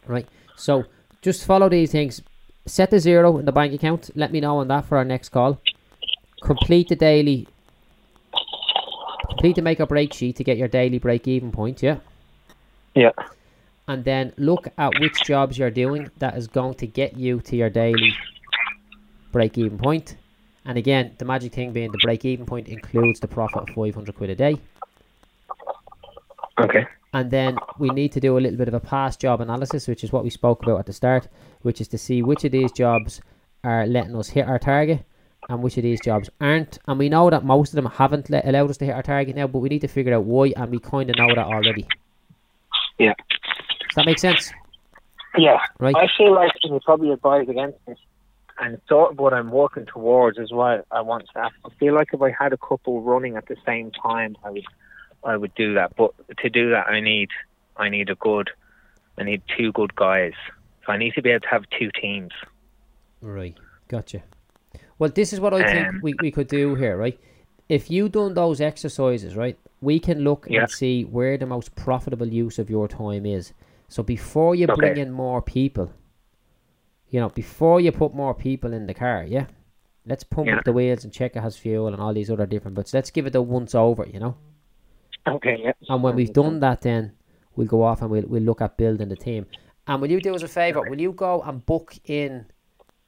Right. 0.06 0.26
So 0.56 0.84
just 1.20 1.44
follow 1.44 1.68
these 1.68 1.92
things. 1.92 2.22
Set 2.66 2.90
the 2.90 2.98
zero 2.98 3.38
in 3.38 3.44
the 3.44 3.52
bank 3.52 3.72
account. 3.72 4.10
Let 4.14 4.32
me 4.32 4.40
know 4.40 4.58
on 4.58 4.68
that 4.68 4.86
for 4.86 4.98
our 4.98 5.04
next 5.04 5.28
call. 5.28 5.60
Complete 6.42 6.88
the 6.88 6.96
daily. 6.96 7.46
complete 9.28 9.56
the 9.56 9.62
make 9.62 9.80
or 9.80 9.86
break 9.86 10.12
sheet 10.12 10.36
to 10.36 10.44
get 10.44 10.56
your 10.56 10.68
daily 10.68 10.98
break 10.98 11.26
even 11.28 11.52
point, 11.52 11.82
yeah? 11.82 11.98
Yeah. 12.94 13.10
And 13.88 14.04
then 14.04 14.32
look 14.36 14.68
at 14.78 14.92
which 15.00 15.24
jobs 15.24 15.58
you're 15.58 15.70
doing 15.70 16.10
that 16.18 16.36
is 16.36 16.46
going 16.46 16.74
to 16.74 16.86
get 16.86 17.16
you 17.16 17.40
to 17.40 17.56
your 17.56 17.70
daily 17.70 18.14
break 19.32 19.58
even 19.58 19.78
point. 19.78 20.16
And 20.64 20.78
again, 20.78 21.14
the 21.18 21.24
magic 21.24 21.52
thing 21.52 21.72
being 21.72 21.90
the 21.90 21.98
break 22.02 22.24
even 22.24 22.46
point 22.46 22.68
includes 22.68 23.20
the 23.20 23.28
profit 23.28 23.68
of 23.68 23.74
500 23.74 24.14
quid 24.14 24.30
a 24.30 24.34
day. 24.36 24.60
Okay. 26.60 26.86
And 27.14 27.30
then 27.30 27.58
we 27.78 27.88
need 27.90 28.12
to 28.12 28.20
do 28.20 28.38
a 28.38 28.40
little 28.40 28.56
bit 28.56 28.68
of 28.68 28.74
a 28.74 28.80
past 28.80 29.20
job 29.20 29.40
analysis, 29.40 29.86
which 29.86 30.02
is 30.02 30.12
what 30.12 30.24
we 30.24 30.30
spoke 30.30 30.62
about 30.62 30.78
at 30.78 30.86
the 30.86 30.92
start, 30.92 31.28
which 31.60 31.80
is 31.80 31.88
to 31.88 31.98
see 31.98 32.22
which 32.22 32.44
of 32.44 32.52
these 32.52 32.72
jobs 32.72 33.20
are 33.64 33.86
letting 33.86 34.16
us 34.16 34.28
hit 34.28 34.48
our 34.48 34.58
target 34.58 35.04
and 35.48 35.62
which 35.62 35.76
of 35.76 35.82
these 35.82 36.00
jobs 36.00 36.30
aren't. 36.40 36.78
And 36.88 36.98
we 36.98 37.08
know 37.08 37.28
that 37.28 37.44
most 37.44 37.70
of 37.70 37.76
them 37.76 37.86
haven't 37.86 38.30
let, 38.30 38.46
allowed 38.46 38.70
us 38.70 38.78
to 38.78 38.86
hit 38.86 38.94
our 38.94 39.02
target 39.02 39.36
now, 39.36 39.46
but 39.46 39.58
we 39.58 39.68
need 39.68 39.80
to 39.80 39.88
figure 39.88 40.14
out 40.14 40.24
why, 40.24 40.52
and 40.56 40.70
we 40.70 40.78
kind 40.78 41.10
of 41.10 41.16
know 41.16 41.34
that 41.34 41.46
already. 41.46 41.86
Yeah. 42.98 43.14
Does 43.88 43.96
that 43.96 44.06
make 44.06 44.18
sense? 44.18 44.50
Yeah. 45.36 45.58
Right. 45.80 45.94
I 45.96 46.08
feel 46.16 46.34
like 46.34 46.52
you 46.62 46.78
probably 46.84 47.10
advise 47.10 47.48
against 47.48 47.78
it. 47.86 47.98
And 48.58 48.80
sort 48.88 49.12
of 49.12 49.18
what 49.18 49.34
I'm 49.34 49.50
working 49.50 49.86
towards 49.86 50.38
is 50.38 50.52
what 50.52 50.86
I 50.90 51.00
want 51.00 51.24
to 51.34 51.40
I 51.40 51.50
feel 51.80 51.94
like 51.94 52.08
if 52.12 52.22
I 52.22 52.30
had 52.30 52.52
a 52.52 52.58
couple 52.58 53.02
running 53.02 53.36
at 53.36 53.46
the 53.46 53.56
same 53.66 53.90
time 53.90 54.36
I 54.44 54.50
would 54.50 54.64
I 55.24 55.36
would 55.36 55.54
do 55.54 55.74
that. 55.74 55.94
But 55.96 56.12
to 56.38 56.50
do 56.50 56.70
that 56.70 56.88
I 56.88 57.00
need 57.00 57.30
I 57.76 57.88
need 57.88 58.10
a 58.10 58.14
good 58.16 58.50
I 59.18 59.24
need 59.24 59.42
two 59.56 59.72
good 59.72 59.94
guys. 59.94 60.32
So 60.86 60.92
I 60.92 60.96
need 60.96 61.14
to 61.14 61.22
be 61.22 61.30
able 61.30 61.40
to 61.40 61.48
have 61.48 61.64
two 61.78 61.90
teams. 62.00 62.32
Right. 63.20 63.56
Gotcha. 63.88 64.22
Well, 64.98 65.10
this 65.10 65.32
is 65.32 65.40
what 65.40 65.54
I 65.54 65.62
think 65.72 65.88
Um, 65.88 66.00
we, 66.02 66.14
we 66.20 66.30
could 66.30 66.48
do 66.48 66.74
here, 66.74 66.96
right? 66.96 67.18
If 67.68 67.90
you 67.90 68.08
done 68.08 68.34
those 68.34 68.60
exercises, 68.60 69.36
right, 69.36 69.56
we 69.80 69.98
can 70.00 70.20
look 70.20 70.46
Yeah. 70.48 70.62
and 70.62 70.70
see 70.70 71.04
where 71.04 71.36
the 71.36 71.46
most 71.46 71.74
profitable 71.76 72.26
use 72.26 72.58
of 72.58 72.68
your 72.70 72.88
time 72.88 73.24
is. 73.26 73.52
So 73.88 74.02
before 74.02 74.54
you 74.54 74.66
bring 74.66 74.96
in 74.96 75.10
more 75.12 75.40
people, 75.42 75.92
you 77.10 77.20
know, 77.20 77.28
before 77.28 77.80
you 77.80 77.92
put 77.92 78.14
more 78.14 78.34
people 78.34 78.72
in 78.72 78.86
the 78.86 78.94
car, 78.94 79.24
yeah, 79.24 79.46
let's 80.06 80.24
pump 80.24 80.48
Yeah. 80.48 80.56
up 80.58 80.64
the 80.64 80.72
wheels 80.72 81.04
and 81.04 81.12
check 81.12 81.36
it 81.36 81.40
has 81.42 81.56
fuel 81.56 81.86
and 81.88 81.96
all 82.00 82.14
these 82.14 82.30
other 82.30 82.46
different 82.46 82.74
bits. 82.74 82.94
Let's 82.94 83.10
give 83.10 83.26
it 83.26 83.34
a 83.34 83.42
once 83.42 83.74
over, 83.74 84.06
you 84.06 84.18
know. 84.18 84.36
Okay, 85.26 85.56
yeah. 85.62 85.72
And 85.88 86.02
when 86.02 86.16
we've 86.16 86.32
done 86.32 86.60
that, 86.60 86.82
then 86.82 87.12
we'll 87.54 87.66
go 87.68 87.82
off 87.82 88.02
and 88.02 88.10
we'll 88.10 88.24
we'll 88.26 88.42
look 88.42 88.60
at 88.60 88.76
building 88.76 89.08
the 89.08 89.16
team. 89.16 89.46
And 89.86 90.00
will 90.00 90.10
you 90.10 90.20
do 90.20 90.34
us 90.34 90.42
a 90.42 90.48
favour? 90.48 90.82
Will 90.82 91.00
you 91.00 91.12
go 91.12 91.42
and 91.42 91.64
book 91.64 91.94
in 92.04 92.46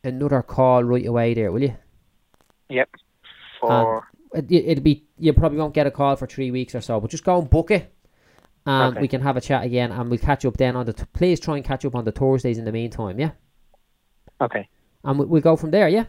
another 0.02 0.42
call 0.42 0.84
right 0.84 1.06
away 1.06 1.34
there? 1.34 1.50
Will 1.52 1.62
you? 1.62 1.76
Yep. 2.68 2.88
For 3.60 4.06
It, 4.34 4.50
it'll 4.50 4.82
be 4.84 5.04
you 5.18 5.32
probably 5.32 5.58
won't 5.58 5.74
get 5.74 5.86
a 5.86 5.90
call 5.90 6.16
for 6.16 6.26
three 6.26 6.50
weeks 6.50 6.74
or 6.74 6.80
so, 6.80 7.00
but 7.00 7.10
just 7.10 7.24
go 7.24 7.38
and 7.40 7.48
book 7.48 7.70
it, 7.70 7.92
and 8.66 8.92
Okay. 8.92 9.00
we 9.02 9.08
can 9.08 9.20
have 9.20 9.36
a 9.36 9.40
chat 9.40 9.64
again, 9.64 9.92
and 9.92 10.10
we'll 10.10 10.18
catch 10.18 10.44
up 10.44 10.56
then 10.56 10.76
on 10.76 10.86
the. 10.86 10.92
T- 10.92 11.04
please 11.12 11.38
try 11.40 11.56
and 11.56 11.64
catch 11.64 11.84
up 11.84 11.94
on 11.94 12.04
the 12.04 12.12
Thursdays 12.12 12.58
in 12.58 12.64
the 12.64 12.72
meantime, 12.72 13.18
yeah, 13.20 13.30
Okay. 14.40 14.68
and 15.04 15.18
we, 15.18 15.26
we'll 15.26 15.42
go 15.42 15.56
from 15.56 15.70
there, 15.70 15.88
yeah. 15.88 16.04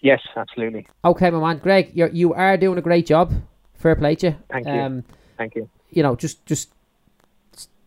Yes, 0.00 0.20
absolutely. 0.36 0.86
Okay, 1.04 1.30
my 1.30 1.40
man, 1.40 1.58
Greg, 1.58 1.90
you're 1.94 2.08
you 2.10 2.34
are 2.34 2.56
doing 2.56 2.78
a 2.78 2.82
great 2.82 3.06
job. 3.06 3.32
Fair 3.78 3.96
play 3.96 4.14
to 4.16 4.26
you. 4.28 4.36
Thank 4.50 4.66
you. 4.66 4.72
Um, 4.72 5.04
Thank 5.38 5.54
you. 5.54 5.68
you 5.90 6.02
know, 6.02 6.14
just 6.16 6.44
just 6.46 6.70